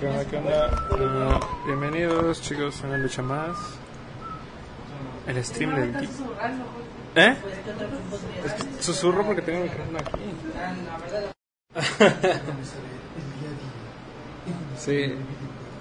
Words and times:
¿Qué 0.00 0.06
onda? 0.06 0.24
¿Qué 0.24 0.36
onda? 0.38 0.70
Ah, 1.34 1.40
bienvenidos 1.66 2.40
chicos 2.40 2.82
a 2.82 2.86
una 2.86 2.96
lucha 2.96 3.20
más. 3.20 3.58
El 5.26 5.44
stream 5.44 5.74
del 5.74 6.08
susurrando, 6.08 6.64
¿Eh? 7.14 7.36
Es 8.46 8.84
susurro 8.86 9.26
porque 9.26 9.42
tengo 9.42 9.58
el 9.58 9.64
micrófono 9.64 9.98
aquí. 9.98 10.18
Sí, 14.78 15.14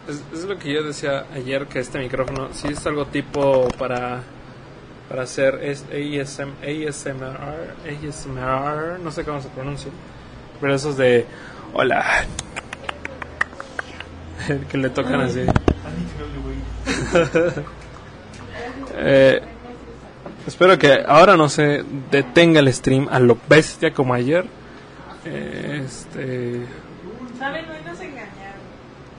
es, 0.10 0.22
es 0.34 0.44
lo 0.44 0.60
que 0.60 0.74
yo 0.74 0.84
decía 0.84 1.26
ayer 1.34 1.68
que 1.68 1.80
este 1.80 2.00
micrófono 2.00 2.50
sí 2.52 2.68
es 2.68 2.86
algo 2.86 3.06
tipo 3.06 3.70
para 3.78 4.22
para 5.08 5.24
hacer 5.24 5.64
es 5.64 5.84
ASM, 5.84 6.56
ASMR, 6.62 7.74
ASMR, 7.88 9.00
no 9.00 9.12
sé 9.12 9.24
cómo 9.24 9.40
se 9.40 9.48
pronuncia, 9.48 9.90
pero 10.60 10.76
esos 10.76 10.98
de 10.98 11.26
hola 11.72 12.26
que 14.70 14.78
le 14.78 14.90
tocan 14.90 15.22
así. 15.22 15.42
Eh, 19.02 19.40
espero 20.46 20.78
que 20.78 21.06
ahora 21.08 21.38
no 21.38 21.48
se 21.48 21.86
detenga 22.12 22.60
el 22.60 22.74
stream 22.74 23.08
a 23.10 23.20
lo 23.20 23.38
bestia 23.48 23.94
como 23.94 24.14
ayer. 24.14 24.46
Eh, 25.24 25.84
este, 25.86 26.66
¿Saben? 27.38 27.66
Hoy 27.70 27.78
nos 27.86 28.00
engañaron. 28.02 28.60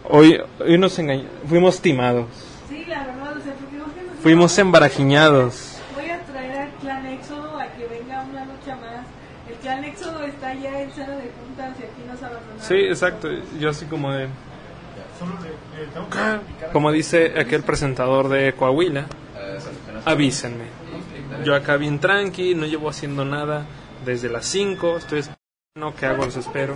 hoy, 0.05 0.39
hoy 0.59 0.77
nos 0.77 0.99
engañó, 0.99 1.25
fuimos 1.49 1.81
timados, 1.81 2.27
Sí, 2.69 2.85
la 2.87 3.05
verdad, 3.07 3.39
o 3.39 3.41
sea, 3.41 3.55
porque 3.55 3.77
no 3.77 3.85
que 3.95 4.03
nos 4.03 4.17
fuimos 4.21 4.59
embarajiñados. 4.59 5.79
Voy 5.95 6.11
a 6.11 6.21
traer 6.25 6.59
al 6.59 6.71
clan 6.73 7.07
Éxodo 7.07 7.59
a 7.59 7.67
que 7.69 7.87
venga 7.87 8.23
una 8.25 8.45
lucha 8.45 8.77
más. 8.77 9.07
El 9.49 9.55
clan 9.63 9.85
Éxodo 9.85 10.25
está 10.25 10.53
ya 10.55 10.83
en 10.83 10.91
sala 10.91 11.17
de 11.17 11.31
juntas 11.31 11.75
y 11.81 11.85
aquí 11.85 12.03
nos 12.07 12.23
abandonaron. 12.23 12.61
Sí, 12.61 12.75
exacto. 12.75 13.29
Yo 13.59 13.71
así 13.71 13.87
como 13.87 14.13
de... 14.13 14.29
Como 16.73 16.93
dice 16.93 17.39
aquel 17.39 17.63
presentador 17.63 18.29
de 18.29 18.53
Coahuila, 18.55 19.07
avísenme. 20.05 20.65
Yo 21.45 21.55
acá 21.55 21.77
bien 21.77 21.99
tranqui, 21.99 22.55
no 22.55 22.67
llevo 22.67 22.89
haciendo 22.89 23.25
nada 23.25 23.67
desde 24.05 24.29
las 24.29 24.47
5, 24.47 24.99
estoy 24.99 25.21
esperando, 25.21 25.95
¿qué 25.99 26.07
hago? 26.07 26.25
Los 26.25 26.37
espero. 26.37 26.75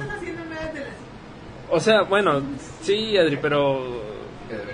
O 1.70 1.80
sea, 1.80 2.02
bueno, 2.02 2.42
sí, 2.82 3.16
Adri, 3.16 3.36
pero... 3.36 4.02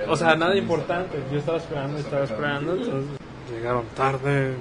O 0.09 0.17
sea, 0.17 0.35
nada 0.37 0.57
importante. 0.57 1.19
Yo 1.33 1.39
estaba 1.39 1.59
esperando, 1.59 1.99
estaba 1.99 2.25
esperando, 2.25 2.75
entonces 2.75 3.19
llegaron 3.51 3.87
tarde. 3.97 4.55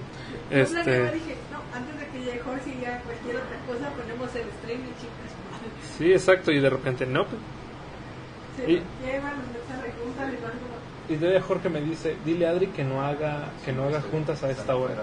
Este... 0.49 1.11
dije, 1.11 1.35
no, 1.51 1.59
antes 1.75 1.99
de 1.99 2.07
que 2.07 2.19
llegue 2.19 2.39
Jorge 2.39 2.69
y 2.69 2.81
ya 2.81 3.01
cualquier 3.01 3.35
otra 3.38 3.57
cosa, 3.67 3.89
ponemos 3.91 4.35
el 4.35 4.44
stream 4.61 4.81
y 4.81 4.94
chicas. 4.99 5.97
Sí, 5.97 6.11
exacto, 6.11 6.51
y 6.51 6.59
de 6.59 6.69
repente 6.69 7.05
no. 7.05 7.25
Se 8.58 8.72
Y- 8.72 8.83
llevan 9.05 9.33
y. 11.09 11.14
Y 11.14 11.16
de 11.17 11.42
Jorge 11.42 11.69
me 11.69 11.81
dice, 11.81 12.16
dile 12.23 12.45
a 12.47 12.52
Adri 12.52 12.67
que 12.67 12.83
no 12.83 13.02
haga 13.02 13.45
que 13.66 13.72
no 13.73 13.86
haga 13.86 14.02
juntas 14.02 14.44
a 14.44 14.52
esta 14.52 14.75
hora. 14.75 14.94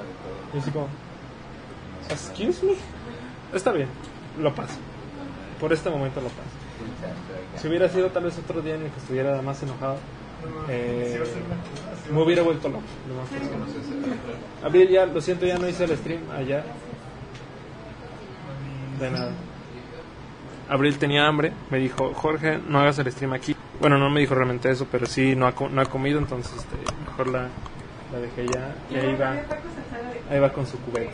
Yo 0.55 0.61
así 0.61 0.71
como, 0.71 0.89
excuse 2.09 2.65
me. 2.65 2.75
Está 3.53 3.73
bien, 3.73 3.89
lo 4.39 4.55
paso. 4.55 4.75
Por 5.61 5.73
este 5.73 5.91
momento 5.91 6.21
lo 6.21 6.29
paso. 6.29 7.61
Si 7.61 7.67
hubiera 7.69 7.89
sido 7.89 8.09
tal 8.11 8.25
vez 8.25 8.39
otro 8.39 8.61
día 8.61 8.75
en 8.77 8.83
el 8.85 8.91
que 8.91 8.99
estuviera 8.99 9.41
más 9.43 9.63
enojado, 9.63 9.97
eh, 10.69 11.21
me 12.13 12.23
hubiera 12.23 12.43
vuelto 12.43 12.69
loco. 12.69 12.83
Abril, 14.63 14.89
ya, 14.89 15.07
lo 15.07 15.21
siento, 15.21 15.47
ya 15.47 15.59
no 15.59 15.69
hice 15.69 15.85
el 15.85 15.97
stream 15.97 16.21
allá. 16.31 16.65
De 19.01 19.11
nada. 19.11 19.33
Abril 20.69 20.99
tenía 20.99 21.27
hambre, 21.27 21.53
me 21.71 21.79
dijo, 21.79 22.13
Jorge, 22.15 22.59
no 22.67 22.81
hagas 22.81 22.99
el 22.99 23.11
stream 23.13 23.33
aquí. 23.35 23.55
Bueno, 23.81 23.99
no 23.99 24.11
me 24.11 24.21
dijo 24.21 24.35
realmente 24.35 24.71
eso, 24.71 24.87
pero 24.91 25.07
sí, 25.07 25.37
no 25.37 25.47
ha, 25.47 25.53
co- 25.55 25.69
no 25.69 25.81
ha 25.81 25.87
comido, 25.87 26.19
entonces 26.19 26.53
este, 26.57 26.77
mejor 27.09 27.29
la, 27.29 27.49
la 28.13 28.19
dejé 28.19 28.49
ya. 28.49 28.75
Y 28.91 28.97
ahí 28.97 29.15
va, 29.15 29.35
ahí 30.31 30.41
va 30.41 30.53
con 30.53 30.67
su 30.67 30.77
cubeta. 30.81 31.13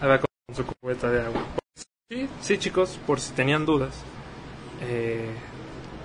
Ahí 0.00 0.08
va 0.08 0.18
con 0.18 0.28
su 0.54 0.64
cubeta 0.64 1.10
de 1.10 1.22
agua. 1.22 1.42
Sí, 2.08 2.28
sí 2.40 2.58
chicos, 2.58 3.00
por 3.06 3.18
si 3.20 3.32
tenían 3.32 3.66
dudas. 3.66 3.94
eh, 4.82 5.28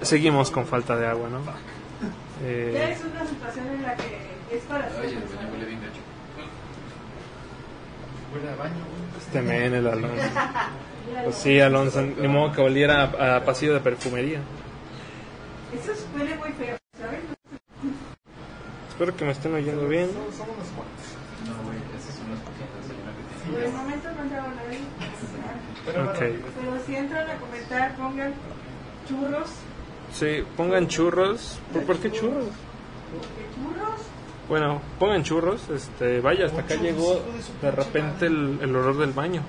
seguimos 0.02 0.50
con 0.50 0.66
falta 0.66 0.96
de 0.98 1.06
agua, 1.06 1.30
¿no? 1.30 1.44
Ya 1.46 1.54
Eh, 2.44 2.94
es 2.98 3.04
una 3.04 3.24
situación 3.28 3.68
en 3.68 3.84
la 3.84 3.96
que 3.96 4.56
es 4.58 4.64
para 4.64 4.90
siempre. 4.90 5.28
este 9.20 9.42
men, 9.42 9.74
el 9.76 9.88
Alonso. 9.88 10.26
Pues 11.24 11.36
sí, 11.36 11.60
Alonso, 11.60 12.02
ni 12.02 12.28
modo 12.28 12.52
que 12.52 12.62
oliera 12.62 13.04
a, 13.04 13.36
a 13.38 13.46
pasillo 13.46 13.74
de 13.74 13.80
perfumería. 13.80 14.40
Eso 15.74 15.92
huele 16.16 16.36
muy 16.38 16.52
feo, 16.54 16.78
¿sabes? 17.00 17.20
Espero 18.90 19.16
que 19.16 19.26
me 19.26 19.32
estén 19.32 19.54
oyendo 19.54 19.88
bien. 19.88 20.10
Por 23.52 23.62
el 23.64 23.72
momento 23.74 24.10
no 24.16 24.22
entraba 24.24 24.48
nadie. 24.50 24.80
Ok. 26.10 26.20
Pero 26.60 26.86
si 26.86 26.96
entran 26.96 27.30
a 27.30 27.36
comentar, 27.38 27.96
pongan 27.96 28.34
churros. 29.08 29.50
Sí, 30.14 30.44
pongan 30.56 30.88
churros. 30.88 31.60
¿Por, 31.74 31.84
por 31.86 31.98
qué 32.00 32.12
churros? 32.12 32.46
¿Qué 32.46 33.46
churros? 33.56 34.02
Bueno, 34.48 34.82
pongan 35.00 35.24
churros. 35.24 35.70
Este, 35.70 36.20
vaya, 36.22 36.46
hasta 36.46 36.62
acá 36.62 36.76
llegó 36.76 37.22
de 37.62 37.72
repente 37.72 38.28
el, 38.28 38.60
el 38.62 38.76
olor 38.76 38.98
del 38.98 39.12
baño. 39.12 39.42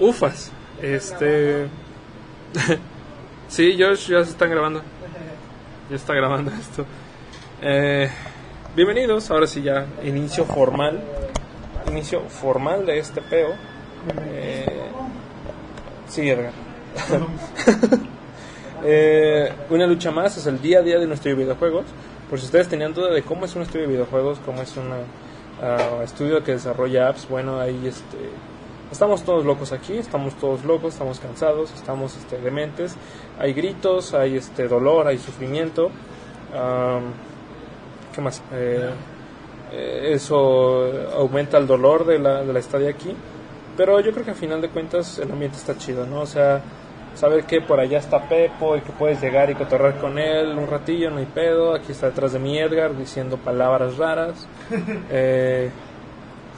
Ufas. 0.00 0.52
Este. 0.80 1.66
sí, 3.48 3.76
Josh, 3.78 4.08
ya 4.08 4.24
se 4.24 4.30
están 4.30 4.50
grabando. 4.50 4.82
Ya 5.90 5.96
está 5.96 6.14
grabando 6.14 6.52
esto. 6.52 6.84
Eh, 7.60 8.08
bienvenidos, 8.76 9.30
ahora 9.30 9.46
sí 9.46 9.62
ya, 9.62 9.86
inicio 10.04 10.44
formal. 10.44 11.00
Inicio 11.88 12.22
formal 12.28 12.86
de 12.86 12.98
este 12.98 13.20
peo. 13.22 13.54
Eh, 14.32 14.66
sí, 16.08 16.28
Edgar. 16.28 16.52
Eh, 18.84 19.52
una 19.70 19.88
lucha 19.88 20.12
más 20.12 20.36
es 20.36 20.46
el 20.46 20.62
día 20.62 20.78
a 20.78 20.82
día 20.82 21.00
de 21.00 21.06
de 21.08 21.34
videojuegos. 21.34 21.86
Por 22.30 22.38
si 22.38 22.46
ustedes 22.46 22.68
tenían 22.68 22.94
duda 22.94 23.12
de 23.12 23.22
cómo 23.22 23.44
es 23.44 23.56
un 23.56 23.62
estudio 23.62 23.88
de 23.88 23.92
videojuegos, 23.94 24.38
cómo 24.46 24.62
es 24.62 24.72
un 24.76 24.92
estudio 26.04 26.44
que 26.44 26.52
desarrolla 26.52 27.08
apps, 27.08 27.28
bueno, 27.28 27.58
ahí 27.58 27.88
este, 27.88 28.16
estamos 28.90 29.22
todos 29.22 29.44
locos 29.44 29.72
aquí, 29.72 29.98
estamos 29.98 30.34
todos 30.34 30.64
locos, 30.64 30.94
estamos 30.94 31.20
cansados, 31.20 31.72
estamos 31.72 32.16
este, 32.16 32.38
dementes, 32.38 32.96
hay 33.38 33.52
gritos, 33.52 34.14
hay 34.14 34.36
este, 34.36 34.68
dolor, 34.68 35.06
hay 35.06 35.18
sufrimiento. 35.18 35.90
Am, 36.54 37.12
¿Qué 38.14 38.20
más? 38.20 38.42
Eh, 38.52 38.90
eso 39.70 40.90
aumenta 41.14 41.58
el 41.58 41.66
dolor 41.66 42.06
de 42.06 42.18
la, 42.18 42.42
de 42.42 42.52
la 42.52 42.58
estadía 42.58 42.90
aquí. 42.90 43.14
Pero 43.76 44.00
yo 44.00 44.12
creo 44.12 44.24
que 44.24 44.32
al 44.32 44.36
final 44.36 44.60
de 44.60 44.70
cuentas 44.70 45.18
el 45.18 45.30
ambiente 45.30 45.56
está 45.56 45.76
chido, 45.76 46.04
¿no? 46.04 46.22
O 46.22 46.26
sea, 46.26 46.60
saber 47.14 47.44
que 47.44 47.60
por 47.60 47.78
allá 47.78 47.98
está 47.98 48.28
Pepo 48.28 48.76
y 48.76 48.80
que 48.80 48.92
puedes 48.92 49.20
llegar 49.20 49.50
y 49.50 49.54
cotorrear 49.54 49.98
con 49.98 50.18
él 50.18 50.56
un 50.58 50.66
ratillo, 50.66 51.10
no 51.10 51.18
hay 51.18 51.26
pedo. 51.26 51.74
Aquí 51.74 51.92
está 51.92 52.06
detrás 52.06 52.32
de 52.32 52.38
mí 52.38 52.58
Edgar 52.58 52.96
diciendo 52.96 53.36
palabras 53.36 53.96
raras. 53.96 54.46
Eh, 55.10 55.70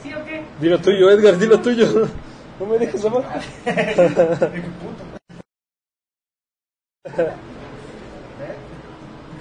¿Sí 0.01 0.13
o 0.13 0.25
qué? 0.25 0.43
dilo 0.59 0.79
tuyo, 0.79 1.09
Edgar, 1.09 1.37
dilo 1.37 1.59
tuyo. 1.61 2.07
No 2.59 2.65
me 2.65 2.77
dejes. 2.77 3.01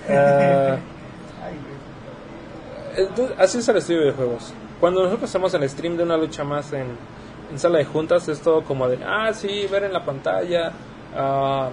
Ah, 0.09 0.77
entonces, 2.97 3.37
así 3.39 3.59
es 3.59 3.69
el 3.69 3.77
estudio 3.77 4.01
de 4.01 4.05
videojuegos. 4.07 4.53
Cuando 4.81 5.03
nosotros 5.05 5.29
hacemos 5.31 5.55
el 5.55 5.69
stream 5.69 5.97
de 5.97 6.03
una 6.03 6.17
lucha 6.17 6.43
más 6.43 6.73
en, 6.73 6.87
en 7.51 7.59
sala 7.59 7.79
de 7.79 7.85
juntas, 7.85 8.29
es 8.29 8.41
todo 8.41 8.63
como 8.65 8.89
de, 8.89 8.99
ah, 9.05 9.33
sí, 9.33 9.67
ver 9.71 9.85
en 9.85 9.93
la 9.93 10.05
pantalla, 10.05 10.73
ah, 11.15 11.69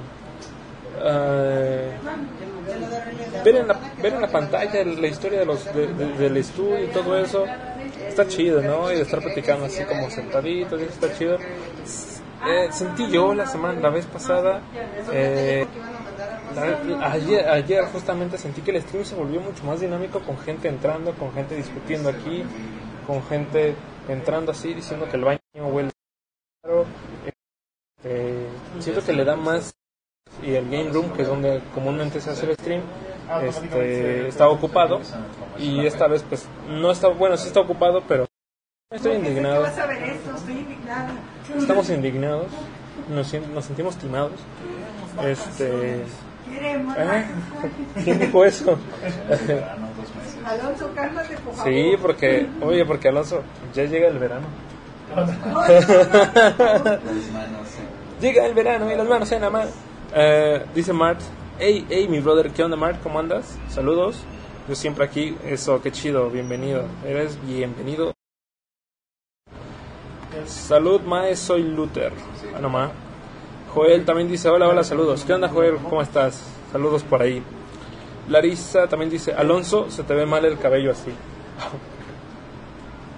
ver, 3.43 3.55
en 3.55 3.67
la, 3.67 3.79
ver 4.01 4.13
en 4.13 4.21
la 4.21 4.27
pantalla 4.27 4.83
la 4.83 5.07
historia 5.07 5.39
de 5.39 5.45
los, 5.45 5.65
de- 5.73 5.87
de- 5.93 6.13
del 6.17 6.37
estudio 6.37 6.83
y 6.83 6.87
todo 6.87 7.17
eso. 7.17 7.45
Está 8.07 8.27
chido, 8.27 8.61
¿no? 8.61 8.91
Y 8.91 8.95
de 8.95 9.01
estar 9.01 9.21
platicando 9.21 9.65
así 9.65 9.83
como 9.83 10.09
sentaditos, 10.09 10.81
está 10.81 11.13
chido. 11.13 11.37
Eh, 12.47 12.67
sentí 12.71 13.09
yo 13.09 13.33
la 13.33 13.47
semana, 13.47 13.79
la 13.79 13.89
vez 13.89 14.05
pasada, 14.05 14.61
eh, 15.11 15.65
ayer, 17.01 17.47
ayer 17.49 17.83
justamente 17.85 18.37
sentí 18.37 18.61
que 18.61 18.71
el 18.71 18.81
stream 18.81 19.03
se 19.05 19.15
volvió 19.15 19.41
mucho 19.41 19.63
más 19.63 19.79
dinámico 19.79 20.19
con 20.19 20.37
gente 20.37 20.67
entrando, 20.67 21.13
con 21.13 21.33
gente 21.33 21.55
discutiendo 21.55 22.09
aquí, 22.09 22.43
con 23.05 23.23
gente 23.23 23.75
entrando 24.07 24.51
así 24.51 24.73
diciendo 24.73 25.07
que 25.09 25.17
el 25.17 25.23
baño 25.23 25.39
huele 25.55 25.89
raro. 26.63 26.85
Este, 27.97 28.45
siento 28.79 29.03
que 29.03 29.13
le 29.13 29.25
da 29.25 29.35
más 29.35 29.73
y 30.43 30.53
el 30.53 30.69
game 30.69 30.89
room 30.91 31.11
que 31.13 31.23
es 31.23 31.27
donde 31.27 31.61
comúnmente 31.73 32.21
se 32.21 32.29
hace 32.29 32.45
el 32.45 32.55
stream 32.55 32.81
este, 33.43 34.27
estaba 34.27 34.51
ocupado 34.51 35.01
y 35.57 35.85
esta 35.85 36.07
vez 36.07 36.23
pues 36.27 36.47
no 36.69 36.91
está 36.91 37.07
bueno 37.09 37.37
sí 37.37 37.47
está 37.47 37.59
ocupado 37.59 38.03
pero 38.07 38.25
estoy 38.91 39.15
indignado 39.15 39.65
estamos 41.57 41.89
indignados 41.89 42.47
nos, 43.09 43.33
nos 43.33 43.65
sentimos 43.65 43.97
timados 43.97 44.39
Este. 45.23 45.97
¿eh? 45.97 47.25
¿Quién 48.03 48.19
dijo 48.19 48.45
eso? 48.45 48.77
Alonso, 50.45 50.91
cálmate, 50.95 51.35
por 51.37 51.55
favor. 51.55 51.73
Sí, 51.73 51.95
porque, 52.01 52.47
oye, 52.61 52.85
porque 52.85 53.09
Alonso, 53.09 53.41
ya 53.73 53.83
llega 53.83 54.07
el 54.07 54.19
verano. 54.19 54.47
Llega 58.21 58.45
el 58.45 58.53
verano 58.53 58.91
y 58.91 58.95
las 58.95 59.07
manos 59.07 59.31
en 59.31 59.41
la 59.41 59.49
mano. 59.49 59.69
Eh, 60.13 60.65
dice 60.73 60.91
Mart, 60.91 61.19
hey, 61.59 61.85
hey, 61.89 62.07
mi 62.07 62.19
brother, 62.19 62.51
¿qué 62.51 62.63
onda, 62.63 62.77
Mart? 62.77 63.01
¿Cómo 63.01 63.19
andas? 63.19 63.57
Saludos. 63.69 64.23
Yo 64.67 64.75
siempre 64.75 65.05
aquí, 65.05 65.35
eso, 65.45 65.81
qué 65.81 65.91
chido, 65.91 66.29
bienvenido. 66.29 66.85
Eres 67.05 67.37
bienvenido. 67.45 68.13
Salud, 70.45 71.01
Mae, 71.01 71.35
soy 71.35 71.63
Luther. 71.63 72.11
Ah, 72.55 72.59
no, 72.61 72.69
ma. 72.69 72.91
Joel 73.73 74.05
también 74.05 74.27
dice, 74.27 74.49
hola, 74.49 74.67
hola, 74.67 74.83
saludos. 74.83 75.23
¿Qué 75.25 75.33
onda, 75.33 75.49
Joel? 75.49 75.77
¿Cómo 75.77 76.01
estás? 76.01 76.43
Saludos 76.71 77.03
por 77.03 77.21
ahí. 77.21 77.41
Larissa 78.29 78.87
también 78.87 79.09
dice, 79.09 79.33
Alonso, 79.33 79.89
se 79.89 80.03
te 80.03 80.13
ve 80.13 80.25
mal 80.25 80.45
el 80.45 80.57
cabello 80.59 80.91
así. 80.91 81.11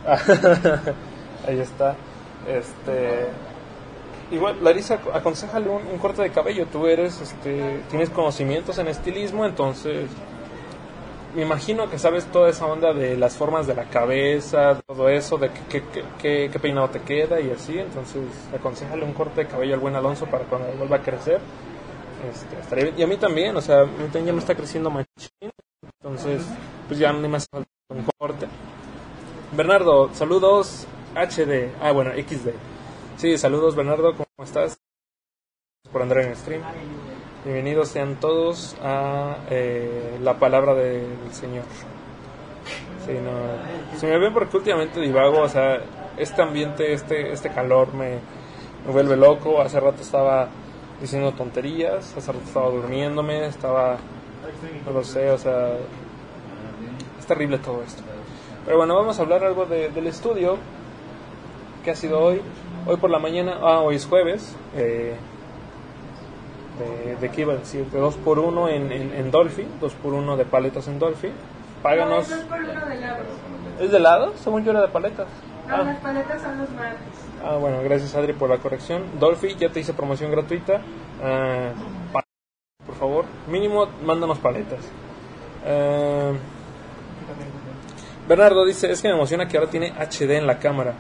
Ahí 1.48 1.60
está. 1.60 1.96
Este. 2.48 3.28
Igual, 4.32 4.64
Larissa, 4.64 5.00
aconsejale 5.14 5.70
un, 5.70 5.98
corte 5.98 6.22
de 6.22 6.30
cabello. 6.32 6.68
Tú 6.68 6.86
eres, 6.88 7.20
este, 7.20 7.82
tienes 7.90 8.10
conocimientos 8.12 8.78
en 8.78 8.88
estilismo, 8.88 9.46
entonces 9.46 10.08
me 11.36 11.42
imagino 11.44 11.90
que 11.90 11.98
sabes 12.00 12.26
toda 12.26 12.50
esa 12.50 12.66
onda 12.66 12.94
de 12.94 13.16
las 13.18 13.36
formas 13.38 13.66
de 13.68 13.76
la 13.76 13.86
cabeza, 13.86 14.82
todo 14.88 15.10
eso, 15.10 15.38
de 15.38 15.50
qué, 15.70 15.82
qué, 15.84 16.04
qué- 16.20 16.50
qué- 16.52 16.60
peinado 16.60 16.90
te 16.90 17.02
queda 17.02 17.40
y 17.40 17.50
así. 17.52 17.78
Entonces, 17.80 18.22
aconsejale 18.56 19.04
un 19.04 19.14
corte 19.14 19.42
de 19.42 19.48
cabello 19.48 19.74
al 19.74 19.80
buen 19.80 19.96
Alonso 19.96 20.26
para 20.26 20.46
cuando 20.46 20.68
vuelva 20.78 20.98
a 20.98 21.02
crecer. 21.02 21.40
Este, 22.32 22.60
estaría 22.60 22.86
bien. 22.86 23.00
Y 23.00 23.04
a 23.04 23.08
mí 23.08 23.18
también, 23.18 23.56
o 23.56 23.62
sea, 23.62 23.86
también 23.86 24.26
ya 24.28 24.34
me 24.34 24.40
está 24.40 24.54
creciendo 24.56 24.90
machín. 24.90 25.52
Entonces, 26.02 26.44
pues 26.88 27.00
ya 27.00 27.12
no 27.14 27.28
me 27.28 27.38
hace 27.38 27.48
falta 27.52 27.70
un 27.90 28.06
corte. 28.18 28.48
Bernardo, 29.56 30.10
saludos 30.14 30.86
HD. 31.16 31.72
Ah, 31.82 31.92
bueno, 31.92 32.12
XD. 32.12 32.50
Sí, 33.20 33.38
saludos 33.38 33.76
Bernardo, 33.76 34.14
¿cómo 34.14 34.46
estás? 34.46 34.80
Por 35.92 36.02
andar 36.02 36.20
en 36.20 36.30
el 36.30 36.36
stream. 36.38 36.62
Bienvenidos 37.44 37.90
sean 37.90 38.16
todos 38.18 38.78
a 38.82 39.40
eh, 39.50 40.18
la 40.22 40.40
palabra 40.40 40.74
del 40.74 41.06
Señor. 41.34 41.66
Sí, 43.06 43.12
no, 43.14 43.98
se 44.00 44.08
me 44.08 44.18
ven 44.20 44.34
porque 44.34 44.56
últimamente 44.56 45.02
divago, 45.02 45.42
o 45.42 45.50
sea, 45.50 45.82
este 46.16 46.42
ambiente, 46.42 46.94
este, 46.94 47.34
este 47.34 47.50
calor 47.50 47.94
me, 47.94 48.20
me 48.86 48.94
vuelve 48.94 49.18
loco. 49.18 49.60
Hace 49.62 49.82
rato 49.82 50.02
estaba 50.02 50.48
diciendo 51.02 51.34
tonterías, 51.34 52.16
hace 52.16 52.32
rato 52.32 52.46
estaba 52.46 52.70
durmiéndome, 52.70 53.48
estaba, 53.48 53.98
no 54.86 54.92
lo 54.94 55.04
sé, 55.04 55.30
o 55.30 55.38
sea, 55.38 55.74
es 57.20 57.26
terrible 57.26 57.58
todo 57.58 57.84
esto. 57.84 58.02
Pero 58.64 58.78
bueno, 58.78 58.96
vamos 58.96 59.20
a 59.20 59.24
hablar 59.24 59.44
algo 59.44 59.66
de- 59.66 59.90
del 59.90 60.08
estudio 60.08 60.58
que 61.84 61.92
ha 61.92 61.96
sido 61.98 62.18
hoy. 62.18 62.42
Hoy 62.86 62.98
por 62.98 63.10
la 63.10 63.20
mañana, 63.20 63.58
ah, 63.62 63.80
hoy 63.82 63.96
es 63.96 64.06
jueves. 64.06 64.56
eh, 64.76 65.16
de, 66.80 67.16
¿De 67.18 67.30
qué 67.30 67.42
iba 67.42 67.54
a 67.54 67.58
decir? 67.58 67.86
De 67.88 68.00
2 68.00 68.16
por 68.18 68.40
1 68.40 68.70
en, 68.70 68.92
en, 68.92 69.14
en 69.14 69.32
Dolphy, 69.32 69.68
2 69.82 69.94
por 69.96 70.14
1 70.14 70.38
de 70.38 70.46
paletas 70.46 70.88
en 70.88 70.98
Dolphy. 70.98 71.30
Páganos. 71.84 72.30
No, 72.30 72.36
es 72.36 72.44
por 72.46 72.60
uno 72.60 72.86
de 72.86 72.96
helados. 72.96 73.26
¿Es 73.82 73.92
de 73.92 73.98
helado? 73.98 74.34
Según 74.38 74.64
yo 74.64 74.72
era 74.72 74.82
de 74.82 74.88
paletas. 74.88 75.28
No, 75.68 75.76
Ah. 75.76 75.84
las 75.84 75.98
paletas 76.00 76.42
son 76.42 76.58
los 76.58 76.70
martes. 76.72 77.00
Ah, 77.44 77.56
bueno, 77.58 77.78
gracias 77.84 78.16
Adri 78.16 78.34
por 78.34 78.50
la 78.50 78.58
corrección. 78.58 79.04
Dolphy, 79.20 79.56
ya 79.56 79.70
te 79.70 79.80
hice 79.82 79.94
promoción 79.94 80.32
gratuita. 80.32 80.82
Ah, 81.22 81.72
por 82.86 82.96
favor, 82.96 83.26
mínimo 83.50 83.88
mándanos 84.06 84.40
paletas. 84.40 84.80
Ah, 85.66 86.32
Bernardo 88.28 88.66
dice, 88.66 88.90
es 88.92 89.02
que 89.02 89.08
me 89.10 89.16
emociona 89.16 89.48
que 89.48 89.58
ahora 89.58 89.70
tiene 89.70 89.92
HD 89.98 90.38
en 90.38 90.48
la 90.48 90.60
cámara. 90.60 90.94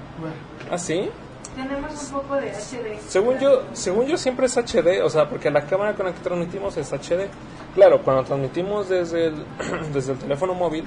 ¿Ah, 0.71 0.77
sí? 0.77 1.09
Tenemos 1.55 2.03
un 2.03 2.21
poco 2.21 2.35
de 2.35 2.51
HD. 2.51 2.99
Según 3.07 3.37
yo, 3.39 3.63
según 3.73 4.05
yo 4.05 4.17
siempre 4.17 4.45
es 4.45 4.55
HD, 4.57 5.01
o 5.03 5.09
sea, 5.09 5.27
porque 5.27 5.49
la 5.49 5.65
cámara 5.65 5.93
con 5.93 6.05
la 6.05 6.13
que 6.13 6.19
transmitimos 6.21 6.77
es 6.77 6.91
HD. 6.93 7.27
Claro, 7.75 8.01
cuando 8.03 8.23
transmitimos 8.23 8.87
desde 8.89 9.27
el, 9.27 9.45
desde 9.93 10.13
el 10.13 10.19
teléfono 10.19 10.53
móvil, 10.53 10.85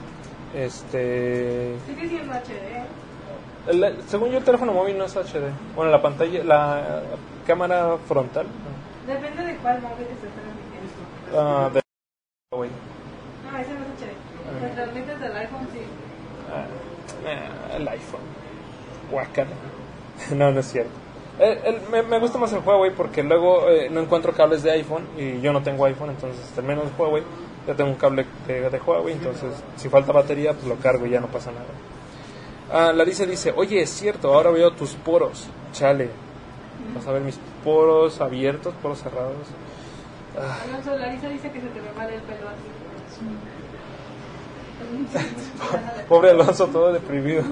este... 0.54 1.74
Sigue 1.86 2.08
siendo 2.08 2.32
HD. 2.32 3.70
el- 3.70 4.02
según 4.08 4.30
yo 4.30 4.38
el 4.38 4.44
teléfono 4.44 4.72
móvil 4.72 4.96
no 4.98 5.04
es 5.04 5.14
HD. 5.16 5.50
Bueno, 5.74 5.90
la 5.90 6.00
pantalla, 6.00 6.42
la 6.44 7.02
cámara 7.46 7.96
frontal. 8.08 8.46
Depende 9.06 9.44
de 9.44 9.56
cuál 9.56 9.80
móvil 9.82 10.06
estés 10.06 10.30
transmitiendo. 10.32 11.38
ah, 11.38 11.70
de 11.72 11.80
Huawei. 12.52 12.70
No, 13.50 13.58
ese 13.58 13.70
no 13.74 13.80
es 13.80 14.00
HD. 14.00 14.60
Se 14.60 14.74
transmites 14.74 15.20
del 15.20 15.36
iPhone, 15.36 15.68
sí. 15.72 15.80
Ah, 16.50 17.76
el 17.76 17.88
iPhone. 17.88 18.20
Guacala. 19.10 19.50
No, 20.34 20.50
no 20.52 20.60
es 20.60 20.66
cierto. 20.70 20.90
Eh, 21.38 21.60
el- 21.64 21.80
me, 21.90 22.02
me 22.02 22.18
gusta 22.18 22.38
más 22.38 22.52
el 22.52 22.60
Huawei 22.60 22.92
porque 22.94 23.22
luego 23.22 23.68
eh, 23.68 23.88
no 23.90 24.00
encuentro 24.00 24.32
cables 24.32 24.62
de 24.62 24.70
iPhone 24.72 25.06
y 25.16 25.40
yo 25.40 25.52
no 25.52 25.62
tengo 25.62 25.84
iPhone, 25.86 26.10
entonces 26.10 26.44
al 26.56 26.64
menos 26.64 26.84
Huawei 26.98 27.22
ya 27.66 27.74
tengo 27.74 27.90
un 27.90 27.96
cable 27.96 28.26
de, 28.46 28.68
de 28.70 28.78
Huawei, 28.80 29.14
entonces 29.14 29.50
si 29.76 29.88
falta 29.88 30.12
batería 30.12 30.52
pues 30.52 30.66
lo 30.66 30.76
cargo 30.76 31.06
y 31.06 31.10
ya 31.10 31.20
no 31.20 31.28
pasa 31.28 31.50
nada. 31.52 31.66
Ah, 32.70 32.92
Larissa 32.92 33.26
dice, 33.26 33.52
oye, 33.56 33.82
es 33.82 33.90
cierto, 33.90 34.32
ahora 34.34 34.50
veo 34.50 34.70
tus 34.72 34.94
poros. 34.94 35.48
Chale. 35.72 36.10
Vas 36.94 37.06
a 37.06 37.12
ver 37.12 37.22
mis 37.22 37.38
poros 37.64 38.20
abiertos, 38.20 38.74
poros 38.82 38.98
cerrados. 39.02 39.46
Ah, 40.38 40.58
Alonso, 40.68 40.96
Larisa 40.96 41.28
dice 41.28 41.50
que 41.50 41.60
se 41.60 41.66
te 41.68 41.80
ve 41.80 41.92
mal 41.96 42.10
el 42.10 42.20
pelo 42.22 42.48
así. 42.48 42.62
pobre 46.08 46.30
Alonso, 46.30 46.66
todo 46.68 46.92
deprimido. 46.92 47.42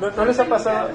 ¿No, 0.00 0.10
no 0.10 0.24
les 0.24 0.38
ha 0.40 0.44
pasado? 0.46 0.90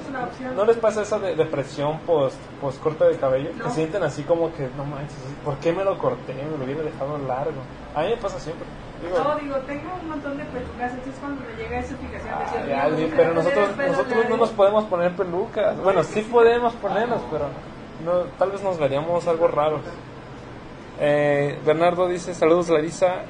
¿No 0.55 0.65
les 0.65 0.77
pasa 0.77 1.01
esa 1.03 1.19
de 1.19 1.35
depresión 1.35 1.99
post, 1.99 2.37
post 2.59 2.81
corte 2.81 3.05
de 3.05 3.17
cabello? 3.17 3.51
Que 3.63 3.69
sienten 3.69 4.03
así 4.03 4.23
como 4.23 4.53
que, 4.53 4.69
no 4.75 4.83
manches, 4.83 5.17
¿por 5.45 5.57
qué 5.57 5.71
me 5.71 5.83
lo 5.85 5.97
corté? 5.97 6.33
Me 6.33 6.57
lo 6.57 6.65
hubiera 6.65 6.83
dejado 6.83 7.17
largo. 7.17 7.61
A 7.95 8.01
mí 8.01 8.09
me 8.09 8.17
pasa 8.17 8.39
siempre. 8.39 8.65
Digo, 9.01 9.17
No, 9.23 9.35
digo, 9.37 9.55
tengo 9.59 9.89
un 10.01 10.09
montón 10.09 10.37
de 10.37 10.43
pelucas, 10.45 10.91
entonces 10.91 11.15
cuando 11.21 11.41
me 11.41 11.55
llega 11.55 11.79
esa 11.79 11.95
fijación 11.95 12.97
de 12.97 13.15
pero 13.15 13.33
nosotros, 13.33 13.77
nosotros 13.77 14.29
no 14.29 14.37
nos 14.37 14.49
podemos 14.49 14.83
poner 14.85 15.15
pelucas. 15.15 15.79
Bueno, 15.81 16.03
sí 16.03 16.21
podemos 16.21 16.73
ponernos, 16.73 17.21
pero 17.31 17.45
no, 18.03 18.23
tal 18.37 18.51
vez 18.51 18.61
nos 18.61 18.77
veríamos 18.77 19.25
algo 19.27 19.47
raros. 19.47 19.81
Eh, 20.99 21.57
Bernardo 21.65 22.09
dice, 22.09 22.33
saludos 22.33 22.67
Larisa, 22.67 23.23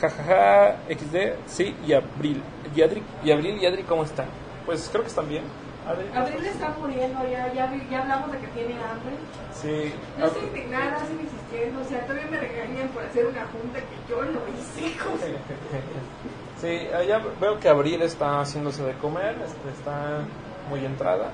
jajaja, 0.00 0.78
XD, 0.88 1.16
sí, 1.46 1.76
y 1.86 1.92
Abril. 1.92 2.42
Y, 2.74 2.82
Adri, 2.82 3.02
y 3.22 3.30
Abril 3.30 3.58
y 3.62 3.66
Adri, 3.66 3.84
¿cómo 3.84 4.02
están? 4.02 4.26
Pues 4.66 4.88
creo 4.90 5.02
que 5.02 5.08
están 5.08 5.28
bien. 5.28 5.44
Abril 5.86 6.44
está 6.44 6.74
muriendo, 6.80 7.20
ya, 7.30 7.52
ya, 7.52 7.72
ya 7.88 8.02
hablamos 8.02 8.32
de 8.32 8.38
que 8.38 8.46
tiene 8.48 8.74
hambre. 8.74 9.14
Sí. 9.54 9.94
No 10.18 10.26
estoy 10.26 10.42
indignada, 10.48 10.96
estoy 10.96 11.20
insistiendo, 11.22 11.80
o 11.80 11.84
sea, 11.84 12.00
todavía 12.06 12.26
me 12.28 12.40
regañan 12.40 12.88
por 12.88 13.04
hacer 13.04 13.24
una 13.26 13.46
junta 13.46 13.78
que 13.78 14.10
yo 14.10 14.22
no 14.22 14.40
hice. 14.58 14.96
Sí, 16.60 16.88
ya 17.06 17.20
veo 17.38 17.60
que 17.60 17.68
Abril 17.68 18.00
está 18.00 18.40
haciéndose 18.40 18.82
de 18.82 18.94
comer, 18.94 19.36
este, 19.44 19.68
está 19.76 20.20
muy 20.70 20.82
entrada. 20.86 21.30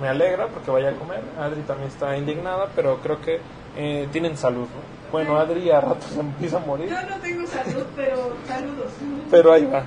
Me 0.00 0.08
alegra 0.08 0.46
porque 0.46 0.70
vaya 0.70 0.88
a 0.88 0.92
comer. 0.94 1.20
Adri 1.38 1.60
también 1.62 1.88
está 1.88 2.16
indignada, 2.16 2.68
pero 2.74 2.96
creo 3.02 3.20
que 3.20 3.40
eh, 3.76 4.08
tienen 4.10 4.38
salud. 4.38 4.62
¿no? 4.62 5.12
Bueno, 5.12 5.36
Adri 5.38 5.70
a 5.70 5.82
ratos 5.82 6.04
se 6.12 6.20
empieza 6.20 6.56
a 6.56 6.60
morir, 6.60 6.88
Yo 6.88 6.96
no 7.02 7.16
tengo 7.20 7.46
salud, 7.46 7.84
pero 7.94 8.32
saludos. 8.46 8.90
pero 9.30 9.52
ahí 9.52 9.66
va. 9.66 9.82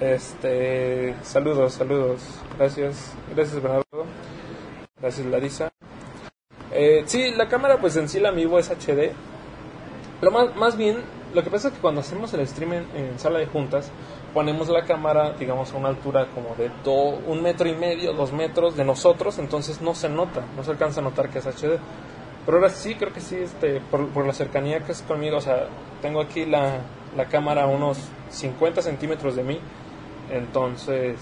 Este, 0.00 1.14
saludos, 1.22 1.74
saludos. 1.74 2.20
Gracias, 2.58 3.12
gracias 3.34 3.62
Bernardo. 3.62 3.84
Gracias 5.00 5.26
Larisa. 5.26 5.70
Eh, 6.72 7.04
sí, 7.06 7.30
la 7.36 7.48
cámara 7.48 7.78
pues 7.78 7.96
en 7.96 8.08
sí 8.08 8.18
la 8.20 8.30
Amiibo 8.30 8.58
es 8.58 8.70
HD. 8.70 9.12
Pero 10.20 10.32
más, 10.32 10.54
más 10.56 10.76
bien, 10.76 10.98
lo 11.34 11.42
que 11.42 11.50
pasa 11.50 11.68
es 11.68 11.74
que 11.74 11.80
cuando 11.80 12.00
hacemos 12.00 12.32
el 12.34 12.46
stream 12.46 12.72
en, 12.72 12.86
en 12.96 13.18
sala 13.18 13.38
de 13.38 13.46
juntas, 13.46 13.90
ponemos 14.32 14.68
la 14.68 14.84
cámara, 14.84 15.32
digamos, 15.38 15.72
a 15.72 15.76
una 15.76 15.88
altura 15.88 16.26
como 16.34 16.54
de 16.56 16.70
do- 16.82 17.20
un 17.26 17.42
metro 17.42 17.68
y 17.68 17.74
medio, 17.76 18.12
dos 18.14 18.32
metros 18.32 18.76
de 18.76 18.84
nosotros, 18.84 19.38
entonces 19.38 19.80
no 19.80 19.94
se 19.94 20.08
nota, 20.08 20.44
no 20.56 20.64
se 20.64 20.70
alcanza 20.70 21.00
a 21.00 21.04
notar 21.04 21.28
que 21.30 21.38
es 21.40 21.46
HD. 21.46 21.78
Pero 22.46 22.58
ahora 22.58 22.68
sí, 22.70 22.94
creo 22.94 23.12
que 23.12 23.20
sí, 23.20 23.36
este, 23.36 23.80
por, 23.90 24.08
por 24.08 24.26
la 24.26 24.32
cercanía 24.32 24.80
que 24.80 24.92
es 24.92 25.02
conmigo, 25.02 25.36
o 25.38 25.40
sea, 25.40 25.66
tengo 26.02 26.20
aquí 26.20 26.44
la, 26.46 26.78
la 27.16 27.26
cámara 27.26 27.64
a 27.64 27.66
unos 27.66 27.98
50 28.30 28.82
centímetros 28.82 29.34
de 29.36 29.42
mí, 29.44 29.60
entonces 30.34 31.16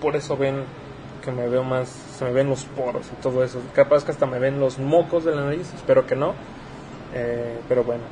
por 0.00 0.16
eso 0.16 0.36
ven 0.36 0.64
que 1.24 1.30
me 1.32 1.48
veo 1.48 1.62
más, 1.64 1.88
se 1.88 2.24
me 2.24 2.32
ven 2.32 2.48
los 2.48 2.64
poros 2.64 3.06
y 3.12 3.20
todo 3.22 3.44
eso. 3.44 3.60
Capaz 3.74 4.04
que 4.04 4.12
hasta 4.12 4.26
me 4.26 4.38
ven 4.38 4.58
los 4.60 4.78
mocos 4.78 5.24
de 5.24 5.34
la 5.34 5.42
nariz, 5.44 5.72
espero 5.74 6.06
que 6.06 6.16
no. 6.16 6.34
Eh, 7.14 7.58
pero 7.68 7.84
bueno, 7.84 8.04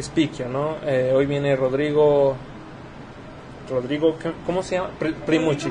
Spiquio, 0.00 0.48
¿no? 0.48 0.76
Eh, 0.86 1.12
hoy 1.14 1.26
viene 1.26 1.54
Rodrigo. 1.56 2.34
Rodrigo, 3.70 4.18
¿qué- 4.18 4.32
¿cómo 4.46 4.62
se 4.62 4.76
llama? 4.76 4.90
Pri- 4.98 5.14
Primucci. 5.26 5.68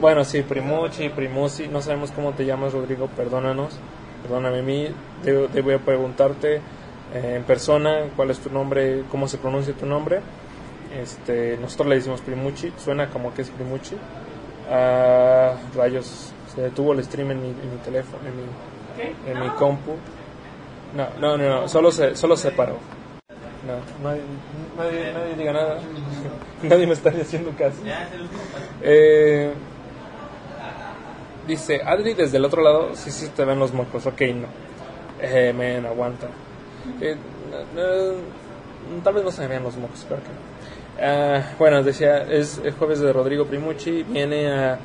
Bueno, 0.00 0.24
sí, 0.24 0.42
Primucci, 0.42 1.08
Primucci, 1.08 1.68
no 1.68 1.80
sabemos 1.82 2.10
cómo 2.12 2.32
te 2.32 2.44
llamas, 2.44 2.72
Rodrigo, 2.72 3.08
perdónanos. 3.08 3.78
perdóname 4.22 4.58
a 4.58 4.62
mí, 4.62 4.88
debo, 5.22 5.46
debo 5.48 5.78
preguntarte 5.84 6.56
eh, 7.14 7.34
en 7.36 7.44
persona 7.44 8.08
cuál 8.16 8.30
es 8.30 8.40
tu 8.40 8.50
nombre, 8.50 9.04
cómo 9.10 9.28
se 9.28 9.38
pronuncia 9.38 9.72
tu 9.74 9.86
nombre. 9.86 10.20
Este, 10.96 11.56
nosotros 11.58 11.88
le 11.88 11.94
decimos 11.96 12.20
Primuchi, 12.20 12.72
suena 12.76 13.08
como 13.10 13.32
que 13.34 13.42
es 13.42 13.50
Primuchi. 13.50 13.96
Ah, 14.70 15.54
rayos, 15.74 16.32
se 16.54 16.62
detuvo 16.62 16.92
el 16.92 17.04
stream 17.04 17.32
en 17.32 17.42
mi, 17.42 17.48
en 17.48 17.70
mi 17.70 17.78
teléfono, 17.84 18.22
en 18.26 18.36
mi, 18.36 19.30
en 19.30 19.40
mi 19.40 19.48
compu. 19.56 19.96
No, 20.96 21.08
no, 21.20 21.36
no, 21.36 21.60
no, 21.60 21.68
solo 21.68 21.90
se, 21.92 22.16
solo 22.16 22.36
se 22.36 22.50
paró. 22.50 22.78
No, 23.66 24.08
nadie, 24.08 24.22
nadie, 24.76 25.12
nadie 25.12 25.34
diga 25.34 25.52
nada. 25.52 25.80
nadie 26.62 26.86
me 26.86 26.92
está 26.92 27.10
haciendo 27.10 27.50
caso. 27.50 27.78
Eh, 28.80 29.52
dice, 31.46 31.80
Adri 31.84 32.14
desde 32.14 32.36
el 32.36 32.44
otro 32.44 32.62
lado, 32.62 32.94
sí, 32.94 33.10
sí 33.10 33.28
te 33.34 33.44
ven 33.44 33.58
los 33.58 33.72
mocos, 33.72 34.06
ok, 34.06 34.20
no. 34.34 34.46
Eh, 35.20 35.52
men, 35.52 35.84
aguanta. 35.84 36.28
Eh, 37.00 37.16
tal 39.02 39.14
vez 39.14 39.24
no 39.24 39.30
se 39.30 39.42
me 39.42 39.48
vean 39.48 39.62
los 39.64 39.76
mocos, 39.76 39.98
espero 39.98 40.22
que 40.22 40.28
no. 40.28 40.56
Ah, 41.00 41.42
bueno, 41.58 41.82
decía, 41.82 42.22
es 42.22 42.58
el 42.64 42.72
jueves 42.72 43.00
de 43.00 43.12
Rodrigo 43.12 43.44
Primucci, 43.46 44.02
viene 44.02 44.50
a, 44.50 44.78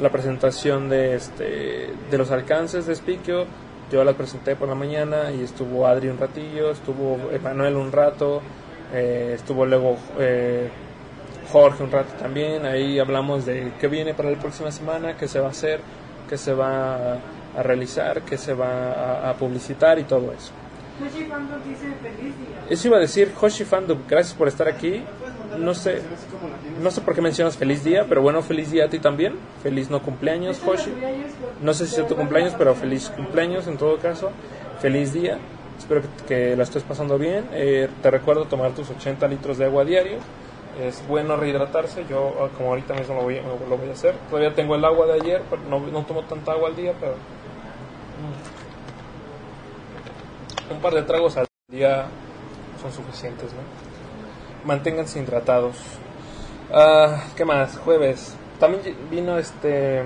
la 0.00 0.10
presentación 0.10 0.88
de, 0.88 1.16
este, 1.16 1.90
de 2.10 2.18
los 2.18 2.30
alcances 2.30 2.86
de 2.86 2.94
Spikio. 2.94 3.46
Yo 3.90 4.04
la 4.04 4.12
presenté 4.12 4.54
por 4.54 4.68
la 4.68 4.74
mañana 4.74 5.30
y 5.32 5.42
estuvo 5.42 5.86
Adri 5.86 6.08
un 6.08 6.18
ratillo, 6.18 6.70
estuvo 6.70 7.30
Emanuel 7.32 7.76
un 7.76 7.90
rato, 7.90 8.42
eh, 8.94 9.32
estuvo 9.34 9.64
luego 9.66 9.96
eh, 10.18 10.68
Jorge 11.50 11.82
un 11.82 11.90
rato 11.90 12.12
también. 12.18 12.64
Ahí 12.66 12.98
hablamos 12.98 13.46
de 13.46 13.72
qué 13.80 13.88
viene 13.88 14.14
para 14.14 14.30
la 14.30 14.38
próxima 14.38 14.70
semana, 14.70 15.16
qué 15.16 15.26
se 15.26 15.40
va 15.40 15.48
a 15.48 15.50
hacer, 15.50 15.80
qué 16.28 16.36
se 16.36 16.52
va 16.52 17.14
a, 17.14 17.62
realizar, 17.62 18.22
qué 18.22 18.36
se 18.36 18.54
va 18.54 19.28
a 19.28 19.34
publicitar 19.34 19.98
y 19.98 20.04
todo 20.04 20.32
eso. 20.32 20.52
Hoshi 21.00 21.24
Fandom 21.24 21.62
dice 21.64 21.86
feliz 22.02 22.36
día. 22.38 22.64
Eso 22.68 22.88
iba 22.88 22.98
a 22.98 23.00
decir, 23.00 23.32
Hoshi 23.40 23.64
Fandom, 23.64 23.98
gracias 24.06 24.34
por 24.34 24.48
estar 24.48 24.68
aquí. 24.68 25.02
No 25.58 25.74
sé, 25.74 26.02
no 26.82 26.90
sé 26.90 27.00
por 27.00 27.14
qué 27.14 27.20
mencionas 27.20 27.56
feliz 27.56 27.84
día, 27.84 28.06
pero 28.08 28.22
bueno, 28.22 28.42
feliz 28.42 28.70
día 28.70 28.84
a 28.86 28.88
ti 28.88 28.98
también. 28.98 29.34
Feliz 29.62 29.90
no 29.90 30.02
cumpleaños, 30.02 30.60
Hoshi. 30.64 30.92
No 31.62 31.74
sé 31.74 31.86
si 31.86 32.00
es 32.00 32.06
tu 32.06 32.16
cumpleaños, 32.16 32.54
pero 32.56 32.74
feliz 32.74 33.10
cumpleaños 33.10 33.66
en 33.66 33.76
todo 33.76 33.98
caso. 33.98 34.30
Feliz 34.80 35.12
día. 35.12 35.38
Espero 35.78 36.02
que, 36.02 36.08
que 36.26 36.56
la 36.56 36.62
estés 36.64 36.82
pasando 36.82 37.18
bien. 37.18 37.48
Eh, 37.52 37.88
te 38.02 38.10
recuerdo 38.10 38.44
tomar 38.44 38.72
tus 38.72 38.90
80 38.90 39.26
litros 39.28 39.58
de 39.58 39.64
agua 39.64 39.84
diario. 39.84 40.18
Es 40.82 41.06
bueno 41.08 41.36
rehidratarse. 41.36 42.04
Yo, 42.08 42.34
ah, 42.40 42.48
como 42.56 42.70
ahorita 42.70 42.94
mismo 42.94 43.14
lo 43.14 43.22
voy, 43.22 43.40
lo 43.68 43.76
voy 43.76 43.88
a 43.88 43.92
hacer. 43.92 44.14
Todavía 44.30 44.54
tengo 44.54 44.74
el 44.74 44.84
agua 44.84 45.06
de 45.06 45.14
ayer, 45.14 45.42
pero 45.50 45.62
no, 45.62 45.80
no 45.80 46.04
tomo 46.04 46.22
tanta 46.22 46.52
agua 46.52 46.68
al 46.68 46.76
día, 46.76 46.94
pero 47.00 47.14
un 50.70 50.80
par 50.80 50.94
de 50.94 51.02
tragos 51.02 51.36
al 51.36 51.46
día 51.68 52.06
son 52.80 52.92
suficientes, 52.92 53.52
¿no? 53.52 53.87
Manténganse 54.68 55.18
hidratados. 55.18 55.78
Ah, 56.70 57.24
¿Qué 57.34 57.46
más? 57.46 57.78
Jueves. 57.78 58.36
También 58.60 58.82
vino 59.10 59.38
este 59.38 60.02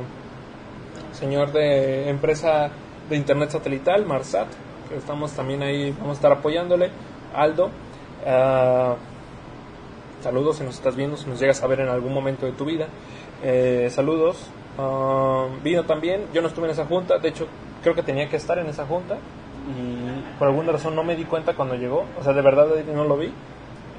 señor 1.10 1.50
de 1.50 2.08
empresa 2.08 2.70
de 3.10 3.16
internet 3.16 3.50
satelital, 3.50 4.06
Marsat, 4.06 4.46
que 4.88 4.98
estamos 4.98 5.32
también 5.32 5.64
ahí, 5.64 5.90
vamos 5.90 6.10
a 6.10 6.12
estar 6.12 6.30
apoyándole. 6.30 6.90
Aldo. 7.34 7.70
Ah, 8.24 8.94
saludos 10.22 10.58
si 10.58 10.62
nos 10.62 10.76
estás 10.76 10.94
viendo, 10.94 11.16
si 11.16 11.28
nos 11.28 11.40
llegas 11.40 11.60
a 11.64 11.66
ver 11.66 11.80
en 11.80 11.88
algún 11.88 12.14
momento 12.14 12.46
de 12.46 12.52
tu 12.52 12.64
vida. 12.64 12.86
Eh, 13.42 13.88
saludos. 13.90 14.46
Ah, 14.78 15.48
vino 15.64 15.86
también, 15.86 16.26
yo 16.32 16.40
no 16.40 16.46
estuve 16.46 16.66
en 16.66 16.70
esa 16.70 16.86
junta, 16.86 17.18
de 17.18 17.30
hecho 17.30 17.48
creo 17.82 17.96
que 17.96 18.04
tenía 18.04 18.28
que 18.28 18.36
estar 18.36 18.60
en 18.60 18.68
esa 18.68 18.86
junta 18.86 19.16
y 19.66 20.38
por 20.38 20.46
alguna 20.46 20.70
razón 20.70 20.94
no 20.94 21.02
me 21.02 21.16
di 21.16 21.24
cuenta 21.24 21.54
cuando 21.54 21.74
llegó, 21.74 22.04
o 22.16 22.22
sea, 22.22 22.32
de 22.32 22.42
verdad 22.42 22.68
no 22.94 23.02
lo 23.02 23.16
vi. 23.16 23.32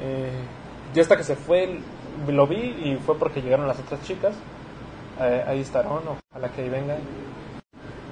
Eh, 0.03 0.31
ya 0.93 1.01
hasta 1.01 1.17
que 1.17 1.23
se 1.23 1.35
fue 1.35 1.79
lo 2.27 2.45
vi 2.45 2.57
y 2.57 2.99
fue 3.03 3.17
porque 3.17 3.41
llegaron 3.41 3.67
las 3.67 3.79
otras 3.79 4.03
chicas. 4.03 4.33
Eh, 5.19 5.43
ahí 5.47 5.61
está 5.61 5.79
Aaron, 5.79 6.03
ojalá 6.31 6.49
que 6.49 6.61
ahí 6.61 6.69
venga. 6.69 6.97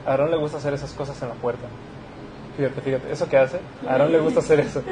A 0.05 0.13
Aaron 0.13 0.31
le 0.31 0.38
gusta 0.38 0.57
hacer 0.57 0.74
esas 0.74 0.93
cosas 0.93 1.21
en 1.21 1.29
la 1.29 1.36
puerta. 1.36 1.67
Fíjate, 2.57 2.81
fíjate, 2.81 3.12
eso 3.12 3.27
que 3.29 3.38
hace, 3.38 3.60
a 3.88 3.93
Aaron 3.93 4.12
le 4.12 4.19
gusta 4.19 4.39
hacer 4.39 4.60
eso. 4.60 4.83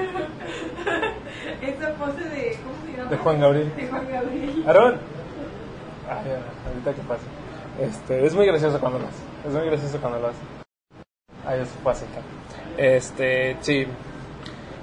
Esa 1.62 1.94
pose 1.96 2.24
de, 2.24 2.58
¿cómo 2.64 2.76
se 2.86 2.98
llama? 2.98 3.10
De 3.10 3.18
Juan 3.18 3.40
Gabriel. 3.40 3.76
De 3.76 3.88
Juan 3.88 4.08
Gabriel. 4.10 4.64
Aaron. 4.68 4.96
Ay, 6.10 6.32
ahorita 6.68 6.94
que 6.94 7.02
pasa. 7.08 7.24
Este, 7.80 8.26
es 8.26 8.34
muy 8.34 8.46
gracioso 8.46 8.80
cuando 8.80 9.00
lo 9.00 9.08
hace. 9.08 9.48
Es 9.48 9.54
muy 9.54 9.66
gracioso 9.66 10.00
cuando 10.00 10.20
lo 10.20 10.28
hace. 10.28 11.62
Eso 11.62 11.72
fue 11.84 11.92
así, 11.92 12.06
este, 12.78 13.58
sí. 13.62 13.88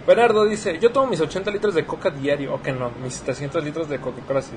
Bernardo 0.06 0.44
dice, 0.44 0.78
yo 0.78 0.92
tomo 0.92 1.08
mis 1.08 1.20
80 1.20 1.50
litros 1.50 1.74
de 1.74 1.84
coca 1.84 2.10
diario, 2.10 2.54
o 2.54 2.62
que 2.62 2.72
no, 2.72 2.90
mis 3.02 3.20
300 3.22 3.64
litros 3.64 3.88
de 3.88 3.98
Coca-Cola 3.98 4.40
sí. 4.40 4.54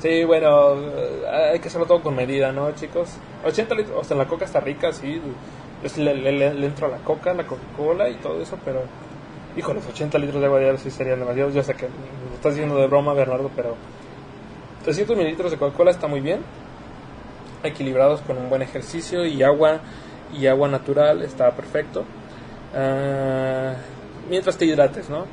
Sí, 0.00 0.24
bueno, 0.24 0.74
eh, 0.74 1.50
hay 1.52 1.60
que 1.60 1.68
hacerlo 1.68 1.86
todo 1.86 2.02
con 2.02 2.16
medida, 2.16 2.50
¿no, 2.50 2.72
chicos? 2.72 3.10
80 3.44 3.74
litros, 3.76 3.96
o 4.00 4.02
sea, 4.02 4.16
la 4.16 4.26
coca 4.26 4.44
está 4.44 4.58
rica, 4.58 4.92
sí. 4.92 5.22
Le, 5.96 6.14
le, 6.14 6.54
le, 6.54 6.66
entro 6.66 6.88
a 6.88 6.90
la 6.90 6.98
coca, 6.98 7.32
la 7.32 7.46
Coca-Cola 7.46 8.08
y 8.08 8.16
todo 8.16 8.40
eso, 8.40 8.58
pero... 8.64 8.82
Hijo, 9.56 9.72
los 9.74 9.86
80 9.86 10.18
litros 10.18 10.40
de 10.40 10.46
agua 10.46 10.58
diario 10.58 10.78
sí 10.78 10.90
serían 10.90 11.20
demasiados. 11.20 11.54
Yo 11.54 11.62
sé 11.62 11.74
que 11.74 11.86
lo 11.86 12.34
estás 12.34 12.54
diciendo 12.54 12.76
de 12.76 12.86
broma, 12.88 13.14
Bernardo, 13.14 13.50
pero... 13.54 13.76
300 14.84 15.16
mililitros 15.16 15.52
de 15.52 15.58
Coca-Cola 15.58 15.92
está 15.92 16.08
muy 16.08 16.20
bien. 16.20 16.40
Equilibrados 17.62 18.20
con 18.22 18.38
un 18.38 18.48
buen 18.48 18.62
ejercicio 18.62 19.24
y 19.24 19.42
agua, 19.44 19.80
y 20.32 20.46
agua 20.46 20.68
natural, 20.68 21.22
está 21.22 21.50
perfecto. 21.52 22.04
Uh, 22.74 24.01
mientras 24.28 24.56
te 24.56 24.64
hidrates, 24.64 25.08
¿no? 25.08 25.26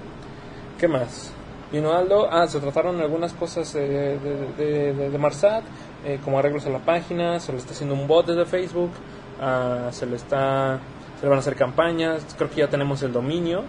¿Qué 0.80 0.88
más? 0.88 1.32
Vino 1.72 1.94
Aldo, 1.94 2.28
ah, 2.32 2.48
se 2.48 2.60
trataron 2.60 3.00
algunas 3.00 3.34
cosas 3.34 3.72
de, 3.74 4.18
de, 4.18 4.94
de, 4.94 5.10
de 5.10 5.18
Marsat, 5.18 5.64
eh, 6.06 6.20
como 6.24 6.40
arreglos 6.40 6.66
a 6.66 6.70
la 6.70 6.80
página, 6.80 7.40
se 7.40 7.52
le 7.52 7.60
está 7.60 7.74
haciendo 7.74 7.94
un 7.94 8.08
bot 8.08 8.26
desde 8.26 8.46
Facebook, 8.46 8.92
uh, 9.40 9.92
se 9.92 10.06
le 10.06 10.16
está, 10.16 10.80
se 11.20 11.24
le 11.24 11.30
van 11.30 11.38
a 11.38 11.40
hacer 11.42 11.56
campañas, 11.56 12.26
creo 12.38 12.50
que 12.50 12.58
ya 12.58 12.70
tenemos 12.70 13.04
el 13.04 13.12
dominio, 13.12 13.64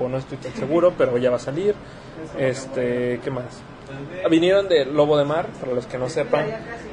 o 0.00 0.08
no 0.08 0.16
estoy 0.16 0.38
tan 0.38 0.52
seguro, 0.52 0.94
pero 0.96 1.18
ya 1.18 1.30
va 1.30 1.36
a 1.36 1.40
salir. 1.40 1.74
Este, 2.38 3.20
¿qué 3.22 3.30
más? 3.30 3.62
Vinieron 4.30 4.68
de 4.68 4.84
Lobo 4.84 5.16
de 5.18 5.24
Mar, 5.24 5.46
para 5.60 5.72
los 5.72 5.86
que 5.86 5.98
no 5.98 6.08
sepan, 6.08 6.46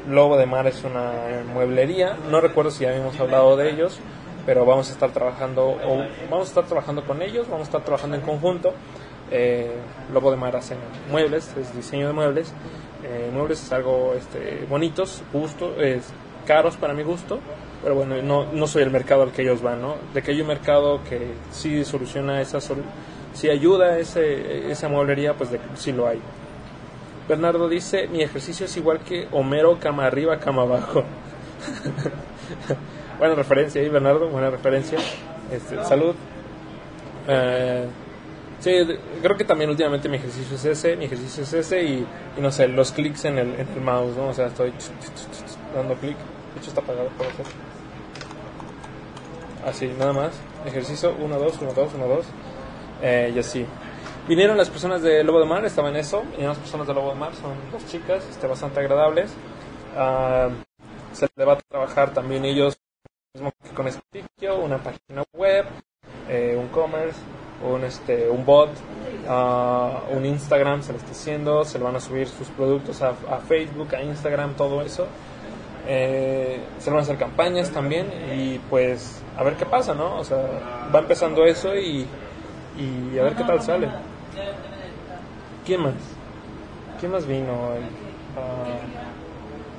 Lobo 0.10 0.38
de 0.38 0.46
Mar 0.46 0.68
es 0.68 0.84
una 0.84 1.12
mueblería, 1.54 2.18
no 2.30 2.42
recuerdo 2.42 2.72
si 2.72 2.84
ya 2.84 2.90
habíamos 2.90 3.20
hablado 3.20 3.56
de 3.56 3.70
ellos, 3.70 4.00
pero 4.46 4.66
vamos 4.66 4.90
a 4.90 4.94
estar 4.94 5.12
trabajando 5.12 5.70
o 5.70 5.98
vamos 6.30 6.48
a 6.48 6.50
estar 6.50 6.66
trabajando 6.66 7.04
con 7.06 7.22
ellos, 7.22 7.48
vamos 7.48 7.68
a 7.68 7.70
estar 7.70 7.84
trabajando 7.84 8.16
en 8.16 8.22
conjunto. 8.22 8.74
Eh, 9.32 9.72
Lobo 10.14 10.32
de 10.32 10.38
Mar 10.38 10.56
hacen 10.56 10.78
muebles, 11.10 11.56
es 11.58 11.76
diseño 11.76 12.08
de 12.08 12.14
muebles. 12.14 12.54
Eh, 13.04 13.30
muebles 13.34 13.64
es 13.64 13.72
algo 13.72 14.14
este, 14.18 14.66
bonitos, 14.70 15.24
gusto, 15.32 15.76
es 15.82 16.14
caros 16.46 16.78
para 16.78 16.94
mi 16.94 17.04
gusto, 17.04 17.40
pero 17.82 17.96
bueno, 17.96 18.22
no, 18.22 18.52
no 18.52 18.68
soy 18.68 18.84
el 18.84 18.92
mercado 18.92 19.24
al 19.24 19.32
que 19.32 19.42
ellos 19.42 19.62
van, 19.62 19.82
¿no? 19.82 19.96
De 20.14 20.22
que 20.22 20.32
hay 20.32 20.42
un 20.42 20.48
mercado 20.48 21.04
que 21.04 21.34
sí 21.52 21.84
soluciona 21.84 22.42
esa, 22.42 22.60
si 23.34 23.50
ayuda 23.50 23.98
ese, 23.98 24.72
esa 24.72 24.88
mueblería, 24.88 25.34
pues 25.36 25.52
de, 25.52 25.60
sí 25.76 25.92
lo 25.92 26.08
hay. 26.08 26.22
Bernardo 27.28 27.70
dice, 27.70 28.08
mi 28.08 28.22
ejercicio 28.22 28.66
es 28.66 28.78
igual 28.78 29.00
que 29.00 29.28
Homero, 29.32 29.80
cama 29.80 30.06
arriba, 30.06 30.40
cama 30.40 30.64
abajo. 30.64 31.04
buena 33.24 33.36
referencia 33.36 33.82
ahí, 33.82 33.88
Bernardo, 33.88 34.28
buena 34.28 34.50
referencia. 34.50 35.00
Este, 35.50 35.82
salud. 35.86 36.14
Eh, 37.26 37.88
sí, 38.60 38.72
creo 39.22 39.38
que 39.38 39.46
también 39.46 39.70
últimamente 39.70 40.10
mi 40.10 40.18
ejercicio 40.18 40.58
es 40.58 40.66
ese, 40.66 40.98
mi 40.98 41.06
ejercicio 41.06 41.44
es 41.44 41.54
ese 41.54 41.84
y, 41.84 42.06
no 42.38 42.52
sé, 42.52 42.68
los 42.68 42.92
clics 42.92 43.24
en 43.24 43.38
el, 43.38 43.54
en 43.54 43.68
el 43.74 43.82
mouse, 43.82 44.18
¿no? 44.18 44.28
O 44.28 44.34
sea, 44.34 44.48
estoy 44.48 44.74
dando 45.74 45.96
clic. 45.96 46.18
De 46.18 46.60
hecho 46.60 46.70
está 46.70 46.82
apagado, 46.82 47.08
por 47.18 47.28
hacer. 47.28 47.46
Así, 49.66 49.88
nada 49.98 50.12
más. 50.12 50.34
Ejercicio 50.66 51.16
1, 51.18 51.40
2, 51.40 51.62
1, 51.62 51.74
2, 51.74 51.92
1, 51.96 52.08
2. 52.08 52.26
y 53.34 53.40
así. 53.40 53.66
Vinieron 54.28 54.58
las 54.58 54.70
personas 54.70 55.02
de 55.02 55.24
Lobo 55.24 55.40
de 55.40 55.46
Mar, 55.46 55.64
estaban 55.64 55.94
en 55.94 56.02
eso. 56.02 56.24
Vinieron 56.24 56.50
las 56.50 56.58
personas 56.58 56.88
de 56.88 56.94
Lobo 56.94 57.10
de 57.10 57.16
Mar, 57.16 57.34
son 57.36 57.54
dos 57.72 57.86
chicas, 57.88 58.26
este, 58.30 58.48
bastante 58.48 58.82
agradables. 58.82 59.32
Uh, 59.96 60.52
se 61.14 61.28
le 61.38 61.46
va 61.46 61.54
a 61.54 61.58
trabajar 61.58 62.14
también 62.14 62.44
ellos 62.44 62.78
mismo 63.36 63.52
que 63.64 63.70
con 63.72 63.92
Spikio, 63.92 64.60
una 64.60 64.78
página 64.78 65.24
web, 65.34 65.66
eh, 66.30 66.56
un 66.56 66.68
commerce, 66.68 67.20
un, 67.68 67.84
este, 67.84 68.30
un 68.30 68.46
bot, 68.46 68.70
uh, 69.28 70.16
un 70.16 70.24
Instagram 70.24 70.84
se 70.84 70.92
le 70.92 71.00
está 71.00 71.12
haciendo, 71.14 71.66
se 71.66 71.80
le 71.80 71.84
van 71.84 71.96
a 71.96 72.00
subir 72.00 72.28
sus 72.28 72.48
productos 72.50 73.02
a, 73.02 73.16
a 73.32 73.40
Facebook, 73.40 73.96
a 73.96 74.04
Instagram, 74.04 74.54
todo 74.54 74.84
eso. 74.84 75.08
Eh, 75.88 76.64
se 76.78 76.92
van 76.92 77.00
a 77.00 77.02
hacer 77.02 77.18
campañas 77.18 77.72
también 77.72 78.06
y 78.36 78.60
pues 78.70 79.24
a 79.36 79.44
ver 79.44 79.56
qué 79.56 79.66
pasa, 79.66 79.96
¿no? 79.96 80.20
O 80.20 80.24
sea, 80.24 80.38
va 80.94 81.00
empezando 81.00 81.44
eso 81.44 81.76
y, 81.76 82.06
y 82.78 83.18
a 83.18 83.24
ver 83.24 83.36
qué 83.36 83.46
tal 83.46 83.64
sale. 83.64 83.90
¿Quién 85.66 85.82
más? 85.82 85.96
¿Quién 87.00 87.12
más 87.12 87.26
vino? 87.26 87.52
Uh, 87.52 89.13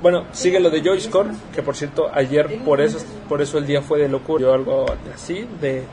Bueno, 0.01 0.25
sigue 0.33 0.59
lo 0.59 0.69
de 0.69 0.81
Joyce 0.81 1.09
Core, 1.09 1.29
que 1.53 1.63
por 1.63 1.75
cierto, 1.75 2.09
ayer 2.13 2.59
por 2.63 2.81
eso, 2.81 2.99
por 3.27 3.41
eso 3.41 3.57
el 3.57 3.65
día 3.65 3.81
fue 3.81 3.99
de 3.99 4.09
locura. 4.09 4.41
Yo 4.43 4.53
algo 4.53 4.85
así, 5.13 5.47
de. 5.61 5.83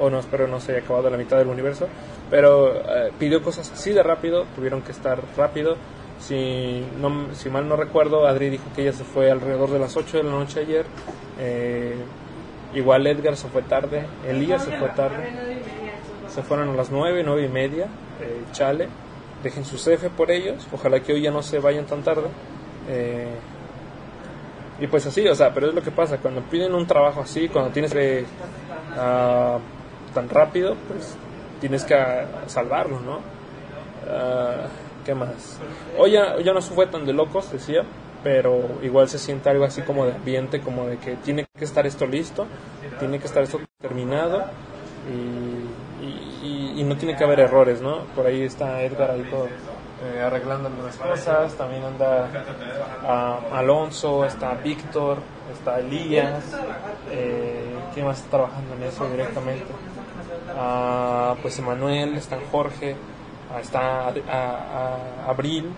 O 0.00 0.10
no, 0.10 0.20
espero 0.20 0.46
no 0.46 0.60
se 0.60 0.72
haya 0.72 0.82
acabado 0.82 1.10
la 1.10 1.16
mitad 1.16 1.38
del 1.38 1.48
universo. 1.48 1.88
Pero 2.30 2.76
eh, 2.76 3.10
pidió 3.18 3.42
cosas 3.42 3.70
así 3.72 3.90
de 3.90 4.02
rápido, 4.02 4.44
tuvieron 4.54 4.82
que 4.82 4.92
estar 4.92 5.20
rápido. 5.36 5.76
Si, 6.20 6.84
no, 7.00 7.34
si 7.34 7.48
mal 7.48 7.68
no 7.68 7.76
recuerdo, 7.76 8.26
Adri 8.26 8.50
dijo 8.50 8.64
que 8.76 8.82
ella 8.82 8.92
se 8.92 9.04
fue 9.04 9.30
alrededor 9.30 9.70
de 9.70 9.78
las 9.78 9.96
8 9.96 10.18
de 10.18 10.22
la 10.24 10.30
noche 10.30 10.60
ayer. 10.60 10.84
Eh, 11.40 11.96
igual 12.74 13.06
Edgar 13.06 13.36
se 13.36 13.48
fue 13.48 13.62
tarde, 13.62 14.04
Elías 14.28 14.64
se 14.64 14.72
fue 14.72 14.88
tarde. 14.90 15.30
Se 16.28 16.42
fueron 16.42 16.68
a 16.68 16.74
las 16.74 16.90
9, 16.90 17.22
9 17.24 17.44
y 17.44 17.48
media. 17.48 17.86
eh, 18.20 18.42
chale, 18.52 18.88
dejen 19.42 19.64
su 19.64 19.76
CF 19.76 20.08
por 20.16 20.30
ellos. 20.30 20.66
Ojalá 20.72 21.00
que 21.00 21.12
hoy 21.12 21.22
ya 21.22 21.30
no 21.30 21.42
se 21.42 21.58
vayan 21.58 21.86
tan 21.86 22.02
tarde. 22.02 22.28
Eh, 22.88 23.28
y 24.80 24.86
pues 24.86 25.04
así, 25.06 25.26
o 25.26 25.34
sea, 25.34 25.52
pero 25.52 25.68
es 25.68 25.74
lo 25.74 25.82
que 25.82 25.90
pasa. 25.90 26.18
Cuando 26.18 26.40
piden 26.42 26.74
un 26.74 26.86
trabajo 26.86 27.20
así, 27.22 27.48
cuando 27.48 27.70
tienes 27.72 27.92
que. 27.92 28.24
ah, 28.96 29.58
tan 30.14 30.28
rápido, 30.28 30.74
pues 30.88 31.16
tienes 31.60 31.84
que 31.84 31.94
ah, 31.94 32.26
salvarlo, 32.46 33.00
¿no? 33.00 33.18
Ah, 34.10 34.66
¿Qué 35.04 35.14
más? 35.14 35.58
Hoy 35.98 36.12
ya, 36.12 36.38
ya 36.40 36.52
no 36.52 36.60
fue 36.62 36.86
tan 36.86 37.04
de 37.06 37.12
locos, 37.12 37.50
decía, 37.50 37.82
pero 38.22 38.60
igual 38.82 39.08
se 39.08 39.18
siente 39.18 39.48
algo 39.50 39.64
así 39.64 39.82
como 39.82 40.04
de 40.06 40.12
ambiente, 40.12 40.60
como 40.60 40.86
de 40.86 40.98
que 40.98 41.16
tiene 41.16 41.46
que 41.56 41.64
estar 41.64 41.86
esto 41.86 42.06
listo, 42.06 42.46
tiene 42.98 43.18
que 43.18 43.26
estar 43.26 43.42
esto 43.42 43.60
terminado 43.80 44.44
y- 45.10 46.06
y- 46.46 46.80
y 46.80 46.84
no 46.84 46.96
tiene 46.96 47.16
que 47.16 47.24
haber 47.24 47.40
errores, 47.40 47.80
¿no? 47.80 48.00
Por 48.14 48.26
ahí 48.26 48.42
está 48.42 48.82
Edgar 48.82 49.10
ahí 49.12 49.22
todo, 49.30 49.48
eh, 50.04 50.20
arreglando 50.22 50.68
algunas 50.68 50.96
cosas, 50.96 51.54
también 51.54 51.82
anda 51.84 52.28
ah, 53.06 53.38
Alonso, 53.52 54.24
está 54.24 54.54
Víctor, 54.54 55.18
está 55.52 55.80
Elías, 55.80 56.44
eh, 57.10 57.74
¿quién 57.94 58.06
más 58.06 58.18
está 58.18 58.30
trabajando 58.36 58.74
en 58.74 58.82
eso 58.84 59.08
directamente? 59.08 59.66
Ah, 60.56 61.34
pues 61.42 61.58
Emanuel, 61.58 62.16
está 62.16 62.38
Jorge, 62.50 62.96
ah, 63.54 63.60
está 63.60 64.08
a- 64.08 65.28
Abril, 65.28 65.70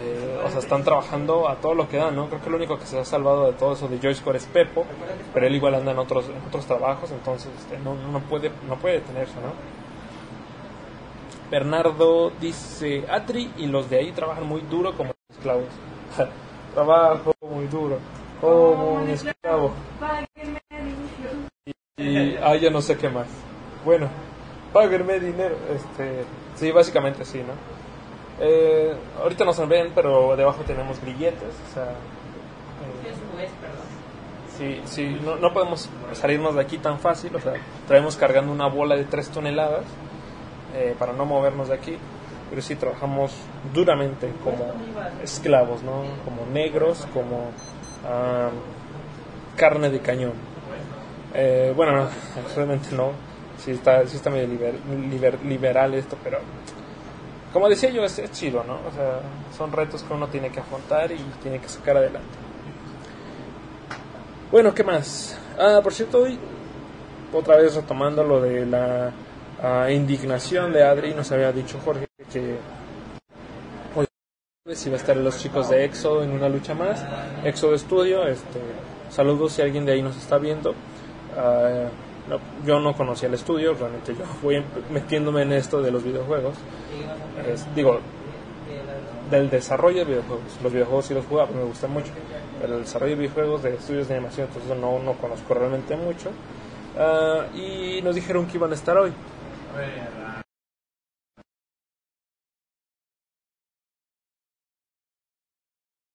eh, 0.00 0.40
o 0.44 0.48
sea, 0.50 0.60
están 0.60 0.84
trabajando 0.84 1.48
a 1.48 1.56
todo 1.56 1.74
lo 1.74 1.88
que 1.88 1.96
dan, 1.96 2.14
¿no? 2.14 2.28
Creo 2.28 2.40
que 2.42 2.50
lo 2.50 2.56
único 2.56 2.78
que 2.78 2.86
se 2.86 2.98
ha 2.98 3.04
salvado 3.04 3.46
de 3.46 3.52
todo 3.54 3.72
eso 3.74 3.88
de 3.88 3.98
Joyce 3.98 4.22
Core 4.22 4.38
es 4.38 4.46
Pepo, 4.46 4.84
pero 5.34 5.46
él 5.46 5.54
igual 5.54 5.74
anda 5.74 5.92
en 5.92 5.98
otros, 5.98 6.26
otros 6.46 6.66
trabajos, 6.66 7.10
entonces 7.10 7.50
este, 7.58 7.78
no, 7.78 7.94
no, 7.94 8.20
puede, 8.20 8.50
no 8.68 8.76
puede 8.76 8.96
detenerse, 9.00 9.34
¿no? 9.34 9.77
Bernardo 11.50 12.30
dice, 12.40 13.04
Atri 13.10 13.50
y 13.56 13.66
los 13.66 13.88
de 13.88 13.98
ahí 13.98 14.12
trabajan 14.12 14.46
muy 14.46 14.60
duro 14.62 14.94
como 14.96 15.12
esclavos. 15.30 15.68
Trabajo 16.74 17.32
muy 17.40 17.66
duro, 17.66 17.98
como 18.40 18.94
un 18.94 19.08
esclavo. 19.08 19.72
Y 21.96 22.36
ah, 22.36 22.54
ya 22.56 22.70
no 22.70 22.82
sé 22.82 22.96
qué 22.96 23.08
más. 23.08 23.26
Bueno, 23.84 24.08
páguenme 24.72 25.18
dinero. 25.18 25.56
Este, 25.74 26.24
sí, 26.54 26.70
básicamente 26.70 27.24
sí, 27.24 27.38
¿no? 27.38 27.54
Eh, 28.40 28.94
ahorita 29.20 29.44
no 29.44 29.52
se 29.52 29.64
ven, 29.66 29.92
pero 29.94 30.36
debajo 30.36 30.62
tenemos 30.64 31.00
grilletes. 31.00 31.54
O 31.70 31.74
sea, 31.74 31.90
eh, 33.40 33.48
sí, 34.56 34.80
sí, 34.84 35.20
no, 35.24 35.36
no 35.36 35.52
podemos 35.52 35.88
salirnos 36.12 36.54
de 36.54 36.60
aquí 36.60 36.78
tan 36.78 37.00
fácil. 37.00 37.34
O 37.34 37.40
sea, 37.40 37.54
traemos 37.88 38.16
cargando 38.16 38.52
una 38.52 38.68
bola 38.68 38.94
de 38.94 39.04
3 39.04 39.30
toneladas 39.30 39.86
eh, 40.74 40.94
para 40.98 41.12
no 41.12 41.24
movernos 41.24 41.68
de 41.68 41.74
aquí. 41.74 41.96
Pero 42.50 42.62
sí 42.62 42.76
trabajamos 42.76 43.32
duramente 43.74 44.32
como 44.42 44.72
esclavos, 45.22 45.82
¿no? 45.82 46.02
Como 46.24 46.46
negros, 46.52 47.06
como 47.12 47.50
ah, 48.06 48.48
carne 49.56 49.90
de 49.90 50.00
cañón. 50.00 50.32
Eh, 51.34 51.72
bueno, 51.76 51.92
no, 51.94 52.08
realmente 52.56 52.88
no. 52.94 53.12
Sí 53.58 53.72
está, 53.72 54.06
sí 54.06 54.16
está 54.16 54.30
medio 54.30 54.46
liber- 54.48 55.42
liberal 55.42 55.92
esto, 55.94 56.16
pero 56.22 56.38
como 57.52 57.68
decía 57.68 57.90
yo, 57.90 58.04
es, 58.04 58.18
es 58.18 58.30
chido, 58.30 58.62
¿no? 58.64 58.74
O 58.74 58.92
sea, 58.94 59.20
son 59.56 59.72
retos 59.72 60.02
que 60.04 60.12
uno 60.14 60.28
tiene 60.28 60.50
que 60.50 60.60
afrontar 60.60 61.10
y 61.12 61.18
tiene 61.42 61.58
que 61.58 61.68
sacar 61.68 61.96
adelante. 61.96 62.28
Bueno, 64.50 64.72
¿qué 64.74 64.84
más? 64.84 65.38
Ah, 65.58 65.80
por 65.82 65.92
cierto, 65.92 66.20
hoy, 66.22 66.38
otra 67.32 67.56
vez 67.56 67.74
retomando 67.74 68.22
lo 68.24 68.40
de 68.40 68.64
la 68.64 69.10
ah, 69.62 69.90
indignación 69.90 70.72
de 70.72 70.82
Adri, 70.82 71.14
nos 71.14 71.30
había 71.32 71.52
dicho 71.52 71.78
Jorge 71.84 72.06
que 72.32 72.56
hoy 73.94 74.06
si 74.74 74.90
va 74.90 74.96
a 74.96 74.98
estar 74.98 75.16
los 75.16 75.38
chicos 75.38 75.70
de 75.70 75.84
Éxodo 75.84 76.22
en 76.22 76.30
una 76.30 76.48
lucha 76.48 76.74
más. 76.74 77.04
Éxodo 77.44 77.76
Studio, 77.78 78.26
este, 78.26 78.60
saludos 79.10 79.52
si 79.52 79.62
alguien 79.62 79.86
de 79.86 79.92
ahí 79.92 80.02
nos 80.02 80.16
está 80.16 80.38
viendo. 80.38 80.74
No, 82.28 82.38
yo 82.66 82.78
no 82.78 82.94
conocía 82.94 83.28
el 83.28 83.34
estudio, 83.34 83.72
realmente 83.72 84.14
yo 84.14 84.26
fui 84.42 84.62
metiéndome 84.90 85.42
en 85.42 85.52
esto 85.52 85.80
de 85.80 85.90
los 85.90 86.04
videojuegos. 86.04 86.56
Digo, 87.74 88.00
del 89.30 89.50
desarrollo 89.50 89.98
de 89.98 90.04
videojuegos. 90.04 90.58
Los 90.62 90.72
videojuegos 90.72 91.06
sí 91.06 91.14
los 91.14 91.26
jugaba, 91.26 91.50
me 91.52 91.62
gustan 91.62 91.92
mucho. 91.92 92.12
Pero 92.60 92.74
el 92.76 92.82
desarrollo 92.82 93.12
de 93.12 93.20
videojuegos, 93.22 93.62
de 93.62 93.74
estudios 93.74 94.08
de 94.08 94.14
animación, 94.14 94.48
entonces 94.48 94.76
no, 94.76 94.98
no 94.98 95.12
conozco 95.14 95.54
realmente 95.54 95.96
mucho. 95.96 96.30
Ah, 96.98 97.46
y 97.54 98.00
nos 98.02 98.14
dijeron 98.14 98.46
que 98.46 98.56
iban 98.56 98.70
a 98.72 98.74
estar 98.74 98.96
hoy. 98.96 99.12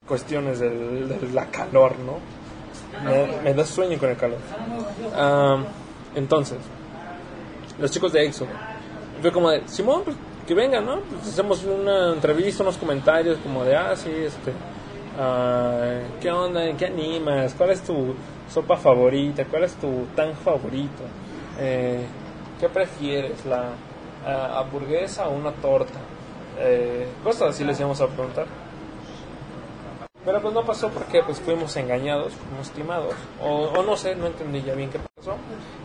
Cuestiones 0.07 0.59
del- 0.59 1.07
de 1.07 1.45
calor, 1.51 1.95
¿no? 1.99 2.19
Me, 3.43 3.53
da 3.53 3.65
sueño 3.65 3.97
con 3.97 4.09
el 4.09 4.17
calor. 4.17 4.39
Entonces, 6.15 6.57
los 7.79 7.91
chicos 7.91 8.13
de 8.13 8.25
EXO. 8.25 8.45
Fue 9.21 9.31
como 9.31 9.49
de, 9.49 9.67
Simón, 9.67 10.03
pues 10.03 10.15
que 10.45 10.53
vengan, 10.53 10.85
¿no? 10.85 10.99
Pues 11.01 11.27
hacemos 11.29 11.63
una 11.63 12.13
entrevista, 12.13 12.63
unos 12.63 12.77
comentarios 12.77 13.37
como 13.37 13.63
de, 13.63 13.75
ah, 13.75 13.95
sí, 13.95 14.11
este, 14.11 14.51
ah, 15.17 15.99
¿qué 16.19 16.29
onda? 16.31 16.65
¿En 16.65 16.75
qué 16.75 16.87
animas? 16.87 17.53
¿Cuál 17.57 17.71
es 17.71 17.81
tu 17.81 18.13
sopa 18.49 18.75
favorita? 18.75 19.45
¿Cuál 19.45 19.63
es 19.63 19.73
tu 19.75 20.05
tan 20.15 20.35
favorito? 20.35 21.03
Eh, 21.59 22.05
¿Qué 22.63 22.69
prefieres? 22.69 23.45
¿La 23.45 23.71
ah, 24.25 24.59
hamburguesa 24.59 25.27
o 25.27 25.33
una 25.33 25.51
torta? 25.51 25.99
Eh, 26.57 27.09
así 27.45 27.65
les 27.65 27.77
íbamos 27.77 27.99
a 27.99 28.07
preguntar. 28.07 28.45
Pero 30.23 30.41
pues 30.41 30.53
no 30.53 30.65
pasó 30.65 30.87
porque 30.87 31.21
pues 31.23 31.41
fuimos 31.41 31.75
engañados, 31.75 32.31
fuimos 32.31 32.71
timados, 32.71 33.15
o, 33.41 33.63
o 33.65 33.83
no 33.83 33.97
sé, 33.97 34.15
no 34.15 34.27
entendí 34.27 34.61
ya 34.61 34.75
bien 34.75 34.89
qué 34.89 34.99
pasó. 35.13 35.35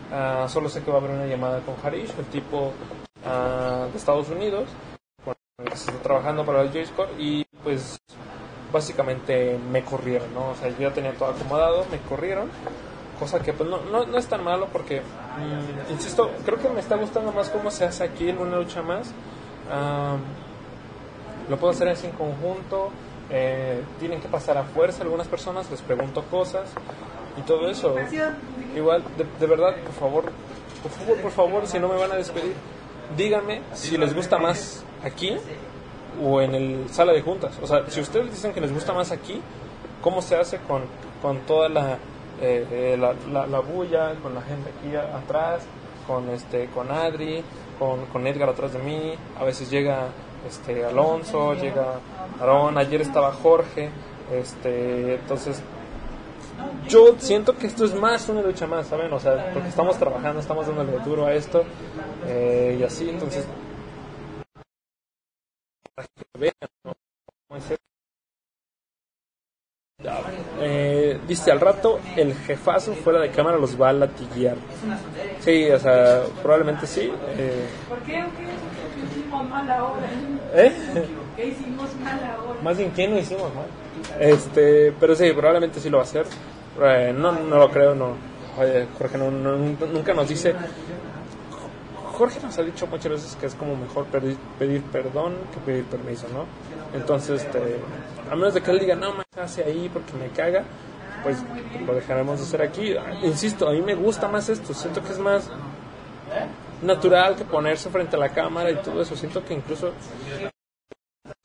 Ah, 0.09 0.45
solo 0.47 0.69
sé 0.69 0.81
que 0.81 0.89
va 0.89 0.99
a 0.99 1.01
haber 1.01 1.11
una 1.11 1.25
llamada 1.25 1.59
con 1.59 1.75
Harish, 1.83 2.13
el 2.17 2.25
tipo 2.27 2.71
ah, 3.25 3.87
de 3.91 3.97
Estados 3.97 4.29
Unidos, 4.29 4.69
con 5.25 5.35
el 5.57 5.69
que 5.69 5.75
se 5.75 5.91
está 5.91 6.01
trabajando 6.01 6.45
para 6.45 6.61
el 6.61 6.69
J-Score, 6.69 7.09
y 7.19 7.43
pues 7.61 7.99
básicamente 8.71 9.59
me 9.69 9.83
corrieron, 9.83 10.33
¿no? 10.33 10.51
O 10.51 10.55
sea, 10.55 10.69
yo 10.69 10.87
ya 10.87 10.93
tenía 10.93 11.11
todo 11.11 11.31
acomodado, 11.31 11.85
me 11.91 11.97
corrieron, 12.07 12.49
cosa 13.19 13.39
que 13.39 13.53
pues 13.53 13.69
no, 13.69 13.81
no, 13.91 14.05
no 14.05 14.17
es 14.17 14.27
tan 14.27 14.43
malo 14.43 14.67
porque, 14.71 15.01
mm, 15.01 15.91
insisto, 15.91 16.31
creo 16.45 16.57
que 16.57 16.69
me 16.69 16.79
está 16.79 16.95
gustando 16.95 17.31
más 17.31 17.49
cómo 17.49 17.69
se 17.71 17.85
hace 17.85 18.03
aquí 18.03 18.29
en 18.29 18.37
una 18.39 18.57
lucha 18.57 18.81
más. 18.81 19.11
Ah, 19.71 20.15
lo 21.49 21.57
puedo 21.57 21.71
hacer 21.73 21.89
así 21.89 22.07
en 22.07 22.13
conjunto. 22.13 22.91
eh, 23.31 23.83
tienen 23.99 24.19
que 24.21 24.27
pasar 24.27 24.57
a 24.57 24.63
fuerza 24.63 25.03
algunas 25.03 25.27
personas, 25.27 25.69
les 25.69 25.81
pregunto 25.83 26.23
cosas 26.31 26.67
y 27.37 27.41
todo 27.43 27.69
eso. 27.69 27.95
Igual, 28.75 29.03
de, 29.17 29.25
de 29.39 29.45
verdad, 29.45 29.75
por 29.83 29.93
favor, 29.93 30.23
por 30.81 30.91
favor, 30.91 31.17
por 31.21 31.31
favor, 31.31 31.67
si 31.67 31.77
no 31.79 31.87
me 31.89 31.95
van 31.95 32.11
a 32.11 32.15
despedir, 32.15 32.55
díganme 33.15 33.61
si 33.73 33.97
les 33.97 34.15
gusta 34.15 34.39
más 34.39 34.83
aquí 35.03 35.37
o 36.23 36.41
en 36.41 36.55
el 36.55 36.89
sala 36.89 37.13
de 37.13 37.21
juntas. 37.21 37.55
O 37.61 37.67
sea, 37.67 37.87
si 37.87 38.01
ustedes 38.01 38.31
dicen 38.31 38.51
que 38.51 38.61
les 38.61 38.73
gusta 38.73 38.93
más 38.93 39.11
aquí, 39.11 39.39
¿cómo 40.01 40.23
se 40.23 40.35
hace 40.35 40.57
con, 40.57 40.81
con 41.21 41.37
toda 41.41 41.69
la, 41.69 41.99
eh, 42.41 42.65
eh, 42.71 42.97
la, 42.97 43.13
la- 43.31 43.47
la 43.47 43.59
bulla, 43.59 44.13
con 44.21 44.33
la 44.35 44.41
gente 44.41 44.69
aquí 44.77 44.95
atrás, 44.95 45.61
con, 46.07 46.29
este, 46.29 46.67
con 46.67 46.91
Adri, 46.91 47.43
con, 47.77 48.05
con 48.07 48.25
Edgar 48.27 48.49
atrás 48.49 48.73
de 48.73 48.79
mí? 48.79 49.13
A 49.39 49.43
veces 49.43 49.69
llega 49.69 50.07
este, 50.47 50.85
Alonso, 50.85 51.53
llega 51.53 51.99
Aarón, 52.39 52.77
ayer 52.77 53.01
estaba 53.01 53.31
Jorge, 53.33 53.89
este, 54.31 55.15
entonces 55.15 55.61
yo 56.87 57.15
siento 57.19 57.55
que 57.57 57.67
esto 57.67 57.85
es 57.85 57.93
más 57.93 58.27
una 58.29 58.41
lucha 58.41 58.67
más, 58.67 58.87
¿saben? 58.87 59.11
O 59.13 59.19
sea, 59.19 59.51
porque 59.53 59.69
estamos 59.69 59.97
trabajando, 59.97 60.39
estamos 60.39 60.65
dándole 60.67 60.97
duro 60.99 61.25
a 61.25 61.33
esto 61.33 61.63
eh, 62.27 62.77
y 62.79 62.83
así, 62.83 63.09
entonces. 63.09 63.45
vean, 66.37 66.53
¿no? 66.85 66.93
¿Cómo 67.47 67.57
es 67.59 67.71
esto. 67.71 67.83
Ya, 70.01 70.21
eh, 70.61 70.88
dice 71.29 71.51
al 71.51 71.61
rato 71.61 71.99
el 72.17 72.33
jefazo 72.33 72.93
fuera 72.93 73.21
de 73.21 73.29
cámara 73.29 73.57
los 73.57 73.79
va 73.79 73.89
a 73.89 73.93
latiguear. 73.93 74.57
Sí, 75.39 75.69
o 75.69 75.79
sea, 75.79 76.23
probablemente 76.41 76.85
sí. 76.85 77.09
eh, 77.37 77.65
¿Por 77.87 77.99
qué? 77.99 78.25
Hicimos 79.11 79.49
mal 79.49 79.71
ahora? 79.71 80.01
¿Eh? 80.55 80.73
¿Qué 81.37 81.45
hicimos 81.47 81.89
mal 82.03 82.19
ahora? 82.23 82.61
Más 82.61 82.77
bien, 82.77 82.91
¿quién 82.93 83.11
lo 83.11 83.19
hicimos 83.19 83.53
mal? 83.55 83.65
Este, 84.19 84.91
pero 84.99 85.15
sí, 85.15 85.31
probablemente 85.31 85.79
sí 85.79 85.89
lo 85.89 85.97
va 85.97 86.03
a 86.03 86.05
hacer. 86.05 86.25
Eh, 86.81 87.13
no, 87.15 87.31
no 87.31 87.57
lo 87.57 87.69
creo, 87.71 87.95
no. 87.95 88.15
Oye, 88.59 88.87
Jorge 88.97 89.17
no, 89.17 89.31
no- 89.31 89.55
nunca 89.57 90.13
nos 90.13 90.27
dice. 90.27 90.53
Jorge 92.17 92.39
nos 92.41 92.57
ha 92.57 92.63
dicho 92.63 92.85
muchas 92.87 93.11
veces 93.13 93.37
que 93.39 93.45
es 93.45 93.55
como 93.55 93.75
mejor 93.77 94.05
pedir, 94.07 94.35
pedir 94.57 94.81
perdón 94.83 95.35
que 95.53 95.59
pedir 95.61 95.85
permiso, 95.85 96.27
¿no? 96.33 96.43
Entonces, 96.97 97.43
este, 97.43 97.77
a 98.29 98.35
menos 98.35 98.53
de 98.53 98.61
que 98.61 98.71
él 98.71 98.79
diga, 98.79 98.95
no, 98.95 99.13
me 99.13 99.23
hace 99.41 99.63
ahí 99.63 99.89
porque 99.93 100.11
me 100.13 100.27
caga, 100.29 100.63
pues 101.23 101.37
lo 101.85 101.95
dejaremos 101.95 102.39
de 102.39 102.45
hacer 102.45 102.61
aquí. 102.61 102.95
Insisto, 103.23 103.67
a 103.67 103.73
mí 103.73 103.81
me 103.81 103.95
gusta 103.95 104.27
más 104.27 104.49
esto, 104.49 104.73
siento 104.73 105.03
que 105.03 105.11
es 105.11 105.19
más 105.19 105.49
natural 106.81 107.35
que 107.35 107.43
ponerse 107.43 107.89
frente 107.89 108.15
a 108.15 108.19
la 108.19 108.29
cámara 108.29 108.71
y 108.71 108.75
todo 108.77 109.01
eso. 109.01 109.15
Siento 109.15 109.43
que 109.43 109.53
incluso 109.53 109.93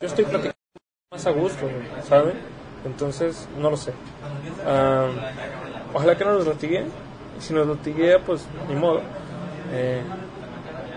yo 0.00 0.06
estoy 0.06 0.24
platicando 0.24 0.56
más 1.10 1.26
a 1.26 1.30
gusto, 1.30 1.68
¿saben? 2.08 2.34
Entonces, 2.84 3.48
no 3.58 3.70
lo 3.70 3.76
sé. 3.76 3.92
Ah, 4.66 5.08
ojalá 5.92 6.16
que 6.16 6.24
no 6.24 6.34
nos 6.34 6.46
latigue. 6.46 6.84
Si 7.40 7.52
nos 7.52 7.66
latiguea, 7.66 8.20
pues 8.20 8.46
ni 8.68 8.76
modo. 8.76 9.00
Eh, 9.72 10.02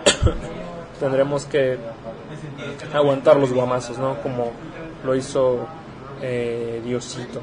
tendremos 0.99 1.45
que 1.45 1.77
aguantar 2.93 3.37
los 3.37 3.53
guamazos, 3.53 3.97
¿no? 3.97 4.21
Como 4.21 4.51
lo 5.03 5.15
hizo 5.15 5.67
eh, 6.21 6.81
Diosito. 6.83 7.41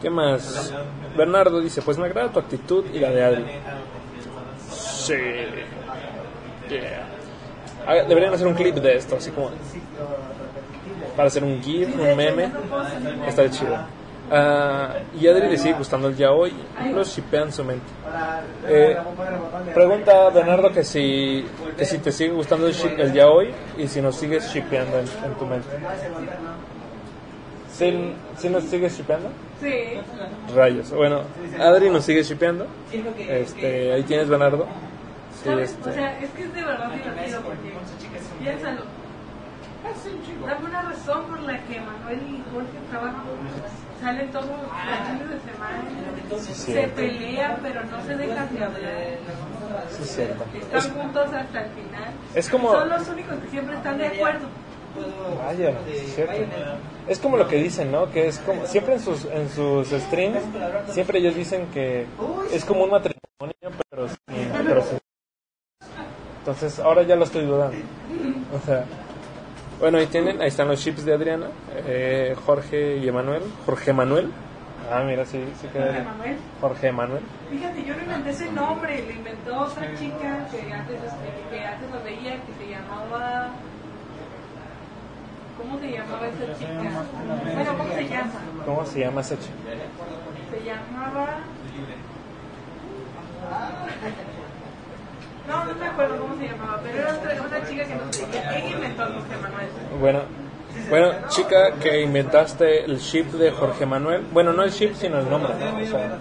¿Qué 0.00 0.10
más? 0.10 0.72
Bernardo 1.16 1.60
dice, 1.60 1.82
pues 1.82 1.98
me 1.98 2.06
agrada 2.06 2.30
tu 2.30 2.38
actitud 2.38 2.84
y 2.92 2.98
la 3.00 3.10
de 3.10 3.24
Adri. 3.24 3.44
Sí. 4.70 5.14
Yeah. 6.68 7.06
Ah, 7.86 7.94
Deberían 8.06 8.34
hacer 8.34 8.46
un 8.46 8.54
clip 8.54 8.76
de 8.76 8.96
esto, 8.96 9.16
así 9.16 9.30
como 9.30 9.50
para 11.16 11.28
hacer 11.28 11.42
un 11.42 11.60
GIF, 11.62 11.88
un 11.98 12.16
meme. 12.16 12.50
Está 13.26 13.50
chido. 13.50 13.76
Ah, 14.30 14.90
y 15.18 15.26
a 15.26 15.30
Adri 15.32 15.48
le 15.48 15.56
sigue 15.56 15.72
gustando 15.74 16.08
el 16.08 16.16
yaoi 16.16 16.52
y 16.84 16.88
lo 16.90 17.02
shipea 17.02 17.42
en 17.42 17.52
su 17.52 17.64
mente. 17.64 17.86
Eh, 18.68 18.96
pregunta 19.74 20.28
Bernardo 20.28 20.70
que 20.70 20.84
si, 20.84 21.46
que 21.76 21.84
si 21.86 21.98
te 21.98 22.12
sigue 22.12 22.32
gustando 22.34 22.68
el, 22.68 22.74
el 23.00 23.12
yaoi 23.14 23.50
y 23.78 23.88
si 23.88 24.02
nos 24.02 24.16
sigues 24.16 24.52
shipeando 24.52 24.98
en, 24.98 25.06
en 25.24 25.34
tu 25.38 25.46
mente. 25.46 25.68
¿Sí, 27.72 28.14
sí 28.38 28.48
nos 28.48 28.64
sigues 28.64 28.96
shipeando? 28.96 29.28
Sí. 29.60 30.54
Rayos. 30.54 30.90
Bueno, 30.90 31.22
Adri 31.60 31.90
nos 31.90 32.04
sigue 32.04 32.22
shipeando. 32.22 32.66
Este, 33.18 33.92
ahí 33.92 34.02
tienes 34.04 34.28
Bernardo. 34.28 34.66
Sí, 35.42 35.50
este. 35.50 35.90
O 35.90 35.92
sea, 35.92 36.18
es 36.20 36.30
que 36.30 36.42
es 36.44 36.54
de 36.54 36.64
verdad 36.64 36.90
divertido 36.90 37.40
porque 37.42 37.72
piénsalo. 38.40 38.82
Dame 40.46 40.66
una 40.66 40.82
razón 40.82 41.24
por 41.26 41.40
la 41.40 41.58
que 41.64 41.80
Manuel 41.80 42.20
y 42.28 42.42
Jorge 42.52 42.68
trabajan. 42.90 43.22
Salen 44.02 44.30
todos 44.30 44.46
los 44.46 44.58
fines 45.06 45.28
de 45.30 45.40
semana, 45.52 46.40
se 46.40 46.54
cierto. 46.54 46.94
pelean, 46.96 47.56
pero 47.62 47.84
no 47.84 48.00
se 48.04 48.16
dejan 48.16 48.54
de 48.54 48.64
hablar. 48.64 49.18
Sí, 49.90 50.02
es 50.02 50.08
cierto. 50.14 50.44
Están 50.54 50.78
Es- 50.78 50.90
juntos 50.92 51.24
hasta 51.32 51.60
el 51.64 51.70
final. 51.70 52.10
Es 52.34 52.48
como- 52.48 52.72
Son 52.72 52.88
los 52.88 53.08
únicos 53.08 53.38
que 53.38 53.48
siempre 53.48 53.74
están 53.76 53.98
de 53.98 54.06
acuerdo. 54.08 54.46
Vaya, 55.38 55.70
es 55.88 56.14
cierto. 56.14 56.40
Es 57.08 57.18
como 57.18 57.36
lo 57.36 57.48
que 57.48 57.56
dicen, 57.56 57.90
¿no? 57.90 58.10
Que 58.10 58.28
es 58.28 58.38
como 58.40 58.66
siempre 58.66 58.94
en 58.94 59.00
sus 59.00 59.24
en 59.26 59.48
sus 59.50 59.88
streams 59.88 60.38
siempre 60.90 61.18
ellos 61.20 61.34
dicen 61.34 61.66
que 61.72 62.06
es 62.52 62.64
como 62.64 62.84
un 62.84 62.90
matrimonio, 62.90 63.54
pero 63.90 64.08
sin, 64.08 64.48
pero 64.66 64.82
sin- 64.82 64.98
Entonces 66.40 66.78
ahora 66.78 67.02
ya 67.02 67.16
lo 67.16 67.24
estoy 67.24 67.44
dudando. 67.44 67.76
O 68.54 68.66
sea, 68.66 68.84
bueno, 69.80 69.98
ahí 69.98 70.06
tienen, 70.06 70.40
ahí 70.40 70.48
están 70.48 70.68
los 70.68 70.80
chips 70.82 71.04
de 71.04 71.14
Adriana, 71.14 71.46
eh, 71.86 72.34
Jorge 72.46 72.96
y 72.96 73.08
Emanuel, 73.08 73.42
Jorge 73.64 73.92
Manuel. 73.92 74.30
Ah, 74.90 75.02
mira, 75.06 75.24
sí, 75.26 75.42
sí 75.60 75.66
queda 75.68 75.90
bien. 75.90 76.04
Manuel. 76.04 76.36
Jorge 76.60 76.92
Manuel. 76.92 77.22
Fíjate, 77.50 77.84
yo 77.84 77.94
no 77.94 78.02
inventé 78.02 78.30
ese 78.30 78.50
nombre, 78.52 79.02
lo 79.04 79.12
inventó 79.12 79.60
otra 79.60 79.86
chica 79.98 80.46
que 80.50 80.72
antes, 80.72 80.98
que 81.50 81.60
antes 81.64 81.90
lo 81.90 82.02
veía, 82.02 82.36
que 82.44 82.52
se 82.58 82.70
llamaba... 82.70 83.50
¿Cómo 85.58 85.78
se 85.80 85.90
llamaba 85.90 86.26
esa 86.28 86.58
chica? 86.58 86.72
Bueno, 87.54 87.72
¿cómo 87.76 87.94
se 87.94 88.08
llama? 88.08 88.32
¿Cómo 88.64 88.86
se 88.86 89.00
llama 89.00 89.20
esa 89.20 89.36
chica? 89.38 89.54
Se 90.50 90.64
llamaba... 90.64 91.38
No, 95.48 95.64
no 95.64 95.74
me 95.76 95.86
acuerdo 95.86 96.20
cómo 96.20 96.36
se 96.36 96.46
llamaba, 96.46 96.80
pero 96.82 96.98
era 96.98 97.14
otra- 97.14 97.42
una 97.42 97.68
chica 97.68 97.84
que 97.84 97.94
no 97.94 98.12
sé, 98.12 98.26
ella 98.30 98.68
inventó 98.68 99.02
el 99.06 99.12
José 99.14 99.36
Manuel. 99.42 99.68
Bueno, 100.00 100.20
bueno, 100.90 101.12
chica 101.28 101.72
que 101.80 102.02
inventaste 102.02 102.84
el 102.84 102.98
ship 102.98 103.24
de 103.32 103.50
Jorge 103.50 103.86
Manuel. 103.86 104.26
Bueno, 104.30 104.52
no 104.52 104.62
el 104.62 104.70
ship, 104.70 104.92
sino 104.94 105.18
el 105.18 105.30
nombre. 105.30 105.54
¿no? 105.58 105.78
O 105.82 105.86
sea, 105.86 106.18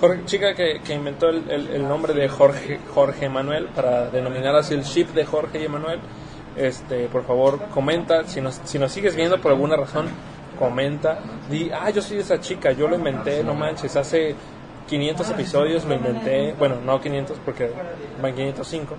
Jorge- 0.00 0.24
chica 0.26 0.54
que, 0.54 0.80
que 0.84 0.92
inventó 0.94 1.30
el, 1.30 1.50
el- 1.50 1.68
el 1.70 1.88
nombre 1.88 2.12
de 2.12 2.28
Jorge, 2.28 2.78
Jorge 2.94 3.28
Manuel 3.30 3.66
para 3.74 4.10
denominar 4.10 4.54
así 4.56 4.74
el 4.74 4.82
ship 4.82 5.06
de 5.14 5.24
Jorge 5.24 5.64
y 5.64 5.68
Manuel. 5.68 6.00
Este, 6.56 7.06
por 7.06 7.24
favor, 7.24 7.60
comenta. 7.72 8.24
Si 8.26 8.40
nos, 8.40 8.60
si 8.64 8.78
nos 8.78 8.92
sigues 8.92 9.16
viendo 9.16 9.40
por 9.40 9.52
alguna 9.52 9.76
razón, 9.76 10.08
comenta. 10.58 11.18
Di, 11.48 11.70
ah, 11.72 11.90
yo 11.90 12.02
soy 12.02 12.18
esa 12.18 12.40
chica, 12.40 12.72
yo 12.72 12.88
lo 12.88 12.96
inventé, 12.96 13.42
no 13.42 13.54
manches, 13.54 13.96
hace 13.96 14.34
500 14.88 15.30
episodios 15.30 15.84
lo 15.84 15.94
inventé. 15.94 16.54
Bueno, 16.58 16.76
no 16.84 17.00
500 17.00 17.38
porque 17.44 17.70
van 18.20 18.34
505 18.34 18.96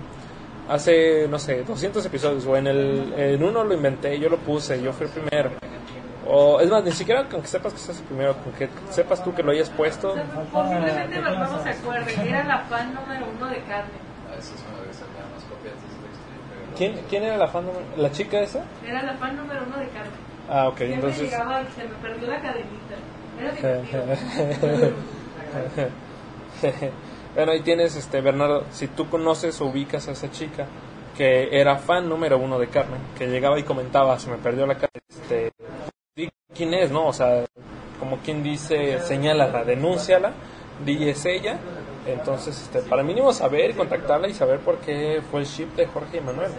hace, 0.68 1.26
no 1.28 1.38
sé, 1.38 1.64
200 1.64 2.04
episodios, 2.06 2.46
o 2.46 2.56
en 2.56 2.66
el 2.66 3.14
en 3.16 3.42
uno 3.42 3.64
lo 3.64 3.74
inventé, 3.74 4.18
yo 4.18 4.28
lo 4.28 4.38
puse, 4.38 4.82
yo 4.82 4.92
fui 4.92 5.06
el 5.06 5.12
primero. 5.12 5.50
O 6.26 6.60
es 6.60 6.70
más, 6.70 6.84
ni 6.84 6.92
siquiera 6.92 7.28
con 7.28 7.42
que 7.42 7.48
sepas 7.48 7.72
que 7.72 7.78
seas 7.78 7.98
el 7.98 8.04
primero, 8.04 8.34
con 8.36 8.52
que 8.52 8.68
sepas 8.90 9.22
tú 9.22 9.34
que 9.34 9.42
lo 9.42 9.50
hayas 9.50 9.70
puesto. 9.70 10.14
Posiblemente 10.52 11.20
Bernardo 11.20 11.62
se 11.62 11.70
acuerde, 11.70 12.14
era 12.26 12.44
la 12.44 12.58
fan 12.60 12.94
número 12.94 13.26
uno 13.36 13.48
de 13.48 13.58
carne. 13.62 13.98
A 14.32 14.36
veces 14.36 14.54
me 14.70 14.80
debe 14.80 14.94
sacar 14.94 15.26
unas 15.28 15.44
copias 15.44 15.74
de 15.74 15.86
este 15.92 16.06
extreme, 16.08 16.61
¿Quién, 16.76 17.00
quién 17.08 17.22
era 17.24 17.36
la 17.36 17.48
fan? 17.48 17.66
número- 17.66 17.84
¿La 17.96 18.10
chica 18.12 18.40
esa? 18.40 18.64
Era 18.86 19.02
la 19.02 19.14
fan 19.14 19.36
número 19.36 19.62
uno 19.66 19.78
de 19.78 19.88
carne. 19.88 20.10
Ah, 20.48 20.68
ok, 20.68 20.76
Siempre 20.78 20.94
entonces... 20.96 21.30
llegaba 21.30 21.62
y 21.62 21.66
se 21.76 21.84
me 21.84 21.94
perdió 21.96 22.28
la 22.28 22.40
cadenita. 22.40 22.96
Era 23.40 23.52
bueno, 27.34 27.52
ahí 27.52 27.60
tienes, 27.60 27.96
este, 27.96 28.20
Bernardo, 28.20 28.64
si 28.70 28.88
tú 28.88 29.08
conoces 29.08 29.60
o 29.60 29.66
ubicas 29.66 30.08
a 30.08 30.12
esa 30.12 30.30
chica 30.30 30.66
que 31.16 31.48
era 31.60 31.76
fan 31.76 32.08
número 32.08 32.38
uno 32.38 32.58
de 32.58 32.68
Carmen, 32.68 33.00
que 33.18 33.26
llegaba 33.26 33.58
y 33.58 33.64
comentaba, 33.64 34.18
se 34.18 34.30
me 34.30 34.38
perdió 34.38 34.66
la 34.66 34.74
cara, 34.76 34.90
este, 35.08 35.52
di 36.16 36.30
quién 36.54 36.72
es, 36.74 36.90
¿no? 36.90 37.06
O 37.06 37.12
sea, 37.12 37.44
como 37.98 38.18
quien 38.18 38.42
dice, 38.42 38.98
señálala, 39.00 39.64
denúnciala, 39.64 40.32
di 40.84 41.08
es 41.08 41.24
ella. 41.26 41.58
Entonces, 42.06 42.60
este, 42.60 42.80
para 42.82 43.02
mínimo 43.02 43.32
saber, 43.32 43.76
contactarla 43.76 44.28
y 44.28 44.34
saber 44.34 44.60
por 44.60 44.78
qué 44.78 45.22
fue 45.30 45.40
el 45.40 45.46
ship 45.46 45.68
de 45.76 45.86
Jorge 45.86 46.18
y 46.18 46.20
Manuel. 46.20 46.50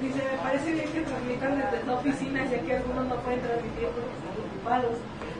Dice, 0.00 0.16
me 0.16 0.38
parece 0.42 0.72
bien 0.72 0.88
que 0.92 1.00
transmitan 1.02 1.58
desde 1.58 1.86
la 1.86 1.94
oficina, 1.94 2.44
ya 2.50 2.58
que 2.60 2.76
algunos 2.76 3.06
no 3.06 3.16
pueden 3.16 3.40
transmitir 3.40 3.88
porque 3.88 4.10
están 4.16 4.32
ocupados. 4.48 4.96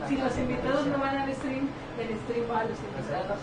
Si 0.07 0.17
los 0.17 0.37
invitados 0.37 0.87
no 0.87 0.99
van 0.99 1.17
al 1.17 1.33
stream, 1.33 1.69
el 1.99 2.17
stream 2.19 2.51
va 2.51 2.59
a 2.59 2.63
los 2.65 2.77
invitados. 2.77 3.37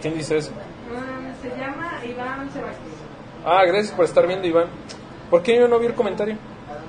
¿Quién 0.00 0.14
dice 0.14 0.38
eso? 0.38 0.50
Mm, 0.50 1.42
se 1.42 1.56
llama 1.56 2.04
Iván 2.04 2.50
Sebastián. 2.50 3.22
Ah, 3.44 3.64
gracias 3.64 3.92
por 3.94 4.04
estar 4.04 4.26
viendo, 4.26 4.46
Iván. 4.46 4.66
¿Por 5.30 5.42
qué 5.42 5.56
yo 5.56 5.68
no 5.68 5.78
vi 5.78 5.86
el 5.86 5.94
comentario? 5.94 6.36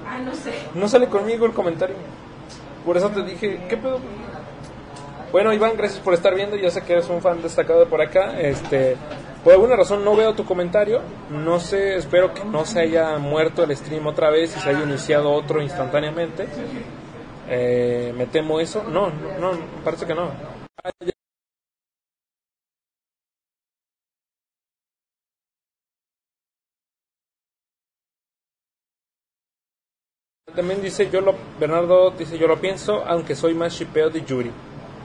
Ah, 0.07 0.17
no 0.19 0.33
sé. 0.33 0.53
No 0.73 0.87
sale 0.87 1.07
conmigo 1.07 1.45
el 1.45 1.53
comentario. 1.53 1.95
Por 2.85 2.97
eso 2.97 3.09
te 3.09 3.23
dije, 3.23 3.65
¿qué 3.69 3.77
pedo? 3.77 3.99
Bueno, 5.33 5.51
Iván, 5.51 5.75
gracias 5.75 5.99
por 5.99 6.13
estar 6.13 6.35
viendo. 6.35 6.55
Yo 6.57 6.69
sé 6.69 6.83
que 6.83 6.93
eres 6.93 7.09
un 7.09 7.19
fan 7.19 7.41
destacado 7.41 7.79
de 7.79 7.85
por 7.87 7.99
acá. 7.99 8.39
Este, 8.39 8.95
por 9.43 9.53
alguna 9.53 9.75
razón 9.75 10.05
no 10.05 10.15
veo 10.15 10.35
tu 10.35 10.45
comentario. 10.45 11.01
No 11.31 11.59
sé, 11.59 11.95
espero 11.95 12.35
que 12.35 12.45
no 12.45 12.65
se 12.65 12.81
haya 12.81 13.17
muerto 13.17 13.63
el 13.63 13.75
stream 13.75 14.05
otra 14.05 14.29
vez 14.29 14.55
y 14.55 14.59
se 14.59 14.69
haya 14.69 14.83
iniciado 14.83 15.31
otro 15.31 15.59
instantáneamente. 15.59 16.45
Eh, 17.49 18.13
me 18.15 18.27
temo 18.27 18.59
eso. 18.59 18.83
No, 18.83 19.09
no, 19.39 19.53
parece 19.83 20.05
que 20.05 20.13
no. 20.13 20.29
También 30.55 30.79
dice 30.83 31.09
yo 31.09 31.21
lo 31.21 31.33
Bernardo 31.59 32.11
dice 32.11 32.37
yo 32.37 32.47
lo 32.47 32.61
pienso 32.61 33.03
aunque 33.07 33.35
soy 33.35 33.55
más 33.55 33.73
shipeo 33.73 34.11
de 34.11 34.23
Yuri. 34.23 34.51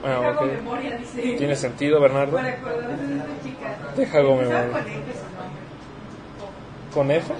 Ah, 0.03 0.15
Hago 0.15 0.41
ok. 0.45 0.51
memoria, 0.53 0.97
dice. 0.97 1.21
Tiene 1.37 1.55
sentido 1.55 1.99
Bernardo. 1.99 2.37
Para 2.37 2.49
acordarse 2.49 3.05
de 3.05 3.17
esta 3.17 3.43
chica. 3.43 3.77
Deja 3.95 4.19
Empezaba 4.19 4.41
memoria. 4.41 4.71
con 6.93 7.11
F, 7.11 7.33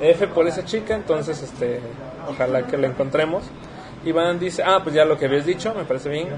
con 0.00 0.06
F. 0.06 0.26
Por 0.28 0.46
esa 0.48 0.64
chica, 0.64 0.94
entonces 0.94 1.42
este 1.42 1.80
ojalá 2.28 2.66
que 2.66 2.76
la 2.76 2.88
encontremos. 2.88 3.44
Iván 4.04 4.38
dice, 4.38 4.62
ah, 4.64 4.80
pues 4.82 4.94
ya 4.94 5.04
lo 5.04 5.18
que 5.18 5.26
habías 5.26 5.44
dicho, 5.46 5.74
me 5.74 5.84
parece 5.84 6.08
bien. 6.08 6.28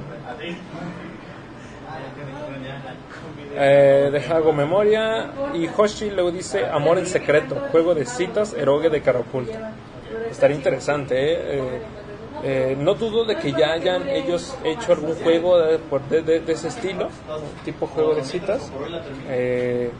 Eh, 3.56 4.08
deja 4.12 4.36
hago 4.36 4.52
memoria. 4.52 5.30
Y 5.54 5.68
Hoshi 5.68 6.10
luego 6.10 6.30
dice 6.30 6.66
Amor 6.66 6.98
en 6.98 7.06
secreto, 7.06 7.56
juego 7.70 7.94
de 7.94 8.06
citas, 8.06 8.54
eroge 8.54 8.90
de 8.90 9.00
cara 9.02 9.20
oculta. 9.20 9.72
Estaría 10.30 10.56
interesante, 10.56 11.14
¿eh? 11.16 11.38
Eh, 11.58 11.80
eh, 12.42 12.76
no 12.78 12.94
dudo 12.94 13.24
de 13.24 13.36
que 13.36 13.52
ya 13.52 13.72
hayan 13.72 14.08
ellos 14.08 14.56
hecho 14.64 14.92
algún 14.92 15.14
juego 15.16 15.58
de, 15.58 15.78
de- 16.22 16.40
de- 16.40 16.52
ese 16.52 16.68
estilo, 16.68 17.08
tipo 17.64 17.86
juego 17.86 18.14
de 18.14 18.24
citas. 18.24 18.70
Eh, 19.28 19.90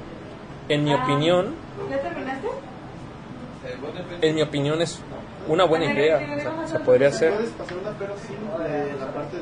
en 0.69 0.85
mi 0.85 0.95
opinión, 0.95 1.55
en 4.23 4.35
mi 4.35 4.43
opinión 4.43 4.81
es 4.83 5.01
una 5.49 5.65
buena 5.65 5.87
idea, 5.93 6.17
o 6.37 6.41
sea, 6.41 6.67
se 6.69 6.79
podría 6.81 7.09
hacer. 7.09 7.33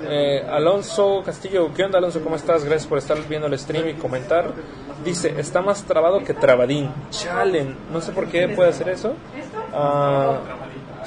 Eh, 0.08 0.46
Alonso 0.48 1.22
Castillo, 1.24 1.70
¿qué 1.74 1.84
onda 1.84 1.98
Alonso? 1.98 2.20
¿Cómo 2.22 2.36
estás? 2.36 2.64
Gracias 2.64 2.86
por 2.86 2.98
estar 2.98 3.18
viendo 3.28 3.46
el 3.46 3.58
stream 3.58 3.88
y 3.88 3.94
comentar. 3.94 4.52
Dice, 5.04 5.34
está 5.38 5.60
más 5.60 5.84
trabado 5.84 6.22
que 6.24 6.34
trabadín. 6.34 6.90
Chalen, 7.10 7.76
no 7.92 8.00
sé 8.00 8.12
por 8.12 8.26
qué 8.28 8.48
puede 8.48 8.70
hacer 8.70 8.88
eso. 8.88 9.14
Ah, 9.72 10.38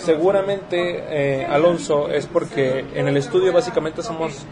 seguramente, 0.01 1.03
eh, 1.41 1.45
Alonso, 1.45 2.09
es 2.09 2.25
porque 2.27 2.85
en 2.93 3.07
el 3.07 3.17
estudio 3.17 3.53
básicamente 3.53 4.03
somos 4.03 4.45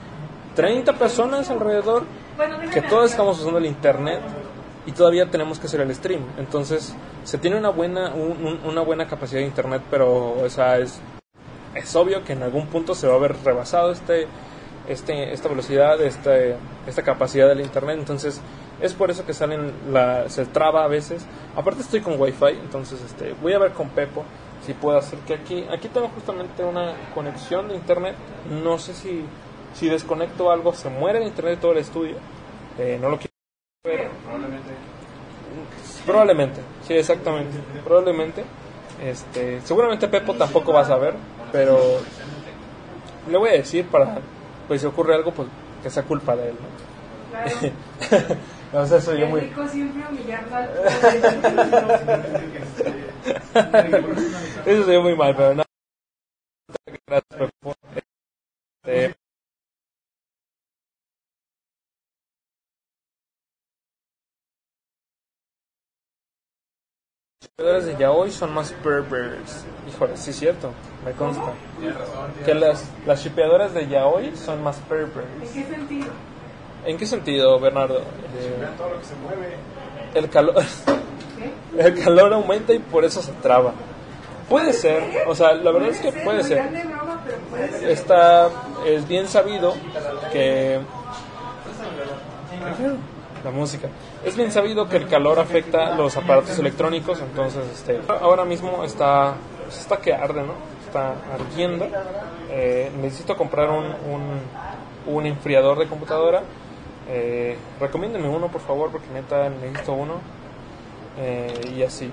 30 0.56 0.94
personas 0.94 1.50
alrededor 1.50 2.04
que 2.74 2.82
todos 2.82 3.12
estamos 3.12 3.40
usando 3.40 3.58
el 3.60 3.66
internet 3.66 4.20
y 4.86 4.92
todavía 4.92 5.30
tenemos 5.30 5.60
que 5.60 5.68
hacer 5.68 5.82
el 5.82 5.94
stream. 5.94 6.22
Entonces, 6.38 6.96
se 7.24 7.38
tiene 7.38 7.58
una 7.58 7.70
buena, 7.70 8.14
un- 8.14 8.46
un- 8.46 8.60
una 8.66 8.82
buena 8.82 9.08
capacidad 9.08 9.42
de 9.42 9.48
internet, 9.48 9.82
pero 9.92 10.34
o 10.42 10.50
sea, 10.50 10.78
es, 10.80 11.00
es 11.76 11.96
obvio 11.96 12.24
que 12.24 12.34
en 12.34 12.44
algún 12.44 12.68
punto 12.68 12.96
se 12.96 13.08
va 13.08 13.16
a 13.16 13.20
ver 13.20 13.36
rebasado 13.44 13.92
este, 13.92 14.28
este, 14.88 15.34
esta 15.34 15.50
velocidad, 15.50 16.02
este, 16.02 16.56
esta 16.88 17.04
capacidad 17.04 17.48
del 17.48 17.62
internet. 17.62 17.98
Entonces, 18.00 18.42
es 18.82 18.94
por 18.94 19.12
eso 19.12 19.26
que 19.26 19.34
salen 19.34 19.72
la, 19.92 20.30
se 20.30 20.46
traba 20.46 20.84
a 20.86 20.88
veces. 20.88 21.26
Aparte 21.56 21.82
estoy 21.82 22.00
con 22.02 22.20
wifi, 22.20 22.46
entonces 22.64 23.02
este, 23.06 23.36
voy 23.42 23.54
a 23.54 23.60
ver 23.60 23.72
con 23.74 23.90
Pepo 23.90 24.24
si 24.66 24.74
puedo 24.74 24.98
hacer 24.98 25.20
que 25.20 25.36
aquí, 25.36 25.66
aquí 25.72 25.88
tengo 25.88 26.10
justamente 26.10 26.64
una 26.64 26.94
conexión 27.14 27.70
de 27.70 27.76
internet. 27.76 28.16
No 28.64 28.78
sé 28.78 28.94
si, 28.94 29.24
si 29.74 29.88
desconecto 29.88 30.52
algo, 30.52 30.74
se 30.74 30.90
muere 30.90 31.20
el 31.20 31.28
internet 31.28 31.56
de 31.56 31.62
todo 31.62 31.72
el 31.72 31.78
estudio. 31.80 32.18
Eh, 32.78 32.98
no 33.00 33.10
lo 33.10 33.18
quiero 33.18 33.32
ver. 33.84 34.10
Probablemente, 36.06 36.62
sí, 36.88 36.94
exactamente. 36.94 37.58
Probablemente. 37.84 38.44
Este, 39.04 39.60
seguramente 39.62 40.08
Pepo 40.08 40.34
tampoco 40.34 40.74
va 40.74 40.82
a 40.82 40.86
saber, 40.86 41.16
pero 41.52 41.78
le 43.30 43.38
voy 43.38 43.50
a 43.50 43.54
decir 43.54 43.88
para, 43.88 44.18
pues 44.68 44.82
si 44.82 44.88
ocurre 44.88 45.16
algo, 45.16 45.32
pues 45.32 45.48
que 45.82 45.90
sea 45.90 46.04
culpa 46.04 46.36
de 46.36 46.50
él, 46.50 46.56
¿no? 46.56 46.68
Claro. 47.32 47.50
no 48.74 48.86
sé, 48.86 49.02
soy 49.02 49.22
yo 49.22 49.28
muy... 49.28 49.40
rico 49.42 49.68
siempre 49.68 50.04
humillando 50.10 50.56
al. 50.56 50.70
Eso 54.66 54.84
soy 54.86 54.94
yo 54.94 55.02
muy 55.02 55.16
mal, 55.16 55.36
pero 55.36 55.56
no. 55.56 55.64
Gracias, 57.08 57.24
Pepo. 57.38 57.74
Este, 58.86 59.16
de 67.58 67.96
yaoi 67.98 68.32
son 68.32 68.54
más 68.54 68.72
perverts. 68.84 69.66
Híjole, 69.88 70.18
sí 70.18 70.32
es 70.32 70.36
cierto, 70.38 70.72
me 71.06 71.12
consta. 71.14 71.54
Que 72.46 72.54
las, 72.54 72.90
las 73.06 73.24
shipeadoras 73.24 73.74
de 73.74 73.88
yaoi 73.88 74.36
son 74.36 74.64
más 74.64 74.78
¿En 74.78 74.84
perverts. 74.84 75.52
qué 75.54 75.66
sentido? 75.66 76.12
¿En 76.86 76.98
qué 76.98 77.06
sentido, 77.06 77.60
Bernardo? 77.60 78.00
Eh, 78.00 78.68
el 80.16 80.30
calor. 80.30 80.64
el 81.86 82.04
calor 82.04 82.34
aumenta 82.34 82.74
y 82.74 82.80
por 82.80 83.06
eso 83.06 83.22
se 83.22 83.32
traba. 83.34 83.74
Puede 84.50 84.74
ser, 84.74 85.04
o 85.28 85.36
sea, 85.36 85.54
la 85.54 85.72
verdad 85.72 85.90
es 85.90 86.00
que 86.00 86.12
puede 86.12 86.44
ser. 86.44 86.70
Está 87.84 88.50
es 88.86 89.08
bien 89.08 89.28
sabido 89.28 89.76
que 90.32 90.80
la 93.44 93.52
música. 93.52 93.88
Es 94.26 94.36
bien 94.36 94.52
sabido 94.52 94.90
que 94.90 94.98
el 94.98 95.08
calor 95.08 95.40
afecta 95.40 95.96
los 95.96 96.18
aparatos 96.18 96.58
electrónicos, 96.60 97.22
entonces 97.22 97.64
este 97.74 98.02
ahora 98.08 98.44
mismo 98.44 98.84
está 98.84 99.36
está 99.70 99.98
que 99.98 100.14
arde, 100.14 100.42
¿no? 100.42 100.54
Está 100.86 101.14
ardiendo. 101.34 101.88
Eh, 102.50 102.92
necesito 103.00 103.38
comprar 103.38 103.70
un, 103.70 103.94
un, 105.06 105.26
enfriador 105.28 105.78
de 105.78 105.88
computadora. 105.88 106.42
Eh, 107.08 107.56
recomiéndenme 107.80 108.28
uno, 108.28 108.48
por 108.48 108.62
favor, 108.62 108.92
porque 108.92 109.08
neta 109.14 109.48
necesito 109.50 109.94
uno. 109.94 110.39
Eh, 111.18 111.74
y 111.76 111.84
así. 111.84 112.12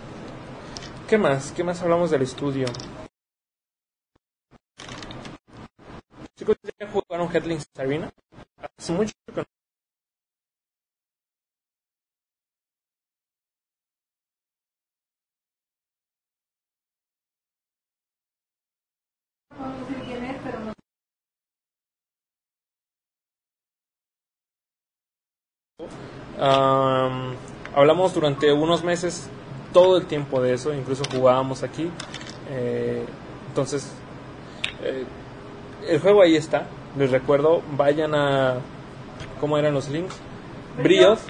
¿Qué 1.08 1.18
más? 1.18 1.52
¿Qué 1.52 1.62
más 1.62 1.82
hablamos 1.82 2.10
del 2.10 2.22
estudio? 2.22 2.66
Chicos, 6.36 6.56
¿ya 6.78 6.88
jugaron 6.90 7.34
Headlings 7.34 7.66
Arena? 7.78 8.10
Hace 8.78 8.92
mucho 8.92 9.12
que 9.34 9.44
no. 26.38 27.35
Hablamos 27.76 28.14
durante 28.14 28.52
unos 28.52 28.82
meses 28.82 29.28
todo 29.74 29.98
el 29.98 30.06
tiempo 30.06 30.40
de 30.40 30.54
eso, 30.54 30.72
incluso 30.72 31.04
jugábamos 31.14 31.62
aquí. 31.62 31.90
Eh, 32.50 33.04
entonces, 33.48 33.92
eh, 34.82 35.04
el 35.86 36.00
juego 36.00 36.22
ahí 36.22 36.36
está. 36.36 36.66
Les 36.98 37.10
recuerdo, 37.10 37.60
vayan 37.76 38.14
a. 38.14 38.60
¿Cómo 39.40 39.58
eran 39.58 39.74
los 39.74 39.90
links? 39.90 40.16
Brioth. 40.82 41.20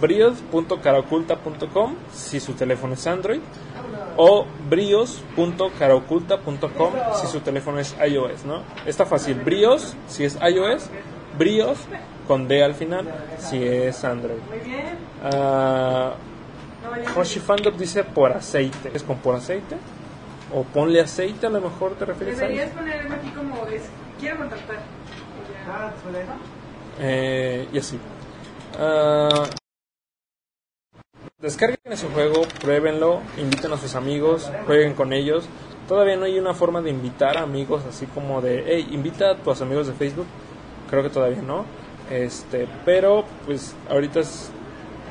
Brios.caraoculta.com 0.00 1.96
si 2.12 2.38
su 2.40 2.52
teléfono 2.52 2.92
es 2.94 3.06
Android 3.06 3.40
o 4.16 4.46
brios.caraoculta.com 4.68 6.92
si 7.14 7.26
su 7.26 7.40
teléfono 7.40 7.78
es 7.78 7.96
iOS, 8.06 8.44
¿no? 8.44 8.62
Está 8.84 9.06
fácil. 9.06 9.40
Brios 9.40 9.96
si 10.06 10.24
es 10.24 10.36
iOS, 10.36 10.90
brios 11.36 11.78
con 12.26 12.48
D 12.48 12.62
al 12.62 12.74
final 12.74 13.08
si 13.38 13.62
es 13.62 14.04
Android. 14.04 14.38
Vayas 16.90 17.16
Hoshi 17.16 17.40
Fandom 17.40 17.76
dice 17.76 18.04
por 18.04 18.32
aceite. 18.32 18.90
¿Es 18.94 19.02
con 19.02 19.18
por 19.18 19.34
aceite? 19.34 19.76
¿O 20.54 20.62
ponle 20.62 21.00
aceite 21.00 21.46
a 21.46 21.50
lo 21.50 21.60
mejor 21.60 21.96
te 21.96 22.04
refieres 22.04 22.38
a 22.38 22.42
Deberías 22.42 22.68
eso? 22.68 22.78
ponerme 22.78 23.14
aquí 23.16 23.30
como 23.30 23.66
es. 23.66 23.82
Quiero 24.18 24.38
contactar. 24.38 24.78
Eh, 27.00 27.68
y 27.72 27.78
así. 27.78 27.98
Ah, 28.78 29.44
descarguen 31.38 31.78
ese 31.84 32.08
juego, 32.08 32.42
pruébenlo, 32.60 33.20
inviten 33.36 33.72
a 33.72 33.76
sus 33.76 33.94
amigos, 33.94 34.50
jueguen 34.66 34.94
con 34.94 35.12
ellos. 35.12 35.46
Todavía 35.86 36.16
no 36.16 36.24
hay 36.24 36.38
una 36.38 36.54
forma 36.54 36.82
de 36.82 36.90
invitar 36.90 37.38
a 37.38 37.42
amigos 37.42 37.84
así 37.88 38.06
como 38.06 38.40
de, 38.40 38.64
hey, 38.66 38.88
invita 38.90 39.30
a 39.30 39.36
tus 39.36 39.60
amigos 39.62 39.86
de 39.86 39.94
Facebook. 39.94 40.26
Creo 40.88 41.02
que 41.02 41.10
todavía 41.10 41.42
no. 41.42 41.64
Este, 42.10 42.66
pero 42.84 43.24
pues 43.46 43.74
ahorita 43.90 44.20
es 44.20 44.50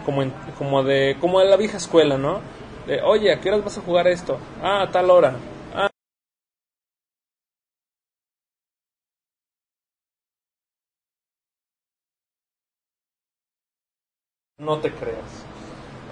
como 0.06 0.24
en- 0.24 0.34
como 0.58 0.84
de 0.84 1.18
como 1.22 1.40
de 1.40 1.48
la 1.48 1.58
vieja 1.58 1.78
escuela, 1.78 2.18
¿no? 2.18 2.42
De, 2.88 3.02
oye, 3.02 3.32
¿a 3.32 3.40
qué 3.42 3.50
horas 3.50 3.64
vas 3.64 3.78
a 3.78 3.82
jugar 3.82 4.08
esto? 4.08 4.40
Ah, 4.64 4.84
a 4.84 4.92
tal 4.92 5.10
hora. 5.12 5.36
Ah, 5.76 5.90
no 14.60 14.80
te 14.80 14.92
creas. 14.92 15.46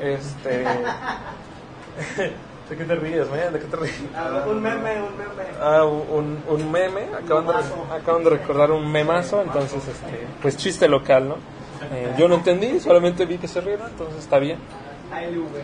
Este. 0.01 0.65
¿De 2.69 2.75
qué 2.78 2.84
te 2.86 2.95
ríes, 2.95 3.30
man? 3.30 3.54
¿De 3.54 3.60
qué 3.60 3.65
te 3.67 3.75
ríes? 3.78 3.99
un 4.47 4.62
meme, 4.62 5.01
un 5.01 5.17
meme. 5.17 5.43
Ah, 5.62 5.84
un, 5.86 6.43
un 6.47 6.71
meme, 6.71 7.04
acaban 7.15 7.45
de, 7.45 7.54
acaban 7.95 8.23
de 8.23 8.30
recordar 8.32 8.71
un 8.71 8.91
memazo, 8.91 9.41
entonces, 9.41 9.88
este, 9.88 10.28
pues 10.41 10.58
chiste 10.58 10.88
local, 10.88 11.30
¿no? 11.30 11.36
Eh, 11.91 12.13
yo 12.17 12.28
no 12.28 12.36
entendí, 12.36 12.80
solamente 12.80 13.25
vi 13.25 13.38
que 13.38 13.47
se 13.47 13.62
rieron, 13.62 13.88
entonces 13.91 14.19
está 14.19 14.39
bien. 14.39 14.58
ALV. 15.12 15.56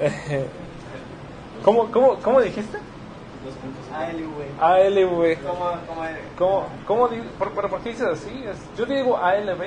Eh, 0.00 0.46
¿Cómo, 1.64 1.90
cómo, 1.92 2.16
cómo 2.20 2.40
dijiste? 2.40 2.78
ALV. 3.94 4.60
ALV. 4.60 5.42
¿Cómo, 5.46 5.70
cómo 5.86 6.04
es? 6.04 6.16
¿Cómo, 6.36 6.66
cómo 6.86 7.08
di- 7.08 7.20
por, 7.38 7.52
pero 7.52 7.68
¿por 7.70 7.80
qué 7.82 7.90
dices 7.90 8.06
así? 8.08 8.44
Es- 8.46 8.76
yo 8.76 8.84
digo 8.84 9.16
ALB. 9.16 9.62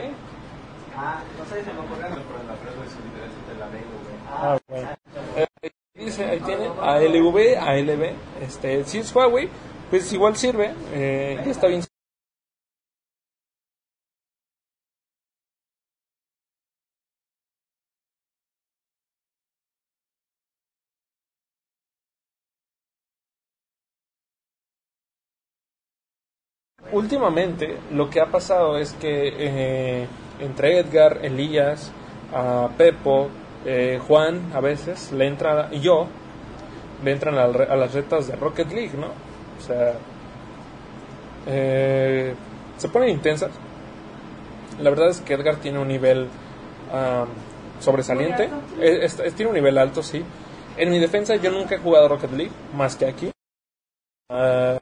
Ah, 0.97 1.21
no 1.39 1.45
sé 1.45 1.63
si 1.63 1.71
me 1.71 1.79
ocurre. 1.79 2.03
Pero 2.09 2.41
en 2.41 2.47
la 2.47 2.55
frase 2.55 2.77
de 2.77 2.89
solidaridad 2.89 3.47
de 3.47 3.59
la 3.59 3.65
BV. 3.67 4.05
Ah, 4.29 4.57
bueno. 4.67 4.89
Eh, 5.37 5.47
ahí 5.63 5.69
Dice, 5.93 6.23
ahí 6.25 6.39
tiene, 6.39 6.67
ALV, 6.67 7.57
ALB, 7.59 8.13
este, 8.41 8.83
si 8.85 8.99
es 8.99 9.13
Huawei, 9.13 9.49
pues 9.89 10.11
igual 10.13 10.35
sirve, 10.37 10.73
eh, 10.93 11.41
está 11.45 11.67
bien. 11.67 11.83
Últimamente 26.91 27.77
lo 27.91 28.09
que 28.09 28.19
ha 28.19 28.25
pasado 28.31 28.77
es 28.77 28.93
que 28.93 29.33
eh, 29.37 30.07
entre 30.39 30.79
Edgar, 30.79 31.19
Elías, 31.23 31.91
a 32.33 32.69
Pepo, 32.77 33.29
eh, 33.65 33.99
Juan 34.07 34.51
a 34.53 34.59
veces 34.59 35.11
le 35.11 35.27
entra 35.27 35.69
y 35.71 35.81
yo 35.81 36.07
le 37.03 37.11
entran 37.11 37.37
a, 37.37 37.43
a, 37.43 37.75
las 37.75 37.93
retas 37.93 38.27
de 38.27 38.35
Rocket 38.35 38.71
League, 38.71 38.97
¿no? 38.97 39.07
O 39.07 39.61
sea, 39.61 39.93
eh, 41.47 42.33
se 42.77 42.89
ponen 42.89 43.09
intensas. 43.09 43.51
La 44.79 44.89
verdad 44.89 45.09
es 45.09 45.21
que 45.21 45.33
Edgar 45.33 45.57
tiene 45.57 45.79
un 45.79 45.87
nivel 45.87 46.27
um, 46.91 47.27
sobresaliente. 47.79 48.49
Es, 48.79 49.19
es, 49.19 49.33
tiene 49.33 49.49
un 49.49 49.55
nivel 49.55 49.77
alto, 49.77 50.01
sí. 50.01 50.23
En 50.77 50.89
mi 50.89 50.99
defensa 50.99 51.35
yo 51.35 51.51
nunca 51.51 51.75
he 51.75 51.79
jugado 51.79 52.07
Rocket 52.07 52.31
League 52.31 52.51
más 52.75 52.95
que 52.95 53.05
aquí. 53.05 53.31
Uh, 54.29 54.79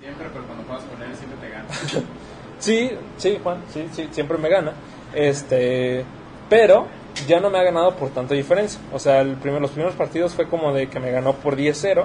siempre, 0.00 0.28
pero 0.32 0.46
cuando 0.46 0.64
juegas 0.64 0.84
con 0.84 1.02
él 1.02 1.14
siempre 1.14 1.38
te 1.40 1.50
gana. 1.50 1.68
sí, 2.58 2.90
sí, 3.16 3.38
Juan, 3.42 3.62
sí, 3.68 3.88
sí, 3.92 4.08
siempre 4.10 4.38
me 4.38 4.48
gana. 4.48 4.72
Este, 5.14 6.04
pero 6.48 6.86
ya 7.26 7.40
no 7.40 7.50
me 7.50 7.58
ha 7.58 7.62
ganado 7.62 7.96
por 7.96 8.10
tanta 8.10 8.34
diferencia. 8.34 8.80
O 8.92 8.98
sea, 8.98 9.20
el 9.20 9.36
primer, 9.36 9.60
los 9.60 9.70
primeros 9.70 9.94
partidos 9.94 10.34
fue 10.34 10.48
como 10.48 10.72
de 10.72 10.88
que 10.88 11.00
me 11.00 11.10
ganó 11.10 11.34
por 11.34 11.56
10-0. 11.56 12.04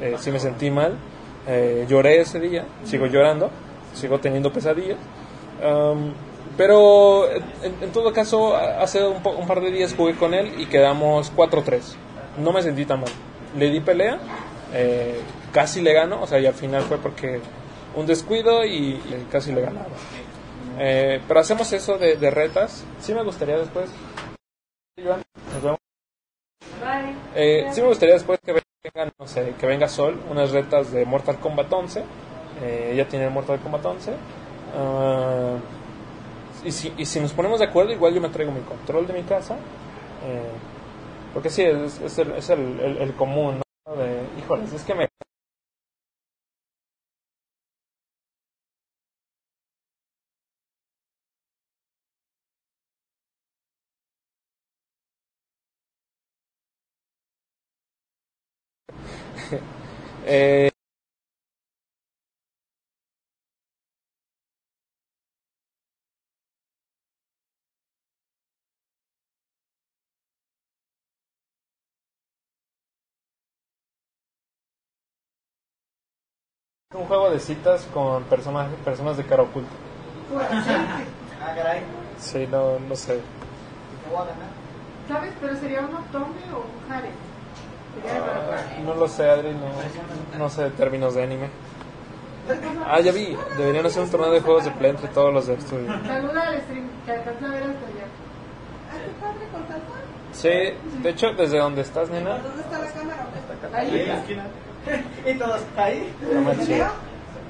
Eh, 0.00 0.16
sí 0.18 0.30
me 0.30 0.38
sentí 0.38 0.70
mal. 0.70 0.98
Eh, 1.46 1.86
lloré 1.88 2.20
ese 2.20 2.38
día. 2.40 2.66
Sigo 2.84 3.06
llorando. 3.06 3.50
Sigo 3.94 4.18
teniendo 4.20 4.52
pesadillas. 4.52 4.98
Um, 5.62 6.12
pero 6.56 7.30
en, 7.30 7.92
todo 7.92 8.12
caso, 8.12 8.54
hace 8.56 9.06
un, 9.06 9.16
un, 9.24 9.46
par 9.46 9.60
de 9.60 9.70
días 9.70 9.94
jugué 9.96 10.14
con 10.14 10.34
él 10.34 10.60
y 10.60 10.66
quedamos 10.66 11.32
4-3. 11.34 11.80
No 12.38 12.52
me 12.52 12.62
sentí 12.62 12.84
tan 12.84 13.00
mal. 13.00 13.10
Le 13.56 13.70
di 13.70 13.80
pelea. 13.80 14.18
Eh, 14.74 15.20
casi 15.52 15.80
le 15.80 15.92
gano. 15.92 16.20
O 16.22 16.26
sea, 16.26 16.38
y 16.40 16.46
al 16.46 16.54
final 16.54 16.82
fue 16.82 16.98
porque 16.98 17.40
un 17.94 18.06
descuido 18.06 18.64
y, 18.64 18.94
y 18.94 19.26
casi 19.30 19.52
le 19.52 19.62
ganaba. 19.62 19.86
Eh, 20.78 21.20
pero 21.28 21.40
hacemos 21.40 21.72
eso 21.72 21.98
de, 21.98 22.16
de, 22.16 22.30
retas. 22.30 22.84
Sí 23.00 23.14
me 23.14 23.22
gustaría 23.22 23.56
después. 23.58 23.90
Nos 24.96 25.62
vemos. 25.62 25.78
Eh, 27.34 27.66
sí 27.72 27.80
me 27.80 27.88
gustaría 27.88 28.14
después 28.14 28.38
que 28.44 28.52
vengan, 28.52 29.10
no 29.18 29.26
sé, 29.26 29.54
que 29.58 29.66
venga 29.66 29.88
Sol, 29.88 30.20
unas 30.28 30.50
retas 30.50 30.92
de 30.92 31.06
Mortal 31.06 31.38
Kombat 31.38 31.72
11. 31.72 32.04
Eh, 32.62 32.90
ella 32.92 33.08
tiene 33.08 33.30
Mortal 33.30 33.58
Kombat 33.60 33.84
11. 33.86 34.12
Uh, 34.12 35.58
y, 36.66 36.72
si, 36.72 36.92
y 36.98 37.06
si 37.06 37.20
nos 37.20 37.32
ponemos 37.32 37.58
de 37.60 37.66
acuerdo, 37.66 37.92
igual 37.92 38.14
yo 38.14 38.20
me 38.20 38.28
traigo 38.28 38.52
mi 38.52 38.60
control 38.60 39.06
de 39.06 39.14
mi 39.14 39.22
casa. 39.22 39.54
Eh, 40.26 40.52
porque 41.32 41.48
sí, 41.48 41.62
es, 41.62 41.98
es, 42.00 42.18
el, 42.18 42.32
es 42.32 42.50
el, 42.50 42.78
el 43.00 43.14
común, 43.14 43.62
¿no? 43.86 43.96
De, 43.96 44.20
híjoles, 44.38 44.74
es 44.74 44.84
que 44.84 44.94
me 44.94 45.08
eh, 60.26 60.70
un 76.94 77.06
juego 77.06 77.30
de 77.30 77.40
citas 77.40 77.86
con 77.92 78.24
personas 78.24 78.72
personas 78.84 79.16
de 79.16 79.24
cara 79.24 79.42
oculta. 79.42 79.70
Ah, 81.44 81.54
caray. 81.54 81.82
Sí, 82.18 82.46
no, 82.50 82.78
no 82.78 82.94
sé. 82.94 83.20
¿Sabes? 85.08 85.32
Pero 85.40 85.56
sería 85.56 85.80
un 85.80 85.94
Otome 85.94 86.40
o 86.54 86.58
un 86.58 86.88
Jare. 86.88 87.10
No 88.84 88.94
lo 88.94 89.08
sé, 89.08 89.28
Adri, 89.28 89.52
no, 89.52 90.38
no 90.38 90.48
sé 90.48 90.70
términos 90.70 91.14
de 91.14 91.22
anime. 91.22 91.48
Ah, 92.86 93.00
ya 93.00 93.12
vi, 93.12 93.36
deberían 93.56 93.86
hacer 93.86 94.02
un 94.02 94.10
torneo 94.10 94.32
de 94.32 94.40
juegos 94.40 94.64
de 94.64 94.72
play 94.72 94.90
entre 94.90 95.08
todos 95.08 95.32
los 95.32 95.46
del 95.46 95.58
estudio. 95.58 95.86
Saluda 96.04 96.48
al 96.48 96.60
stream, 96.62 96.88
que 97.06 97.12
alcanza 97.12 97.46
a 97.46 97.50
ver 97.50 97.62
hasta 97.62 97.86
allá. 97.86 98.06
Ah. 98.90 99.32
Sí, 100.32 100.48
de 101.02 101.10
hecho, 101.10 101.32
desde 101.34 101.58
donde 101.58 101.82
estás, 101.82 102.10
nena. 102.10 102.38
¿Dónde 102.38 102.62
está 102.62 102.78
la 102.78 102.90
cámara? 102.90 103.26
Ahí 103.74 104.00
en 104.00 104.08
la 104.08 104.14
esquina. 104.14 104.44
¿Y 105.26 105.34
todos 105.34 105.60
ahí? 105.76 106.12
No. 106.32 106.50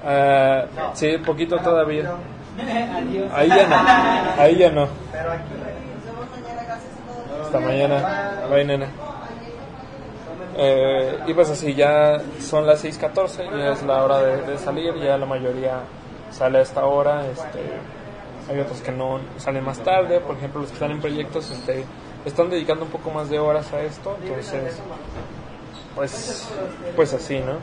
Uh, 0.04 0.90
sí, 0.94 1.16
poquito 1.24 1.58
todavía. 1.58 2.12
Adiós. 2.58 3.30
Ahí 3.32 3.48
ya 3.48 3.66
no, 3.66 3.76
ahí 4.42 4.56
ya 4.56 4.70
no. 4.70 4.88
Pero 5.10 5.32
aquí. 5.32 5.42
Hasta 7.42 7.60
mañana. 7.60 8.48
Bye, 8.50 8.64
nena. 8.64 8.88
Eh, 10.56 11.18
y 11.26 11.34
pues 11.34 11.50
así, 11.50 11.74
ya 11.74 12.20
son 12.40 12.66
las 12.66 12.84
6:14, 12.84 13.50
ya 13.50 13.72
es 13.72 13.82
la 13.82 14.04
hora 14.04 14.18
de, 14.22 14.58
salir, 14.58 14.94
ya 14.96 15.16
la 15.16 15.26
mayoría 15.26 15.80
sale 16.30 16.58
a 16.58 16.62
esta 16.62 16.84
hora. 16.84 17.26
Este, 17.26 17.60
hay 18.50 18.60
otros 18.60 18.80
que 18.80 18.92
no 18.92 19.20
salen 19.38 19.64
más 19.64 19.78
tarde, 19.78 20.20
por 20.20 20.36
ejemplo, 20.36 20.60
los 20.60 20.70
que 20.70 20.74
están 20.74 20.90
en 20.90 21.00
proyectos 21.00 21.50
este, 21.50 21.84
están 22.24 22.50
dedicando 22.50 22.84
un 22.84 22.90
poco 22.90 23.10
más 23.10 23.30
de 23.30 23.38
horas 23.38 23.72
a 23.72 23.80
esto, 23.82 24.16
entonces, 24.22 24.80
pues, 25.94 26.48
pues 26.96 27.12
así, 27.14 27.38
¿no? 27.38 27.58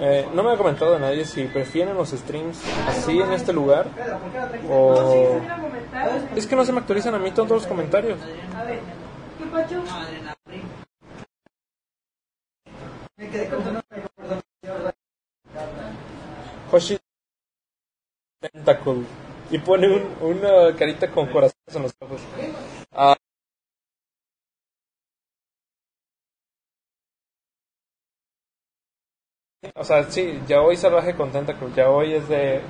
Eh, 0.00 0.26
no 0.34 0.42
me 0.42 0.52
ha 0.52 0.56
comentado 0.56 0.98
nadie 0.98 1.24
si 1.24 1.44
prefieren 1.44 1.94
los 1.94 2.10
streams 2.10 2.60
así 2.88 3.20
en 3.20 3.32
este 3.32 3.52
lugar 3.52 3.86
o... 4.68 5.40
Es 6.34 6.46
que 6.46 6.56
no 6.56 6.64
se 6.64 6.72
me 6.72 6.78
actualizan 6.78 7.14
a 7.14 7.18
mí 7.18 7.30
todos 7.30 7.50
los 7.50 7.66
comentarios. 7.66 8.18
A 9.52 9.56
ver, 9.56 9.66
¿qué 9.66 9.74
pacho? 9.74 9.82
Hoshi 16.72 16.98
Tentacle 18.40 19.04
y 19.50 19.58
pone 19.58 19.88
un, 19.88 20.02
una 20.22 20.74
carita 20.76 21.10
con 21.10 21.26
corazones 21.26 21.74
en 21.74 21.82
los 21.82 21.92
ojos. 22.00 22.20
Ah, 22.92 23.16
o 29.74 29.84
sea, 29.84 30.04
sí, 30.10 30.40
ya 30.46 30.62
hoy 30.62 30.76
salvaje 30.76 31.14
con 31.16 31.32
Tentacle, 31.32 31.72
ya 31.74 31.90
hoy 31.90 32.14
es 32.14 32.28
de... 32.28 32.56
eh, 32.56 32.62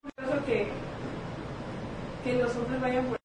curioso 0.00 0.44
que, 0.46 0.68
que 2.24 2.32
los 2.34 2.56
hombres 2.56 2.80
vayan 2.80 3.06
por 3.06 3.18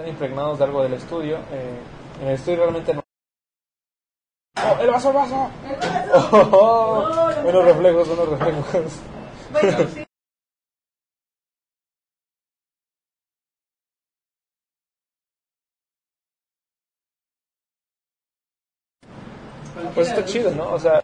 están 0.00 0.08
impregnados 0.08 0.58
de 0.58 0.64
algo 0.64 0.82
del 0.82 0.94
estudio. 0.94 1.38
Eh, 1.52 1.78
en 2.22 2.28
el 2.28 2.34
estudio 2.34 2.58
realmente 2.58 2.94
no. 2.94 3.02
¡Oh, 4.56 4.80
el 4.80 4.90
vaso, 4.90 5.08
el 5.10 5.14
vaso! 5.14 5.50
el 5.64 5.76
vaso. 5.76 6.50
Oh, 6.52 7.02
buenos 7.42 7.64
no. 7.64 7.72
reflejos, 7.72 8.08
buenos 8.08 8.28
reflejos. 8.30 9.00
Bueno, 9.52 9.78
sí. 9.94 10.04
Pues 19.94 20.08
está 20.08 20.24
chido, 20.24 20.50
¿no? 20.52 20.72
O 20.72 20.78
sea, 20.78 21.02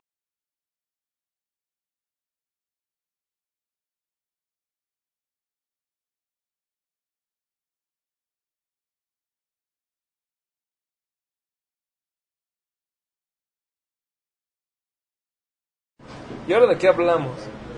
¿Y 16.47 16.53
ahora 16.53 16.66
de 16.66 16.78
qué 16.78 16.88
hablamos? 16.88 17.36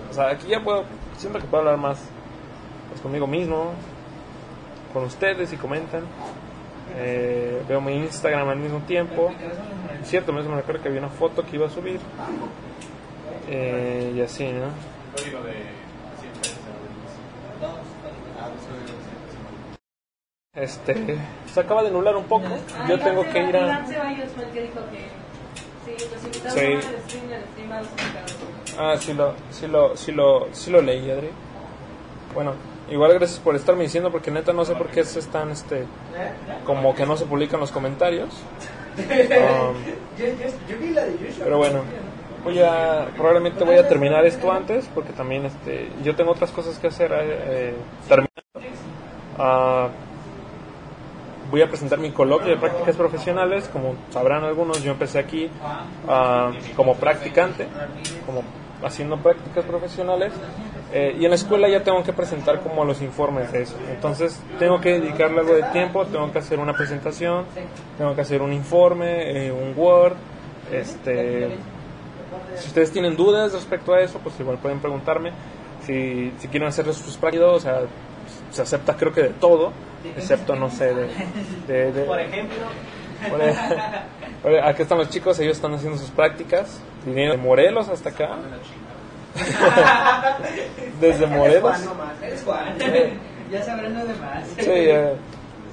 O 0.09 0.13
sea, 0.13 0.29
aquí 0.29 0.47
ya 0.47 0.63
puedo, 0.63 0.83
siento 1.17 1.39
que 1.39 1.45
puedo 1.45 1.61
hablar 1.63 1.77
más 1.77 1.99
pues, 2.89 3.01
conmigo 3.01 3.25
mismo, 3.25 3.73
con 4.93 5.03
ustedes 5.03 5.51
y 5.53 5.57
comentan. 5.57 6.03
Eh, 6.97 7.63
veo 7.67 7.81
mi 7.81 7.95
Instagram 7.95 8.49
al 8.49 8.57
mismo 8.57 8.79
tiempo. 8.79 9.31
Cierto, 10.03 10.33
me 10.33 10.41
recuerdo 10.41 10.81
que 10.81 10.89
había 10.89 11.01
una 11.01 11.09
foto 11.09 11.45
que 11.45 11.55
iba 11.55 11.67
a 11.67 11.69
subir. 11.69 11.99
Eh, 13.47 14.13
y 14.15 14.21
así, 14.21 14.51
¿no? 14.51 14.67
Este, 20.53 21.17
se 21.53 21.59
acaba 21.59 21.81
de 21.83 21.89
anular 21.89 22.15
un 22.15 22.25
poco. 22.25 22.47
Yo 22.87 22.99
tengo 22.99 23.23
que 23.29 23.39
ir 23.43 23.57
a... 23.57 23.85
El 25.87 25.99
sí, 25.99 26.05
los 26.13 26.23
invitados 26.23 26.59
Sí. 26.59 26.65
van 26.65 26.75
al 26.75 26.81
stream 26.81 27.31
al 27.33 27.43
stream 27.51 27.71
a 27.71 27.81
los 27.81 27.89
invitados. 27.89 28.35
Ah, 28.77 28.95
sí 28.99 29.13
lo, 29.13 29.33
sí 29.51 29.67
lo, 29.67 29.97
sí 29.97 30.11
lo, 30.11 30.47
sí 30.53 30.71
lo 30.71 30.81
leí, 30.81 31.09
Adri. 31.11 31.29
Bueno, 32.33 32.53
igual 32.89 33.13
gracias 33.15 33.39
por 33.39 33.55
estarme 33.55 33.83
diciendo 33.83 34.11
porque 34.11 34.31
neta 34.31 34.53
no 34.53 34.63
sé 34.65 34.75
por 34.75 34.87
qué 34.87 35.03
se 35.03 35.19
están 35.19 35.49
este 35.51 35.85
como 36.65 36.93
que 36.95 37.05
no 37.05 37.17
se 37.17 37.25
publican 37.25 37.59
los 37.59 37.71
comentarios. 37.71 38.29
Um, 38.99 39.05
Yo, 40.17 40.25
yo, 40.25 40.49
yo 40.67 40.77
vi 40.77 40.89
la 40.89 41.05
de 41.05 41.13
Joshua. 41.13 41.43
pero 41.45 41.57
bueno, 41.57 41.81
voy 42.43 42.59
a 42.59 43.07
probablemente 43.15 43.63
voy 43.63 43.77
a 43.77 43.87
terminar 43.87 44.25
esto 44.25 44.51
antes 44.51 44.89
porque 44.93 45.13
también 45.13 45.45
este 45.45 45.87
yo 46.03 46.15
tengo 46.17 46.31
otras 46.31 46.51
cosas 46.51 46.77
que 46.79 46.87
hacer 46.87 47.09
eh, 47.13 47.17
eh, 47.23 47.73
terminando. 48.09 48.29
Voy 51.49 51.61
a 51.61 51.67
presentar 51.67 51.99
mi 51.99 52.11
coloquio 52.11 52.49
de 52.49 52.57
prácticas 52.57 52.95
profesionales, 52.95 53.69
como 53.71 53.95
sabrán 54.11 54.43
algunos, 54.43 54.83
yo 54.83 54.91
empecé 54.91 55.19
aquí 55.19 55.49
ah, 56.07 56.51
como 56.75 56.95
practicante, 56.95 57.67
como 58.25 58.43
haciendo 58.83 59.17
prácticas 59.17 59.65
profesionales 59.65 60.31
eh, 60.93 61.15
y 61.19 61.25
en 61.25 61.29
la 61.29 61.35
escuela 61.35 61.67
ya 61.67 61.83
tengo 61.83 62.01
que 62.03 62.13
presentar 62.13 62.61
como 62.61 62.85
los 62.85 63.01
informes 63.01 63.51
de 63.51 63.63
eso. 63.63 63.75
Entonces 63.89 64.41
tengo 64.57 64.79
que 64.79 64.99
dedicarle 64.99 65.39
algo 65.39 65.53
de 65.53 65.63
tiempo, 65.63 66.05
tengo 66.05 66.31
que 66.31 66.39
hacer 66.39 66.59
una 66.59 66.73
presentación, 66.73 67.45
tengo 67.97 68.15
que 68.15 68.21
hacer 68.21 68.41
un 68.41 68.53
informe, 68.53 69.47
eh, 69.47 69.51
un 69.51 69.73
Word, 69.75 70.13
este 70.71 71.57
si 72.55 72.67
ustedes 72.67 72.91
tienen 72.91 73.15
dudas 73.15 73.53
respecto 73.53 73.93
a 73.93 74.01
eso, 74.01 74.19
pues 74.19 74.39
igual 74.39 74.57
pueden 74.57 74.79
preguntarme. 74.79 75.31
Si, 75.85 76.31
si 76.37 76.47
quieren 76.47 76.67
hacer 76.67 76.91
sus 76.93 77.17
prácticas, 77.17 77.47
o 77.49 77.59
sea, 77.59 77.81
se 78.51 78.61
acepta 78.61 78.95
creo 78.95 79.13
que 79.13 79.23
de 79.23 79.29
todo, 79.29 79.71
excepto, 80.15 80.55
no 80.55 80.69
sé, 80.69 80.93
de... 80.93 81.09
de- 81.67 81.91
de- 81.91 82.03
Por 82.03 82.19
ejemplo, 82.19 82.57
por 83.29 83.41
ej- 83.41 84.61
aquí 84.63 84.81
están 84.83 84.97
los 84.97 85.09
chicos, 85.09 85.39
ellos 85.39 85.57
están 85.57 85.73
haciendo 85.73 85.97
sus 85.97 86.09
prácticas. 86.11 86.79
Vinieron 87.05 87.37
de 87.37 87.43
Morelos 87.43 87.89
hasta 87.89 88.09
acá. 88.09 88.29
Desde 91.01 91.27
Morelos. 91.27 91.61
Juan 91.61 91.85
nomás. 91.85 92.21
Eres 92.21 92.43
Juan. 92.43 92.77
ya 93.51 93.63
sabrán 93.63 93.93
lo 93.97 94.05
demás. 94.05 94.43
Sí, 94.57 94.65
eh, 94.69 95.13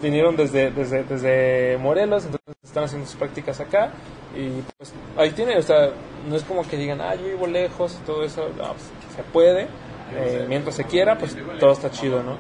vinieron 0.03 0.37
desde, 0.37 0.71
desde, 0.71 1.03
desde 1.05 1.79
Morelos, 1.79 2.25
entonces 2.27 2.55
están 2.63 2.85
haciendo 2.85 3.07
sus 3.07 3.17
prácticas 3.17 3.61
acá. 3.61 3.91
Y 4.37 4.61
pues 4.77 4.93
ahí 5.17 5.31
tiene, 5.31 5.57
o 5.57 5.63
sea, 5.63 5.91
no 6.29 6.37
es 6.37 6.43
como 6.45 6.63
que 6.69 6.77
digan, 6.77 7.01
ah, 7.01 7.15
yo 7.15 7.25
vivo 7.27 7.47
lejos 7.47 7.99
y 8.03 8.07
todo 8.07 8.23
eso. 8.25 8.49
No, 8.57 8.73
pues, 8.73 8.83
se 9.17 9.23
puede. 9.33 9.69
eh, 10.15 10.45
mientras 10.49 10.75
se 10.77 10.85
quiera, 10.85 11.17
pues 11.19 11.37
todo 11.59 11.73
está 11.73 11.91
chido, 11.91 12.23
¿no? 12.23 12.39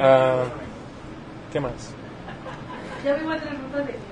Ah, 0.00 0.44
¿Qué 1.52 1.60
más? 1.60 1.92
Ya 3.04 3.14
vivo 3.14 3.30
a 3.32 3.38
tres 3.38 3.52
rutas 3.58 3.86
de 3.86 3.92
Dios. 3.92 4.02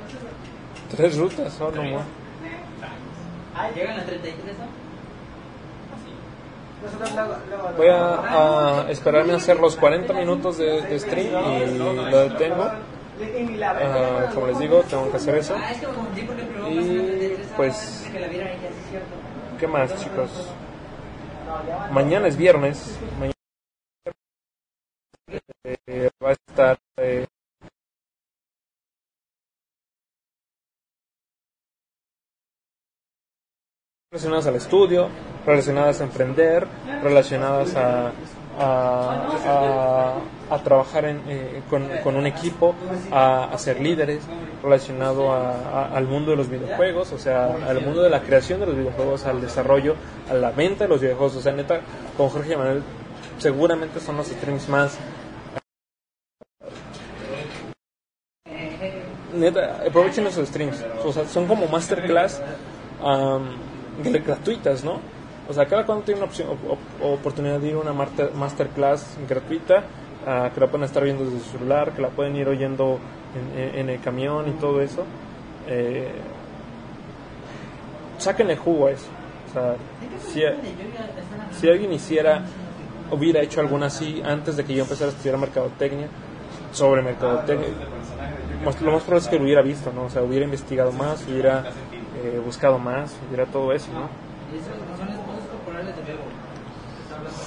Tres 0.90 1.18
rutas, 1.18 1.60
oh, 1.60 1.70
no 1.70 1.82
more. 1.82 2.04
Ah, 3.54 3.68
llegan 3.74 4.00
a 4.00 4.04
33, 4.04 4.58
¿no? 4.58 4.64
Luego, 7.14 7.76
Voy 7.76 7.88
a, 7.88 8.84
a 8.84 8.90
esperarme 8.90 9.32
a 9.32 9.36
hacer 9.36 9.58
los 9.58 9.74
40 9.76 10.12
minutos 10.12 10.58
de, 10.58 10.82
de 10.82 10.98
stream 11.00 11.26
y 11.26 11.78
lo 11.78 12.18
detengo. 12.28 12.70
Ah, 13.62 14.30
como 14.32 14.46
les 14.46 14.58
digo, 14.60 14.82
tengo 14.88 15.10
que 15.10 15.16
hacer 15.16 15.34
eso. 15.36 15.56
Ah, 15.58 15.72
Y, 15.72 15.74
pasaron 15.74 16.06
33 16.14 17.48
pues. 17.56 18.06
¿Qué 19.58 19.66
más, 19.66 19.94
chicos? 19.96 20.30
Mañana 21.90 22.28
es 22.28 22.36
viernes. 22.36 22.96
Mañana 23.18 23.37
relacionadas 34.10 34.46
al 34.46 34.56
estudio, 34.56 35.08
relacionadas 35.44 36.00
a 36.00 36.04
emprender, 36.04 36.66
relacionadas 37.02 37.76
a, 37.76 38.10
a, 40.50 40.58
trabajar 40.64 41.04
en, 41.04 41.20
eh, 41.28 41.60
con, 41.68 41.86
con 42.02 42.16
un 42.16 42.26
equipo, 42.26 42.74
a, 43.12 43.52
ser 43.58 43.80
líderes, 43.80 44.22
relacionado 44.62 45.30
al 45.30 46.06
mundo 46.06 46.30
de 46.30 46.38
los 46.38 46.48
videojuegos, 46.48 47.12
o 47.12 47.18
sea, 47.18 47.54
al 47.68 47.82
mundo 47.82 48.02
de 48.02 48.08
la 48.08 48.22
creación 48.22 48.60
de 48.60 48.66
los 48.66 48.76
videojuegos, 48.76 49.26
al 49.26 49.42
desarrollo, 49.42 49.94
a 50.30 50.34
la 50.34 50.52
venta 50.52 50.84
de 50.84 50.88
los 50.88 51.02
videojuegos. 51.02 51.36
O 51.36 51.42
sea, 51.42 51.52
neta, 51.52 51.80
con 52.16 52.30
Jorge 52.30 52.56
Manuel 52.56 52.82
seguramente 53.36 54.00
son 54.00 54.16
los 54.16 54.28
streams 54.28 54.70
más 54.70 54.98
neta, 59.34 59.82
aprovechen 59.86 60.26
esos 60.26 60.48
streams. 60.48 60.82
O 61.04 61.12
sea, 61.12 61.26
son 61.28 61.46
como 61.46 61.66
masterclass 61.68 62.40
gr- 63.02 63.67
gratuitas, 64.02 64.84
¿no? 64.84 65.00
O 65.48 65.52
sea, 65.52 65.66
cada 65.66 65.86
cuando 65.86 66.04
tiene 66.04 66.20
una 66.20 66.26
opción, 66.28 66.48
op- 66.48 66.72
op- 66.72 67.02
oportunidad 67.18 67.58
de 67.58 67.68
ir 67.68 67.74
a 67.74 67.78
una 67.78 67.92
masterclass 67.92 69.16
gratuita, 69.28 69.84
ah, 70.26 70.50
que 70.52 70.60
la 70.60 70.66
pueden 70.66 70.84
estar 70.84 71.02
viendo 71.02 71.24
desde 71.24 71.40
su 71.40 71.50
celular, 71.58 71.92
que 71.92 72.02
la 72.02 72.08
pueden 72.08 72.36
ir 72.36 72.48
oyendo 72.48 72.98
en, 73.74 73.88
el 73.88 74.00
camión 74.00 74.48
y 74.48 74.52
todo 74.52 74.80
eso. 74.82 75.04
Eh, 75.66 76.12
sáquenle 78.18 78.56
jugo 78.56 78.86
a 78.88 78.90
eso. 78.92 79.06
O 79.48 79.52
sea, 79.52 79.76
si, 80.32 80.42
si 81.58 81.68
alguien 81.70 81.92
hiciera, 81.92 82.42
hubiera 83.10 83.40
hecho 83.40 83.60
algo 83.60 83.76
así 83.78 84.20
antes 84.24 84.56
de 84.56 84.64
que 84.64 84.74
yo 84.74 84.82
empezara 84.82 85.10
a 85.10 85.14
estudiar 85.14 85.38
mercadotecnia, 85.38 86.08
sobre 86.72 87.00
mercadotecnia, 87.02 87.68
más- 88.64 88.80
lo 88.82 88.92
más 88.92 89.02
probable 89.02 89.24
es 89.24 89.28
que 89.28 89.36
lo 89.38 89.44
hubiera 89.44 89.62
visto, 89.62 89.92
¿no? 89.92 90.04
O 90.04 90.10
sea, 90.10 90.22
hubiera 90.22 90.44
investigado 90.44 90.92
más, 90.92 91.26
hubiera 91.26 91.64
eh, 92.22 92.40
buscado 92.44 92.78
más, 92.78 93.14
hubiera 93.28 93.46
todo 93.46 93.72
eso, 93.72 93.88
¿no? 93.92 94.08
Y 94.54 94.58
esas 94.58 94.68
son 94.98 95.08
las 95.08 95.18
poses 95.18 95.44
corporales 95.50 95.96
de 95.96 96.02
Bebo. 96.02 96.22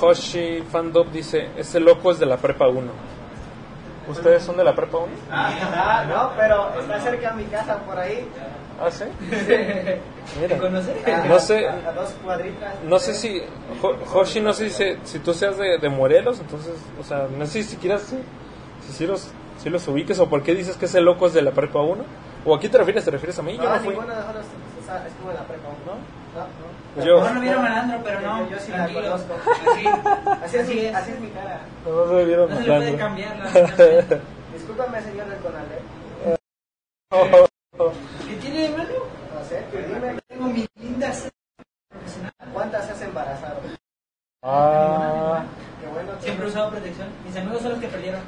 Hoshi 0.02 0.64
Fandop 0.72 1.08
dice, 1.12 1.50
ese 1.58 1.80
loco 1.80 2.12
es 2.12 2.20
de 2.20 2.26
la 2.26 2.38
prepa 2.38 2.68
1. 2.68 2.92
¿Ustedes 4.08 4.44
son 4.44 4.58
de 4.58 4.64
la 4.64 4.76
prepa 4.76 4.98
1? 4.98 5.08
Ah, 5.32 6.04
no, 6.10 6.32
pero 6.36 6.80
está 6.80 7.00
cerca 7.00 7.32
de 7.32 7.44
mi 7.44 7.50
casa 7.50 7.78
por 7.80 7.98
ahí. 7.98 8.28
Ah, 8.80 8.90
sí. 8.90 9.06
Mira. 10.42 10.58
No 11.28 11.40
sé. 11.40 11.68
No 12.88 13.00
sé 13.00 13.14
si, 13.14 13.42
Ho- 13.82 13.96
Hoshi, 14.20 14.40
no 14.42 14.54
sé 14.54 14.70
si, 14.72 14.96
si 15.04 15.20
tú 15.20 15.34
seas 15.34 15.58
de, 15.58 15.78
de 15.78 15.90
Morelos, 15.90 16.40
entonces, 16.40 16.74
o 17.00 17.04
sea, 17.04 17.28
no 17.38 17.46
sé 17.46 17.62
si 17.64 17.76
quieras, 17.78 18.02
si, 18.02 18.18
si, 18.92 19.06
los, 19.06 19.30
si 19.62 19.70
los 19.70 19.88
ubiques 19.88 20.18
o 20.20 20.28
por 20.28 20.42
qué 20.42 20.56
dices 20.56 20.78
que 20.78 20.86
ese 20.86 21.00
loco 21.00 21.28
es 21.28 21.34
de 21.34 21.44
la 21.44 21.52
prepa 21.52 21.82
1. 21.82 22.04
¿O 22.46 22.56
a 22.56 22.60
quién 22.60 22.72
te 22.72 22.78
refieres? 22.80 23.06
¿Te 23.06 23.12
refieres 23.12 23.38
a 23.38 23.42
mí? 23.44 23.56
Yo 23.58 23.64
No, 23.64 23.70
no 23.70 23.76
fui. 23.82 23.90
ninguno 23.90 24.08
de 24.14 24.16
nosotros 24.20 24.46
está- 24.80 25.08
estuvo 25.08 25.30
en 25.30 25.36
la 25.38 25.44
prepa, 25.44 25.68
¿no? 25.86 25.94
No, 25.94 26.48
no. 26.48 27.04
Yo- 27.06 27.16
Mejor 27.20 27.34
no 27.36 27.42
vieron 27.42 27.62
malandro, 27.64 28.00
pero 28.04 28.22
no. 28.22 28.40
Yo- 28.46 28.50
yo 28.50 28.60
sí 28.60 28.72
la 28.72 28.88
conozco. 28.92 29.34
Así, 29.72 29.86
Así 30.44 30.58
es, 30.58 30.64
así 30.64 30.74
mi, 30.74 30.80
es. 30.86 30.96
así 30.96 31.12
es 31.12 31.20
mi 31.20 31.30
cara. 31.30 31.60
No 31.86 32.08
se 32.10 32.26
vieron 32.26 32.50
No 32.50 32.56
se 32.58 32.62
le 32.64 32.68
puede 32.78 32.98
cambiar 32.98 33.38
la 33.38 33.46
Discúlpame, 34.54 35.02
señor 35.02 35.28
del 35.28 35.40
Conalep. 35.40 35.82
¿Qué 38.28 38.36
tiene 38.38 38.60
de 38.62 38.70
malo? 38.78 38.94
No 39.34 39.46
sé, 39.48 39.64
tú 39.72 39.78
dime, 39.78 40.20
Tengo 40.28 40.48
mis 40.48 40.68
lindas. 40.80 41.30
¿cuántas 42.54 42.86
se 42.86 42.92
has 42.94 43.02
embarazado? 43.02 43.58
Ah, 44.44 45.44
Qué 45.82 45.88
bueno. 45.88 46.12
que- 46.18 46.24
Siempre 46.24 46.46
he 46.46 46.50
usado 46.50 46.70
protección. 46.72 47.08
Mis 47.26 47.36
amigos 47.38 47.62
son 47.62 47.72
los 47.72 47.80
que 47.80 47.88
perdieron. 47.88 48.22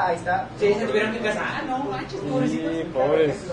Eh, 0.00 0.02
Ah, 0.02 0.06
ahí 0.08 0.16
está. 0.16 0.48
Sí, 0.58 0.74
se 0.74 0.86
tuvieron 0.86 1.12
que 1.12 1.18
casar. 1.20 1.42
Ah, 1.46 1.62
no 1.66 1.78
manches, 1.84 2.20
pobrecitos. 2.20 2.72
sí, 2.72 2.84
pobres. 2.92 3.44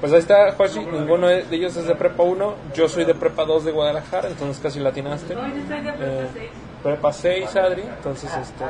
Pues 0.00 0.12
ahí 0.12 0.18
está, 0.18 0.54
Hoshi, 0.58 0.80
ninguno 0.80 1.26
de 1.26 1.46
ellos 1.50 1.74
es 1.76 1.86
de 1.86 1.94
prepa 1.94 2.22
1, 2.22 2.54
yo 2.74 2.86
soy 2.86 3.06
de 3.06 3.14
prepa 3.14 3.46
2 3.46 3.64
de 3.64 3.72
Guadalajara, 3.72 4.28
entonces 4.28 4.62
casi 4.62 4.78
latinaste. 4.78 5.34
No, 5.34 5.46
yo 5.48 5.54
de 5.54 5.60
Eh, 5.88 6.28
prepa 6.28 6.32
6. 6.34 6.50
prepa 6.82 7.12
6, 7.12 7.56
Adri, 7.56 7.80
entonces 7.82 8.30
este, 8.36 8.64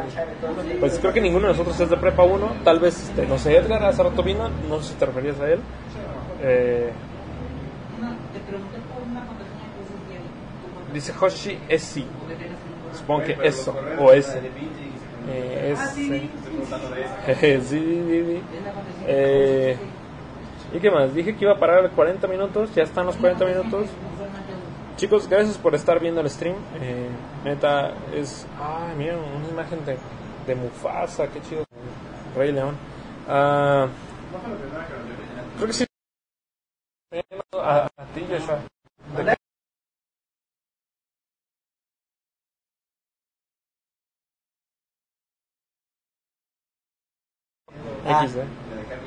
pues 0.79 0.99
creo 1.01 1.13
que 1.13 1.21
ninguno 1.21 1.49
de 1.49 1.53
nosotros 1.55 1.81
es 1.81 1.91
de 1.91 1.97
prepa 1.97 2.23
1, 2.23 2.49
tal 2.63 2.79
vez, 2.79 3.03
este, 3.03 3.27
no 3.27 3.39
sé, 3.39 3.57
Edgar, 3.57 3.83
hace 3.85 4.05
rato 4.05 4.23
vino, 4.23 4.49
no 4.69 4.81
sé 4.81 4.91
si 4.93 4.95
te 4.95 5.07
referías 5.07 5.41
a 5.41 5.51
él. 5.51 5.59
Eh, 6.43 6.93
dice 10.95 11.13
Hoshi, 11.21 11.59
es 11.69 11.83
sí, 11.83 12.07
supongo 12.97 13.25
que 13.25 13.37
eso, 13.43 13.75
o 13.99 14.13
ese. 14.13 14.41
Eh, 15.29 15.73
es, 15.73 15.79
Ah, 15.81 15.93
sí. 17.41 17.61
sí, 17.61 18.25
sí. 18.25 18.43
Eh, 19.07 19.77
¿Y 20.73 20.79
qué 20.79 20.91
más? 20.91 21.15
Dije 21.15 21.37
que 21.37 21.45
iba 21.45 21.53
a 21.55 21.59
parar 21.59 21.85
a 21.85 21.91
40 21.91 22.27
minutos, 22.27 22.75
ya 22.75 22.83
están 22.83 23.07
los 23.07 23.17
40 23.17 23.45
minutos. 23.45 23.87
Chicos, 24.97 25.29
gracias 25.29 25.59
por 25.59 25.75
estar 25.75 26.01
viendo 26.01 26.21
el 26.21 26.31
stream. 26.31 26.57
Eh, 26.81 27.09
neta, 27.45 27.93
es. 28.15 28.47
Ay, 28.59 28.97
miren, 28.97 29.19
una 29.19 29.49
imagen 29.49 29.85
de, 29.85 29.97
de 30.47 30.55
Mufasa, 30.55 31.29
qué 31.29 31.41
chido. 31.43 31.65
Rey 32.35 32.53
León. 32.53 32.77
Ah, 33.29 33.89
creo 35.57 35.67
que 35.67 35.73
sí. 35.73 35.87
X, 48.25 48.37
¿eh? 48.37 48.45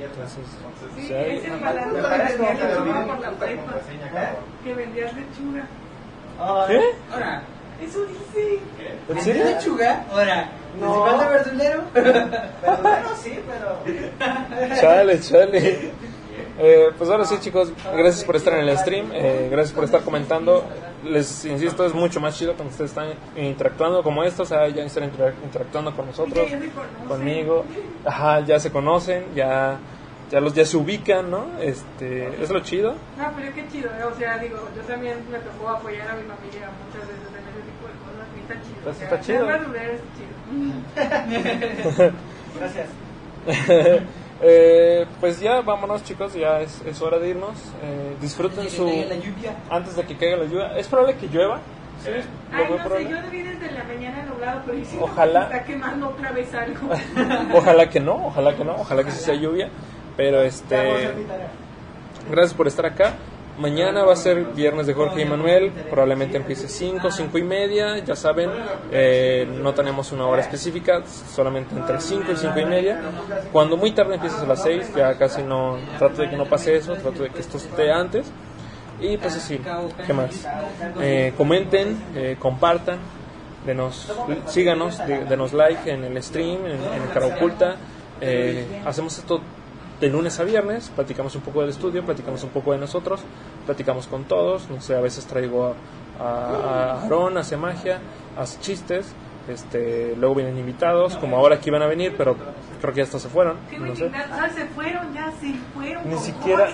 Entonces, 0.02 1.08
Sí, 1.08 1.14
hay- 1.14 1.38
es 1.38 1.46
el 1.46 1.60
malandro 1.62 2.02
parece 2.04 2.38
vendía 2.38 2.54
lechuga 2.68 3.02
vi. 3.02 3.08
por 3.10 3.20
la 3.20 3.32
prepa. 3.32 3.74
Que 4.64 4.74
vendías 4.74 5.14
lechuga. 5.14 5.64
¿Qué? 6.68 6.82
Ahora, 7.14 7.42
Eso 7.82 8.06
dice. 8.06 8.60
¿En 9.08 9.22
serio? 9.22 9.46
lechuga? 9.46 10.04
Ahora, 10.12 10.50
No. 10.80 11.04
principal 11.06 11.20
de 11.20 11.26
verdulero. 11.36 11.84
Verdulero 11.94 13.16
sí, 13.22 13.40
pero. 13.48 14.76
Chale, 14.82 15.20
chale. 15.22 15.92
Eh, 16.60 16.90
pues 16.98 17.10
ahora 17.10 17.26
sí, 17.26 17.38
chicos, 17.40 17.72
gracias 17.96 18.24
por 18.24 18.36
estar 18.36 18.54
en 18.54 18.68
el 18.68 18.78
stream, 18.78 19.12
eh, 19.14 19.48
gracias 19.52 19.74
por 19.74 19.84
estar 19.84 20.02
comentando. 20.02 20.64
Les 21.04 21.46
insisto, 21.46 21.86
es 21.86 21.94
mucho 21.94 22.20
más 22.20 22.38
chido 22.38 22.54
cuando 22.56 22.72
ustedes 22.72 22.92
están 22.92 23.10
interactuando 23.38 24.04
como 24.04 24.24
esto, 24.24 24.44
o 24.44 24.46
sea, 24.46 24.68
ya 24.68 24.84
están 24.84 25.06
intera- 25.06 25.34
interactuando 25.44 25.96
con 25.96 26.08
nosotros, 26.08 26.48
conmigo. 27.08 27.64
Ajá, 28.06 28.42
ya 28.42 28.60
se 28.60 28.72
conocen, 28.72 29.26
ya 29.36 29.78
ya 30.30 30.40
los 30.40 30.54
ya 30.54 30.64
se 30.66 30.78
ubican, 30.78 31.32
¿no? 31.32 31.48
Este, 31.60 32.28
es 32.44 32.50
lo 32.52 32.60
chido. 32.60 32.92
No, 33.18 33.32
pero 33.36 33.52
qué 33.56 33.66
chido, 33.72 33.90
¿eh? 33.90 34.04
o 34.04 34.16
sea, 34.18 34.38
digo, 34.38 34.58
yo 34.76 34.82
también 34.84 35.18
me 35.32 35.40
tocó 35.40 35.70
apoyar 35.70 36.08
a 36.10 36.14
mi 36.16 36.22
familia 36.24 36.70
muchas 36.86 37.08
veces 37.08 37.26
en 37.34 37.48
ese 37.50 37.62
tipo 37.66 37.88
de 37.88 37.96
cosas 38.06 38.28
y 38.36 38.40
está 38.42 38.56
chido. 38.62 38.80
Pues 38.84 38.96
o 38.96 39.00
sea, 39.00 39.08
está 39.08 39.22
chido. 39.22 39.50
está 39.50 39.60
chido. 41.96 42.12
Gracias. 42.60 42.88
Eh, 44.42 45.06
pues 45.20 45.40
ya 45.40 45.62
vámonos, 45.62 46.04
chicos, 46.04 46.34
ya 46.34 46.62
es, 46.62 46.82
es 46.86 47.02
hora 47.02 47.20
de 47.20 47.30
irnos. 47.30 47.58
Eh, 47.84 48.16
disfruten 48.22 48.70
su 48.70 48.86
caiga 48.86 49.10
la 49.10 49.16
lluvia. 49.16 49.56
antes 49.70 49.96
de 49.96 50.04
que 50.04 50.16
caiga 50.16 50.38
la 50.38 50.46
lluvia. 50.46 50.78
Es 50.78 50.88
probable 50.88 51.16
que 51.16 51.28
llueva. 51.28 51.60
Sí, 52.04 52.12
Ay, 52.54 52.66
no 52.70 52.96
sé, 52.96 53.10
yo 53.10 53.22
debí 53.24 53.42
desde 53.42 53.72
la 53.74 53.84
mañana 53.84 54.24
nublado, 54.24 54.62
pero 54.66 54.78
Ojalá. 55.02 55.44
está 55.44 55.64
quemando 55.66 56.08
otra 56.08 56.32
vez 56.32 56.54
algo. 56.54 56.90
Ojalá 57.54 57.90
que 57.90 58.00
no, 58.00 58.28
ojalá 58.28 58.56
que 58.56 58.64
no, 58.64 58.76
ojalá 58.76 59.04
que 59.04 59.12
sí 59.12 59.20
sea 59.22 59.36
lluvia. 59.36 59.70
Pero 60.16 60.42
este, 60.42 61.12
gracias 62.30 62.54
por 62.54 62.68
estar 62.68 62.86
acá. 62.86 63.14
Mañana 63.60 64.04
va 64.06 64.14
a 64.14 64.16
ser 64.16 64.46
viernes 64.56 64.88
de 64.88 64.94
Jorge 64.94 65.22
y 65.22 65.26
Manuel, 65.26 65.72
probablemente 65.90 66.38
empiece 66.38 66.70
5, 66.70 67.12
5 67.12 67.38
y 67.38 67.44
media, 67.44 67.98
ya 68.00 68.16
saben, 68.16 68.50
eh, 68.90 69.46
no 69.62 69.74
tenemos 69.74 70.14
una 70.14 70.28
hora 70.28 70.42
específica, 70.42 71.04
solamente 71.06 71.76
entre 71.76 72.00
5 72.00 72.32
y 72.32 72.36
5 72.38 72.58
y 72.60 72.66
media. 72.66 73.02
Cuando 73.52 73.76
muy 73.76 73.92
tarde 73.92 74.16
empiezas 74.16 74.44
a 74.44 74.46
las 74.48 74.64
6, 74.64 74.94
ya 74.96 75.18
casi 75.18 75.42
no, 75.44 75.78
trato 75.98 76.22
de 76.22 76.30
que 76.30 76.38
no 76.38 76.46
pase 76.46 76.78
eso, 76.78 76.94
trato 76.94 77.22
de 77.24 77.32
que 77.32 77.40
esto 77.42 77.58
esté 77.58 77.92
antes. 77.92 78.32
Y 79.02 79.18
pues 79.18 79.36
así, 79.36 79.60
¿qué 80.08 80.14
más? 80.14 80.48
Eh, 81.02 81.34
comenten, 81.36 82.02
eh, 82.16 82.38
compartan, 82.40 83.00
denos, 83.66 84.10
síganos, 84.48 85.06
de- 85.06 85.26
denos 85.26 85.52
like 85.52 85.92
en 85.92 86.06
el 86.06 86.24
stream, 86.24 86.66
en, 86.66 86.72
en 86.74 87.08
cara 87.14 87.26
oculta. 87.28 87.76
Hacemos 88.86 89.18
esto 89.18 89.42
de 90.00 90.10
lunes 90.10 90.40
a 90.40 90.44
viernes, 90.44 90.92
platicamos 90.96 91.36
un 91.36 91.42
poco 91.42 91.62
del 91.62 91.70
estudio, 91.70 92.06
platicamos 92.06 92.44
un 92.44 92.50
poco 92.50 92.72
de 92.72 92.78
nosotros, 92.78 93.22
platicamos 93.66 94.08
con 94.08 94.24
todos, 94.24 94.70
no 94.70 94.82
sé, 94.82 94.96
a 94.96 95.02
veces 95.02 95.26
traigo 95.26 95.76
a, 96.20 97.02
Aarón, 97.02 97.38
hace 97.38 97.58
magia, 97.58 98.00
hace 98.38 98.60
chistes, 98.60 99.14
este, 99.48 100.16
luego 100.18 100.36
vienen 100.36 100.58
invitados, 100.58 101.16
como 101.18 101.38
ahora 101.38 101.56
aquí 101.56 101.70
van 101.70 101.82
a 101.82 101.88
venir, 101.88 102.14
pero 102.18 102.36
creo 102.82 102.94
que 102.94 102.98
ya 102.98 103.04
hasta 103.04 103.20
se 103.20 103.30
fueron, 103.30 103.58
no 103.80 103.96
sé. 103.96 104.12
se 104.54 104.66
fueron, 104.68 105.14
ya 105.14 105.32
se 105.40 105.54
fueron. 105.74 106.10
Ni 106.10 106.18
siquiera, 106.18 106.70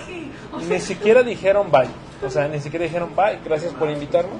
ni 0.68 0.80
siquiera 0.80 1.22
dijeron 1.22 1.70
bye, 1.70 1.88
o 2.24 2.30
sea, 2.30 2.48
ni 2.48 2.60
siquiera 2.60 2.84
dijeron 2.84 3.14
bye, 3.14 3.38
gracias 3.44 3.72
por 3.72 3.88
invitarnos. 3.88 4.38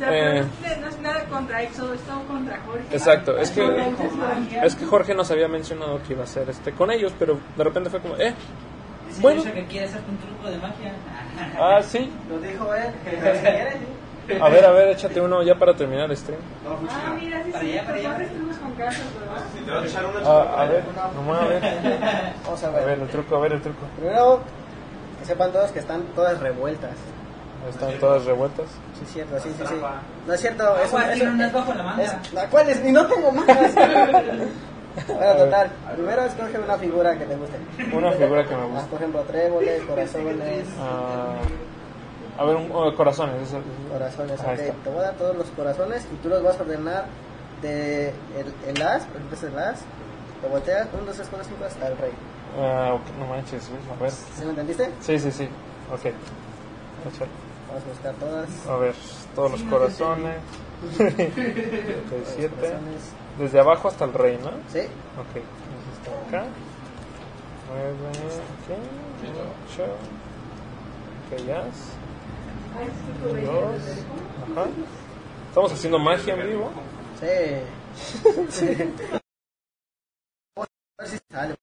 Sea, 0.00 0.38
eh, 0.38 0.44
no, 0.80 0.88
es, 0.88 0.98
nada 1.00 1.24
contra 1.24 1.62
Éxodo, 1.62 1.94
es 1.94 2.00
todo 2.02 2.22
contra 2.24 2.60
Jorge. 2.66 2.84
Exacto, 2.90 3.38
es 3.38 3.50
que 3.50 3.62
es 4.62 4.74
que 4.74 4.86
Jorge 4.86 5.14
nos 5.14 5.30
había 5.30 5.48
mencionado 5.48 6.02
que 6.02 6.12
iba 6.14 6.22
a 6.22 6.24
hacer 6.24 6.48
este 6.50 6.72
con 6.72 6.90
ellos, 6.90 7.12
pero 7.18 7.38
de 7.56 7.64
repente 7.64 7.90
fue 7.90 8.00
como, 8.00 8.16
eh, 8.16 8.34
Dice 9.08 9.22
Bueno. 9.22 9.42
Que 9.42 9.64
quiere 9.66 9.86
hacer 9.86 10.02
un 10.08 10.16
truco 10.18 10.48
de 10.50 10.58
magia. 10.58 10.92
ah, 11.60 11.82
sí, 11.82 12.10
Lo 12.28 12.38
dijo 12.38 12.72
él. 12.74 14.40
a 14.40 14.48
ver, 14.48 14.64
a 14.64 14.70
ver, 14.70 14.88
échate 14.90 15.20
uno 15.20 15.42
ya 15.42 15.56
para 15.56 15.74
terminar 15.74 16.08
el 16.10 16.16
stream. 16.16 16.38
Ah, 16.64 17.12
mira, 17.20 17.42
sí, 17.44 17.50
Para 17.50 17.64
sí, 17.64 17.72
allá, 17.72 17.84
para 17.84 17.96
allá. 17.96 18.12
ahora 18.12 18.24
estuvimos 18.24 18.56
con 18.58 18.72
casas, 18.74 19.02
¿verdad? 19.18 19.44
Si 19.52 19.64
te 19.64 19.70
vas 19.70 19.82
a 19.82 19.86
echar 19.86 20.06
una 20.06 20.20
Ah, 20.24 20.62
a 20.62 20.64
ver, 20.66 20.84
nomás 21.16 21.42
a 21.42 21.46
ver, 21.46 21.62
Vamos 22.44 22.62
a 22.62 22.68
a 22.68 22.70
ver. 22.70 22.86
ver 22.86 22.98
el 23.00 23.08
truco, 23.08 23.36
a 23.36 23.40
ver 23.40 23.52
el 23.54 23.62
truco. 23.62 23.80
Primero, 23.96 24.40
que 25.18 25.24
sepan 25.26 25.50
todos 25.52 25.72
que 25.72 25.80
están 25.80 26.02
todas 26.14 26.38
revueltas. 26.38 26.92
Están 27.68 27.98
todas 28.00 28.24
revueltas. 28.24 28.66
Sí, 28.98 29.04
es 29.04 29.12
cierto, 29.12 29.38
sí, 29.40 29.50
sí, 29.56 29.64
sí. 29.68 29.74
No 30.26 30.32
es 30.32 30.40
cierto, 30.40 30.78
es 30.78 30.92
un- 30.92 31.02
tiene 31.14 31.30
unas 31.30 31.52
bajo 31.52 31.74
la 31.74 31.82
manga. 31.82 32.02
es- 32.04 32.32
¿La 32.32 32.46
cuál 32.48 32.68
es? 32.70 32.82
Ni 32.82 32.90
no 32.92 33.06
tengo 33.06 33.30
mangas. 33.32 33.74
bueno, 35.06 35.34
total. 35.36 35.70
Primero 35.94 36.22
escoge 36.24 36.58
una 36.58 36.76
figura 36.78 37.16
que 37.18 37.24
te 37.26 37.36
guste. 37.36 37.96
Una 37.96 38.12
figura 38.12 38.46
que 38.46 38.56
me 38.56 38.64
gusta. 38.66 38.86
por 38.86 38.98
ejemplo, 38.98 39.20
tréboles, 39.22 39.82
corazones. 39.82 40.64
Ah, 40.80 41.34
a 42.38 42.44
ver, 42.44 42.56
un, 42.56 42.70
oh, 42.72 42.94
corazones. 42.94 43.42
eso- 43.48 43.60
Corazones, 43.92 44.40
Ahí 44.40 44.54
ok. 44.54 44.60
está. 44.60 44.74
Te 44.84 44.90
voy 44.90 44.98
a 45.00 45.02
dar 45.02 45.14
todos 45.14 45.36
los 45.36 45.46
corazones 45.48 46.06
y 46.12 46.16
tú 46.22 46.28
los 46.28 46.42
vas 46.42 46.58
a 46.58 46.62
ordenar 46.62 47.04
de 47.62 48.08
el, 48.08 48.74
el 48.74 48.82
as, 48.82 49.02
por 49.04 49.16
ejemplo, 49.16 49.36
es 49.36 49.42
el 49.44 49.58
as. 49.58 49.80
Te 50.40 50.48
volteas 50.48 50.88
1, 50.94 51.04
2, 51.04 51.14
3, 51.16 51.28
4, 51.30 51.48
5 51.50 51.64
hasta 51.66 51.86
el 51.88 51.98
rey. 51.98 52.12
Ah, 52.58 52.94
ok, 52.94 53.02
no 53.18 53.26
manches, 53.26 53.68
a 53.98 54.02
ver. 54.02 54.10
¿Sí 54.10 54.42
me 54.44 54.50
entendiste? 54.50 54.90
Sí, 55.00 55.18
sí, 55.18 55.30
sí. 55.30 55.48
Ok. 55.92 56.06
Échale. 56.06 57.30
Vamos 57.70 57.84
a 57.84 57.88
buscar 57.88 58.14
todas. 58.16 58.66
A 58.66 58.76
ver, 58.78 58.94
todos 59.36 59.50
los 59.52 59.62
corazones. 59.62 60.36
Los 60.82 60.96
37. 60.96 62.48
corazones. 62.56 63.12
Desde 63.38 63.60
abajo 63.60 63.88
hasta 63.88 64.04
el 64.06 64.12
rey, 64.12 64.38
¿no? 64.42 64.50
Sí. 64.72 64.80
Ok, 65.18 65.36
entonces 65.36 65.92
está 65.98 66.38
acá. 66.38 66.48
9, 67.68 67.94
ok, 68.10 68.70
8. 69.74 69.84
Ok, 71.30 71.46
ya. 71.46 71.62
Ay, 71.62 72.88
es 72.88 72.92
que 72.92 73.12
tú 73.22 73.34
veías 73.34 73.52
Dos. 73.52 73.74
el 73.74 73.82
teléfono. 73.84 74.60
Ajá. 74.60 74.70
Estamos 75.48 75.72
haciendo 75.72 75.98
magia 75.98 76.34
en 76.34 76.48
vivo. 76.48 76.70
Sí. 77.20 78.80
A 80.56 81.02
ver 81.02 81.08
si 81.08 81.18
sale. 81.30 81.54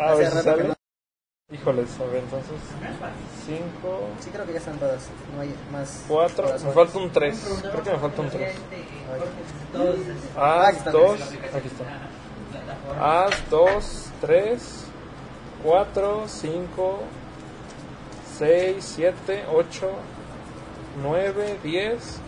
A 0.00 0.14
ver 0.14 0.30
si 0.30 0.38
sale. 0.38 0.81
Híjoles, 1.62 1.88
a 2.00 2.04
ver, 2.06 2.22
entonces. 2.24 2.56
5, 3.46 3.98
Sí, 4.18 4.30
creo 4.30 4.46
que 4.46 4.52
ya 4.52 4.58
están 4.58 4.78
todas. 4.78 5.08
No 5.34 5.42
hay 5.42 5.54
más. 5.70 6.04
4. 6.08 6.48
Me 6.64 6.72
falta 6.72 6.98
un 6.98 7.10
3. 7.12 7.60
Creo 7.70 7.82
que 7.84 7.90
me 7.90 7.98
falta 7.98 8.22
un 8.22 8.30
3. 8.30 8.56
Todos. 9.72 9.94
Aquí 10.36 10.78
Haz. 10.78 10.92
2. 10.92 11.20
Aquí 11.54 11.68
está. 11.68 13.24
Haz 13.24 13.50
2, 13.50 14.10
3, 14.20 14.84
4, 15.62 16.24
5, 16.26 16.98
6, 18.38 18.76
7, 18.96 19.44
8, 19.54 19.90
9, 21.02 21.58
10. 21.62 22.20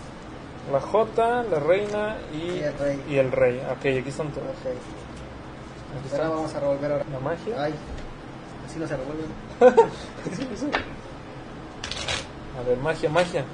La 0.73 0.81
J, 0.81 1.43
la 1.43 1.59
reina 1.59 2.17
y, 2.33 2.37
Y 2.37 2.63
el 2.63 2.79
rey. 2.79 3.05
y 3.09 3.17
el 3.19 3.33
rey. 3.33 3.59
Ok, 3.71 3.81
aquí 4.01 4.09
están 4.09 4.31
todos. 4.31 4.47
Aquí 4.49 6.13
Ahora 6.13 6.29
vamos 6.31 6.55
a 6.55 6.61
revolver 6.61 6.93
ahora. 6.93 7.05
La 7.13 7.19
magia. 7.21 7.63
Ay. 7.63 7.75
Así 8.67 8.79
no 8.79 8.87
se 8.87 8.97
revuelven. 8.97 9.31
A 12.59 12.63
ver, 12.63 12.79
magia, 12.79 13.11
magia. 13.11 13.45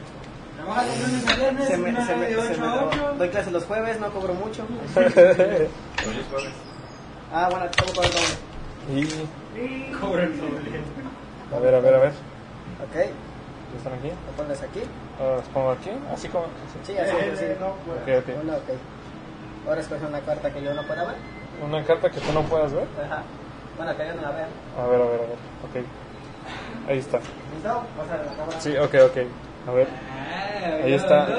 Trabaja 0.56 0.84
de 0.84 0.98
lunes 0.98 1.26
a 1.26 1.36
viernes, 1.36 1.68
Se 1.68 1.76
me, 1.78 2.04
se 2.04 2.16
me, 2.16 2.26
de 2.26 2.34
se 2.34 2.52
8 2.52 2.60
me 2.60 2.66
a 2.66 2.84
8. 2.84 3.14
Doy 3.18 3.28
clases 3.30 3.52
los 3.52 3.64
jueves, 3.64 3.98
no 3.98 4.10
cobro 4.12 4.34
mucho. 4.34 4.66
Hoy 4.94 5.04
es 5.06 5.14
jueves. 5.14 6.52
Ah, 7.32 7.48
bueno, 7.50 7.66
¿cómo 7.78 7.92
cobro 7.94 8.10
todo? 8.10 8.94
Y. 8.94 9.06
Sí. 9.06 9.28
A 11.54 11.58
ver, 11.58 11.74
a 11.74 11.80
ver, 11.80 11.94
a 11.94 11.98
ver. 11.98 12.10
Ok. 12.10 12.94
¿Ya 12.94 13.76
están 13.78 13.94
aquí? 13.94 14.08
Lo 14.08 14.32
pones 14.36 14.60
aquí. 14.62 14.80
Ah, 15.18 15.36
¿Los 15.36 15.48
pongo 15.48 15.70
aquí? 15.70 15.90
Así 16.12 16.28
como. 16.28 16.44
Sí, 16.84 16.96
así, 16.98 17.16
así. 17.16 17.44
Ok, 17.44 18.08
ok. 18.18 18.42
Una, 18.42 18.56
ok. 18.56 18.68
Ahora 19.66 19.80
escoge 19.80 20.04
una 20.04 20.20
carta 20.20 20.52
que 20.52 20.62
yo 20.62 20.74
no 20.74 20.82
pueda 20.82 21.04
ver. 21.06 21.16
Una 21.62 21.84
carta 21.84 22.10
que 22.10 22.20
tú 22.20 22.32
no 22.32 22.42
puedas 22.42 22.72
ver. 22.72 22.86
Ajá. 23.02 23.22
Bueno, 23.76 23.96
que 23.96 24.06
yo 24.06 24.14
no 24.14 24.22
la 24.22 24.30
vea. 24.30 24.46
A 24.78 24.86
ver, 24.86 25.00
a 25.00 25.04
ver, 25.04 25.14
a 25.14 25.22
ver. 25.22 25.38
Ok. 25.64 25.74
Ahí 26.88 26.98
está. 26.98 27.18
¿Listo? 27.18 27.82
Pasa 27.96 28.16
la 28.16 28.24
cámara. 28.36 28.60
Sí, 28.60 28.76
ok, 28.76 28.94
ok. 29.10 29.16
A 29.68 29.72
ver. 29.72 29.88
Ahí 30.84 30.92
está. 30.94 31.26
Ahí- 31.26 31.32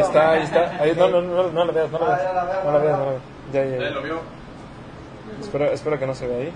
está, 0.00 0.30
ahí 0.32 0.42
está. 0.42 0.82
Ahí, 0.82 0.94
no, 0.96 1.08
no, 1.08 1.20
no, 1.22 1.50
no 1.50 1.64
la 1.64 1.72
veas, 1.72 1.90
no 1.90 1.98
la 1.98 2.06
veas. 2.06 2.20
Ah, 2.20 2.24
ya 2.24 2.32
No 2.32 2.32
la 2.38 2.38
ya 2.44 2.44
veas, 2.52 2.64
no 2.64 2.72
la 2.72 2.78
veo. 2.78 2.96
veas. 3.10 3.22
Ya, 3.52 3.64
ya, 3.64 3.76
¿Ya 3.78 3.90
lo 3.90 4.00
ya. 4.00 4.06
vio? 4.06 4.20
Espero, 5.40 5.64
espero 5.66 5.98
que 5.98 6.06
no 6.06 6.14
se 6.14 6.26
vea 6.26 6.38
ahí. 6.38 6.52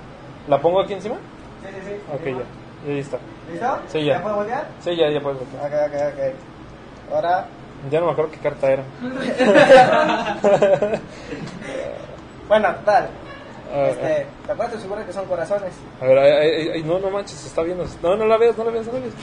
¿La 0.49 0.59
pongo 0.61 0.80
aquí 0.80 0.95
encima? 0.95 1.16
Sí, 1.62 1.68
sí, 1.74 1.80
sí. 1.86 1.95
Ok, 2.14 2.24
ya. 2.24 2.45
Y 2.88 2.93
ahí 2.95 2.99
está. 3.01 3.18
¿Listo? 3.51 3.78
Sí, 3.88 4.05
ya. 4.05 4.14
¿Ya 4.14 4.22
puedo 4.22 4.36
voltear? 4.36 4.66
Sí, 4.80 4.97
ya, 4.97 5.11
ya 5.11 5.20
puedes 5.20 5.41
ver. 5.41 5.49
Ok, 5.61 5.72
ok, 5.93 5.97
ok. 6.14 6.20
Ahora, 7.14 7.47
Ya 7.91 8.01
no 8.01 8.07
me 8.07 8.12
acuerdo 8.12 8.30
qué 8.30 8.38
carta 8.38 8.70
era. 8.70 8.82
bueno, 12.49 12.68
tal. 12.84 13.09
Ah, 13.73 13.87
Este, 13.91 14.27
¿Te 14.47 14.53
acuerdas 14.53 14.83
figura 14.83 15.07
que 15.07 15.12
son 15.12 15.27
corazones? 15.27 15.73
A 16.01 16.05
ver, 16.05 16.18
ay, 16.18 16.68
ay, 16.75 16.83
no, 16.83 16.99
no 16.99 17.11
manches, 17.11 17.45
está 17.47 17.62
viendo. 17.62 17.85
No, 18.03 18.16
no 18.16 18.27
la 18.27 18.37
veas, 18.37 18.57
no 18.59 18.64
la 18.64 18.71
veas, 18.73 18.87
no 18.87 18.93
la 18.95 18.99
veas. 19.01 19.14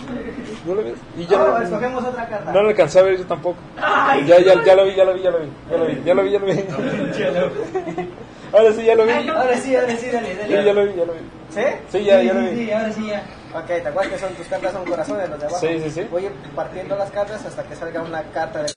No 0.66 0.76
la 0.76 0.82
veas. 0.84 0.98
Y 1.18 1.26
ya 1.26 1.38
No, 1.38 1.48
no, 1.48 1.62
escogemos 1.64 2.04
otra 2.06 2.28
carta. 2.28 2.52
no 2.52 2.64
la 2.64 2.70
alcancé 2.70 3.00
a 3.00 3.04
ver 3.04 3.18
yo 3.18 3.26
tampoco. 3.26 3.58
Ya, 4.26 4.40
ya, 4.40 4.64
ya 4.64 4.76
lo 4.76 4.86
vi, 4.86 4.96
ya 4.96 5.04
lo 5.04 5.14
vi, 5.14 5.22
ya 5.22 5.32
lo 5.32 5.40
vi. 5.40 5.50
Ya 5.70 5.78
lo 5.78 5.86
vi, 5.86 6.02
ya 6.06 6.14
lo 6.14 6.24
vi, 6.24 6.32
ya 6.32 6.40
lo 6.40 7.50
vi. 7.50 8.10
Ahora 8.54 8.72
sí, 8.74 8.86
ya 8.86 8.96
lo 8.96 9.06
vi. 9.06 9.12
Ahora 9.12 9.58
sí, 9.58 9.76
ahora 9.76 9.96
sí, 9.98 10.10
dale, 10.10 10.32
Sí, 10.32 10.38
dale. 10.38 10.64
ya 10.66 10.74
lo 10.74 10.86
vi, 10.86 10.94
ya 10.96 11.06
lo 11.06 11.14
vi. 11.14 11.20
¿Sí? 11.50 11.62
Sí, 11.92 12.04
ya, 12.06 12.22
ya 12.22 12.34
lo 12.34 12.40
Sí, 12.42 12.48
vi. 12.48 12.56
sí, 12.66 12.72
ahora 12.72 12.92
sí, 12.94 13.08
ya. 13.08 13.24
Ok, 13.54 13.66
¿te 13.66 13.88
acuerdas 13.88 14.08
que 14.14 14.20
son 14.20 14.34
tus 14.36 14.48
cartas 14.48 14.72
son 14.72 14.86
corazones 14.86 15.30
los 15.30 15.40
de 15.40 15.46
abajo? 15.46 15.60
Sí, 15.60 15.80
sí, 15.84 15.92
sí. 15.92 16.08
Voy 16.10 16.30
partiendo 16.56 16.96
las 16.96 17.12
cartas 17.12 17.46
hasta 17.46 17.64
que 17.64 17.76
salga 17.76 18.02
una 18.02 18.24
carta 18.32 18.64
de 18.64 18.72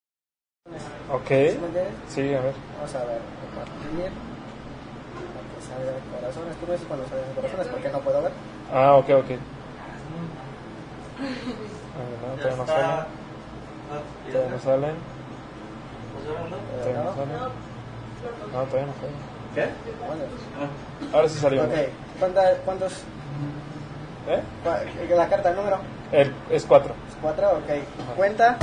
Ok. 1.13 1.27
¿Sí 1.29 1.35
me 1.35 1.67
entiendes? 1.67 1.93
Sí, 2.09 2.21
a 2.35 2.41
ver. 2.41 2.55
Vamos 2.79 2.95
a 2.95 3.05
ver, 3.05 3.19
compartir. 3.45 4.13
Que 5.81 5.87
salgan 5.87 6.21
corazones. 6.21 6.57
Tú 6.59 6.67
me 6.67 6.73
dices 6.73 6.87
cuando 6.89 7.07
salgan 7.09 7.33
corazones 7.35 7.67
porque 7.69 7.89
no 7.89 8.01
puedo 8.01 8.23
ver. 8.23 8.33
Ah, 8.73 8.97
ok, 8.97 9.09
ok. 9.11 9.31
Ah, 11.21 12.03
no, 12.29 12.37
todavía 12.37 12.57
no 12.57 12.63
está. 12.63 12.77
salen. 12.77 13.07
Todavía 14.31 14.51
no 14.51 14.57
está. 14.57 14.71
salen. 14.71 14.95
Todavía 16.81 17.03
no 17.03 17.15
salen. 17.15 17.37
No, 18.53 18.63
todavía 18.65 18.87
no 18.87 18.95
salen. 18.95 19.31
¿Qué? 19.55 19.67
Bueno. 20.07 20.23
Ah. 20.61 21.17
Ahora 21.17 21.29
sí 21.29 21.39
salió. 21.39 21.63
Ok, 21.65 21.71
¿Cuánta- 22.19 22.55
¿cuántos? 22.65 22.93
¿Eh? 24.29 24.43
La 25.17 25.29
carta, 25.29 25.51
el 25.51 25.57
número. 25.57 25.79
El- 26.13 26.35
es 26.51 26.65
cuatro. 26.67 26.95
Cuatro, 27.23 27.49
ok. 27.51 28.17
Cuenta 28.17 28.57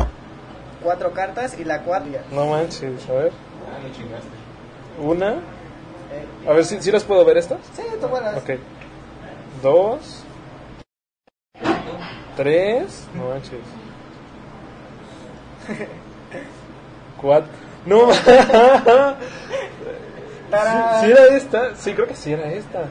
cuatro 0.84 1.12
cartas 1.12 1.58
y 1.60 1.64
la 1.66 1.82
cuatro. 1.82 2.12
No 2.32 2.46
manches, 2.48 3.10
a 3.10 3.14
ver. 3.14 3.32
Ah, 3.68 3.80
lo 3.84 3.94
chingaste. 3.94 4.28
Una. 5.02 5.36
A 6.48 6.54
ver 6.54 6.64
si 6.66 6.92
las 6.92 7.04
puedo 7.04 7.24
ver 7.26 7.38
estas. 7.38 7.60
sí, 7.76 7.84
tú 8.00 8.08
buenas. 8.08 8.38
Ok. 8.38 8.52
Dos. 9.62 10.24
Tres. 12.36 13.08
No 13.16 13.30
manches. 13.30 13.60
Cuatro. 17.22 17.52
No. 17.86 18.12
sí, 18.14 18.20
sí 21.02 21.12
era 21.12 21.26
esta. 21.36 21.76
Sí, 21.76 21.94
creo 21.94 22.08
que 22.08 22.16
sí 22.16 22.32
era 22.34 22.52
esta. 22.52 22.86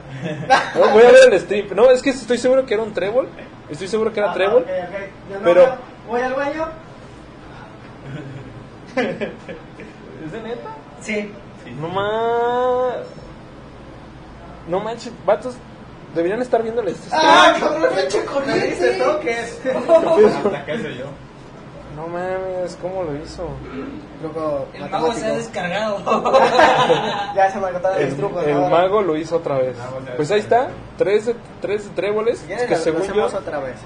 No, 0.78 0.88
voy 0.90 1.04
a 1.04 1.10
ver 1.12 1.32
el 1.32 1.40
stream. 1.40 1.68
No, 1.74 1.90
es 1.90 2.02
que 2.02 2.10
estoy 2.10 2.38
seguro 2.38 2.66
que 2.66 2.74
era 2.74 2.82
un 2.82 2.92
trébol. 2.92 3.28
Estoy 3.70 3.88
seguro 3.88 4.12
que 4.12 4.20
era 4.20 4.30
Ah, 4.30 4.34
trébol. 4.34 4.66
no 5.32 5.38
Pero- 5.42 5.54
veo. 5.62 5.76
Voy 6.08 6.20
al 6.20 6.34
baño. 6.34 6.68
¿Es 8.96 10.32
de 10.32 10.40
neta? 10.42 10.70
Sí. 11.00 11.32
No 11.72 11.88
más. 11.88 12.94
No 14.68 14.80
manches, 14.80 15.12
vatos. 15.24 15.54
Deberían 16.14 16.40
estar 16.42 16.62
viendo 16.62 16.80
el 16.82 16.94
stream. 16.94 17.12
¡Ah, 17.22 17.54
cabrón! 17.60 17.94
¡Me 17.94 18.02
eché 18.02 18.24
con 18.24 18.46
Me 18.46 18.54
diste 18.54 18.92
toques. 18.94 19.60
Hasta 19.66 20.74
yo. 20.90 21.04
No 21.94 22.08
mames, 22.08 22.76
¿cómo 22.82 23.02
lo 23.04 23.16
hizo? 23.16 23.48
Truco 24.20 24.66
El 24.74 24.90
mago 24.90 25.12
se 25.14 25.26
ha 25.26 25.32
descargado. 25.34 25.98
Ya 27.34 27.50
se 27.50 27.58
me 27.58 27.66
agotaron 27.68 27.98
El, 28.00 28.08
los 28.08 28.16
trucos. 28.16 28.44
el 28.44 28.52
ahora. 28.56 28.68
mago 28.68 29.02
lo 29.02 29.16
hizo 29.16 29.36
otra 29.36 29.58
vez. 29.58 29.76
Pues 30.16 30.30
ahí 30.30 30.40
está, 30.40 30.68
tres, 30.98 31.26
de- 31.26 31.36
tres 31.60 31.84
de 31.84 31.90
tréboles. 31.94 32.38
Si 32.38 32.46
que 32.46 32.66
lo- 32.66 32.76
según 32.76 33.00
lo 33.00 33.06
yo. 33.14 33.24
hacemos 33.26 33.34
otra 33.34 33.60
vez. 33.60 33.76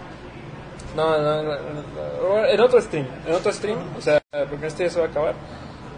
No, 0.97 1.18
no, 1.18 1.43
no, 1.43 1.53
no, 1.55 2.45
En 2.47 2.61
otro 2.61 2.81
stream. 2.81 3.07
En 3.26 3.35
otro 3.35 3.53
stream. 3.53 3.78
O 3.97 4.01
sea, 4.01 4.20
porque 4.49 4.66
este 4.66 4.85
ya 4.85 4.91
se 4.91 4.99
va 5.01 5.07
a 5.07 5.09
acabar. 5.09 5.35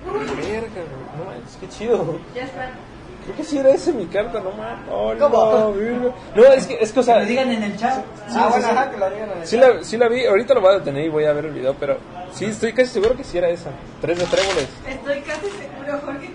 Verga, 0.04 0.82
no 1.18 1.24
manches, 1.24 1.56
qué 1.60 1.68
chido. 1.68 2.18
Ya 2.34 2.42
está. 2.44 2.70
Creo 3.24 3.36
que 3.36 3.44
sí 3.44 3.56
era 3.58 3.70
ese 3.70 3.92
mi 3.92 4.06
carta, 4.06 4.40
no 4.40 4.50
mames. 4.50 4.88
Oh, 4.90 5.12
¿Cómo? 5.16 5.72
no, 5.74 6.12
no, 6.42 6.44
es 6.52 6.66
que, 6.66 6.74
es 6.80 6.90
que, 6.90 6.98
o 6.98 7.02
Que 7.02 7.06
sea. 7.06 7.18
lo 7.20 7.24
digan 7.26 7.52
en 7.52 7.62
el 7.62 7.76
chat. 7.76 8.04
ah, 8.30 8.48
bueno, 8.50 8.66
ajá, 8.66 8.90
que 8.90 8.96
lo 8.98 9.10
digan 9.10 9.30
en 9.30 9.38
el 9.38 9.46
Sí 9.46 9.56
chat. 9.60 9.74
la, 9.76 9.84
sí 9.84 9.96
la 9.96 10.08
vi, 10.08 10.24
ahorita 10.26 10.54
lo 10.54 10.60
voy 10.60 10.70
a 10.74 10.78
detener 10.80 11.04
y 11.04 11.08
voy 11.08 11.24
a 11.26 11.32
ver 11.32 11.44
el 11.44 11.52
video, 11.52 11.74
pero 11.78 11.98
sí, 12.32 12.46
estoy 12.46 12.72
casi 12.72 12.90
seguro 12.94 13.16
que 13.16 13.22
sí 13.22 13.38
era 13.38 13.48
esa. 13.48 13.70
Tres 14.00 14.18
de 14.18 14.24
tréboles. 14.26 14.68
Estoy 14.88 15.20
casi 15.20 15.46
seguro, 15.50 16.00
Jorge. 16.04 16.30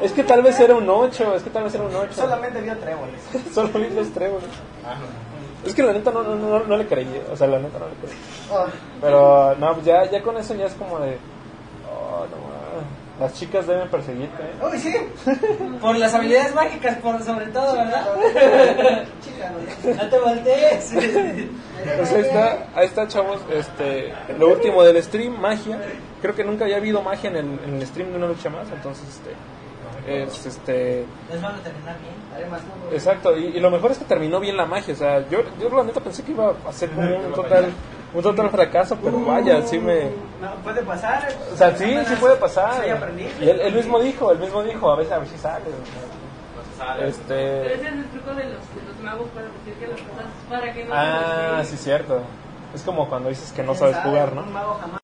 Es 0.00 0.12
que 0.12 0.22
tal 0.22 0.42
vez 0.42 0.58
era 0.60 0.76
un 0.76 0.88
8, 0.88 1.34
es 1.34 1.42
que 1.42 1.50
tal 1.50 1.64
vez 1.64 1.74
era 1.74 1.84
un 1.84 1.94
8. 1.94 2.12
Solamente 2.14 2.60
vio 2.60 2.76
tréboles. 2.78 3.20
Solo 3.52 3.68
vi 3.70 3.90
los 3.90 4.08
tréboles. 4.12 4.48
Ah, 4.86 4.94
no. 4.94 5.68
Es 5.68 5.74
que 5.74 5.82
la 5.82 5.92
neta 5.92 6.10
no, 6.12 6.22
no, 6.22 6.36
no, 6.36 6.60
no 6.60 6.76
le 6.76 6.86
creí, 6.86 7.20
o 7.30 7.36
sea, 7.36 7.48
la 7.48 7.58
neta 7.58 7.78
no 7.80 7.86
le 7.86 7.94
creí. 7.96 8.16
Oh, 8.50 8.64
Pero 9.00 9.56
no, 9.56 9.74
pues 9.74 9.84
ya, 9.86 10.08
ya 10.08 10.22
con 10.22 10.36
eso 10.38 10.54
ya 10.54 10.66
es 10.66 10.72
como 10.74 11.00
de. 11.00 11.18
Oh, 11.92 12.24
no. 12.30 12.49
Las 13.20 13.34
chicas 13.34 13.66
deben 13.66 13.86
perseguirte. 13.90 14.42
¿eh? 14.42 14.64
Uy, 14.64 14.78
sí. 14.78 14.96
Por 15.80 15.98
las 15.98 16.14
habilidades 16.14 16.54
mágicas, 16.54 16.96
por 16.98 17.22
sobre 17.22 17.46
todo, 17.48 17.74
¿verdad? 17.74 18.06
Chica, 19.22 19.52
no. 19.94 20.08
Te 20.08 20.18
voltees. 20.18 20.92
Pues 21.96 22.12
ahí 22.12 22.20
está, 22.20 22.66
ahí 22.74 22.86
está, 22.86 23.08
chavos. 23.08 23.40
Este, 23.50 24.12
lo 24.38 24.48
último 24.52 24.82
del 24.82 25.02
stream, 25.02 25.40
magia. 25.40 25.80
Creo 26.20 26.34
que 26.34 26.44
nunca 26.44 26.64
había 26.64 26.76
habido 26.76 27.00
magia 27.00 27.30
en 27.30 27.36
el, 27.36 27.58
en 27.66 27.74
el 27.76 27.86
stream 27.86 28.10
de 28.10 28.16
una 28.18 28.26
lucha 28.26 28.50
más, 28.50 28.68
entonces 28.70 29.08
este. 29.08 29.30
Es, 30.06 30.44
este 30.44 31.06
Les 31.30 31.40
van 31.40 31.54
a 31.54 31.58
terminar 31.60 31.96
bien. 32.00 32.14
Además, 32.34 32.62
no. 32.62 32.94
exacto 32.94 33.36
y, 33.36 33.46
y 33.48 33.60
lo 33.60 33.70
mejor 33.70 33.90
es 33.90 33.98
que 33.98 34.06
terminó 34.06 34.40
bien 34.40 34.56
la 34.56 34.64
magia 34.64 34.94
o 34.94 34.96
sea 34.96 35.28
yo, 35.28 35.40
yo 35.60 35.68
la 35.68 35.84
neta 35.84 36.00
pensé 36.00 36.22
que 36.22 36.32
iba 36.32 36.54
a 36.66 36.72
ser 36.72 36.88
como 36.90 37.16
un 37.16 37.32
total 37.34 37.66
un 38.12 38.22
total 38.22 38.50
fracaso 38.50 38.96
pero 39.02 39.24
vaya 39.24 39.62
sí 39.66 39.78
me 39.78 40.10
No, 40.40 40.54
puede 40.64 40.82
pasar. 40.82 41.28
O 41.52 41.56
sea, 41.56 41.76
sí, 41.76 41.96
sí 42.06 42.14
puede 42.16 42.36
pasar. 42.36 42.82
Sí, 42.84 42.90
aprendí. 42.90 43.28
Y 43.40 43.48
él, 43.48 43.60
él 43.60 43.74
mismo 43.74 44.00
dijo, 44.00 44.32
él 44.32 44.38
mismo 44.38 44.62
dijo, 44.62 44.90
a 44.90 44.96
veces 44.96 45.12
a 45.12 45.18
ver 45.18 45.28
si 45.28 45.36
sale. 45.38 45.64
No 45.66 46.84
sale. 46.84 46.96
Pero 46.98 47.08
Este. 47.08 47.74
ese 47.74 47.74
es 47.74 47.92
el 47.92 48.04
truco 48.10 48.30
de 48.34 48.44
los, 48.44 48.52
de 48.74 48.82
los 48.88 49.00
magos 49.02 49.28
para 49.34 49.46
decir 49.46 49.74
que 49.78 49.86
las 49.86 50.00
cosas 50.00 50.26
para 50.48 50.72
que 50.72 50.84
no 50.84 50.90
Ah, 50.94 51.62
sí, 51.64 51.76
cierto. 51.76 52.20
Es 52.74 52.82
como 52.82 53.08
cuando 53.08 53.28
dices 53.28 53.52
que 53.52 53.62
no 53.62 53.74
sabes 53.74 53.96
jugar, 53.98 54.32
¿no? 54.32 54.42
Un 54.42 54.52
mago 54.52 54.74
jamás. 54.80 55.00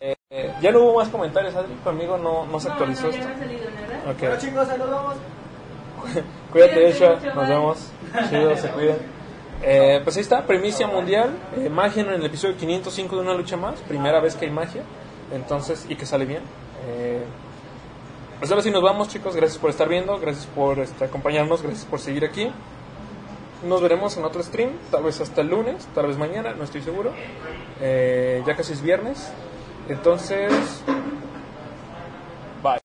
Eh, 0.00 0.14
eh, 0.30 0.52
ya 0.60 0.72
no 0.72 0.80
hubo 0.80 0.96
más 0.96 1.08
comentarios, 1.08 1.54
Adri. 1.54 1.74
Conmigo 1.84 2.18
no, 2.18 2.46
no 2.46 2.58
se 2.60 2.66
No, 2.68 2.72
actualizó 2.74 3.06
no, 3.06 3.12
ya 3.12 3.18
esto. 3.20 3.28
no 3.28 3.34
ha 3.34 3.38
salido 3.38 3.70
nada. 3.70 4.10
Ok. 4.12 4.18
Bueno, 4.20 4.36
chicos, 4.38 4.68
saludos. 4.68 5.14
Cuídate, 6.52 6.86
mucho, 6.92 7.18
Nos 7.34 7.48
vemos. 7.48 7.78
Chido, 8.30 8.56
se 8.56 8.68
cuidan. 8.70 8.96
Eh, 9.64 10.00
pues 10.02 10.16
ahí 10.16 10.22
está, 10.22 10.44
primicia 10.44 10.86
mundial, 10.88 11.30
eh, 11.56 11.68
magia 11.68 12.02
en 12.02 12.10
el 12.10 12.24
episodio 12.26 12.56
505 12.56 13.16
de 13.16 13.22
una 13.22 13.34
lucha 13.34 13.56
más, 13.56 13.80
primera 13.80 14.20
vez 14.20 14.34
que 14.34 14.46
hay 14.46 14.50
magia, 14.50 14.82
entonces, 15.32 15.86
y 15.88 15.94
que 15.94 16.04
sale 16.04 16.24
bien. 16.24 16.42
Eh, 16.86 17.22
pues 18.40 18.50
ahora 18.50 18.62
sí 18.62 18.72
nos 18.72 18.82
vamos 18.82 19.08
chicos, 19.08 19.36
gracias 19.36 19.58
por 19.58 19.70
estar 19.70 19.88
viendo, 19.88 20.18
gracias 20.18 20.46
por 20.46 20.80
este, 20.80 21.04
acompañarnos, 21.04 21.62
gracias 21.62 21.84
por 21.84 22.00
seguir 22.00 22.24
aquí. 22.24 22.50
Nos 23.64 23.80
veremos 23.80 24.16
en 24.16 24.24
otro 24.24 24.42
stream, 24.42 24.70
tal 24.90 25.04
vez 25.04 25.20
hasta 25.20 25.42
el 25.42 25.46
lunes, 25.50 25.86
tal 25.94 26.08
vez 26.08 26.18
mañana, 26.18 26.52
no 26.52 26.64
estoy 26.64 26.82
seguro. 26.82 27.12
Eh, 27.80 28.42
ya 28.44 28.56
casi 28.56 28.72
es 28.72 28.82
viernes. 28.82 29.32
Entonces, 29.88 30.52
bye. 32.64 32.80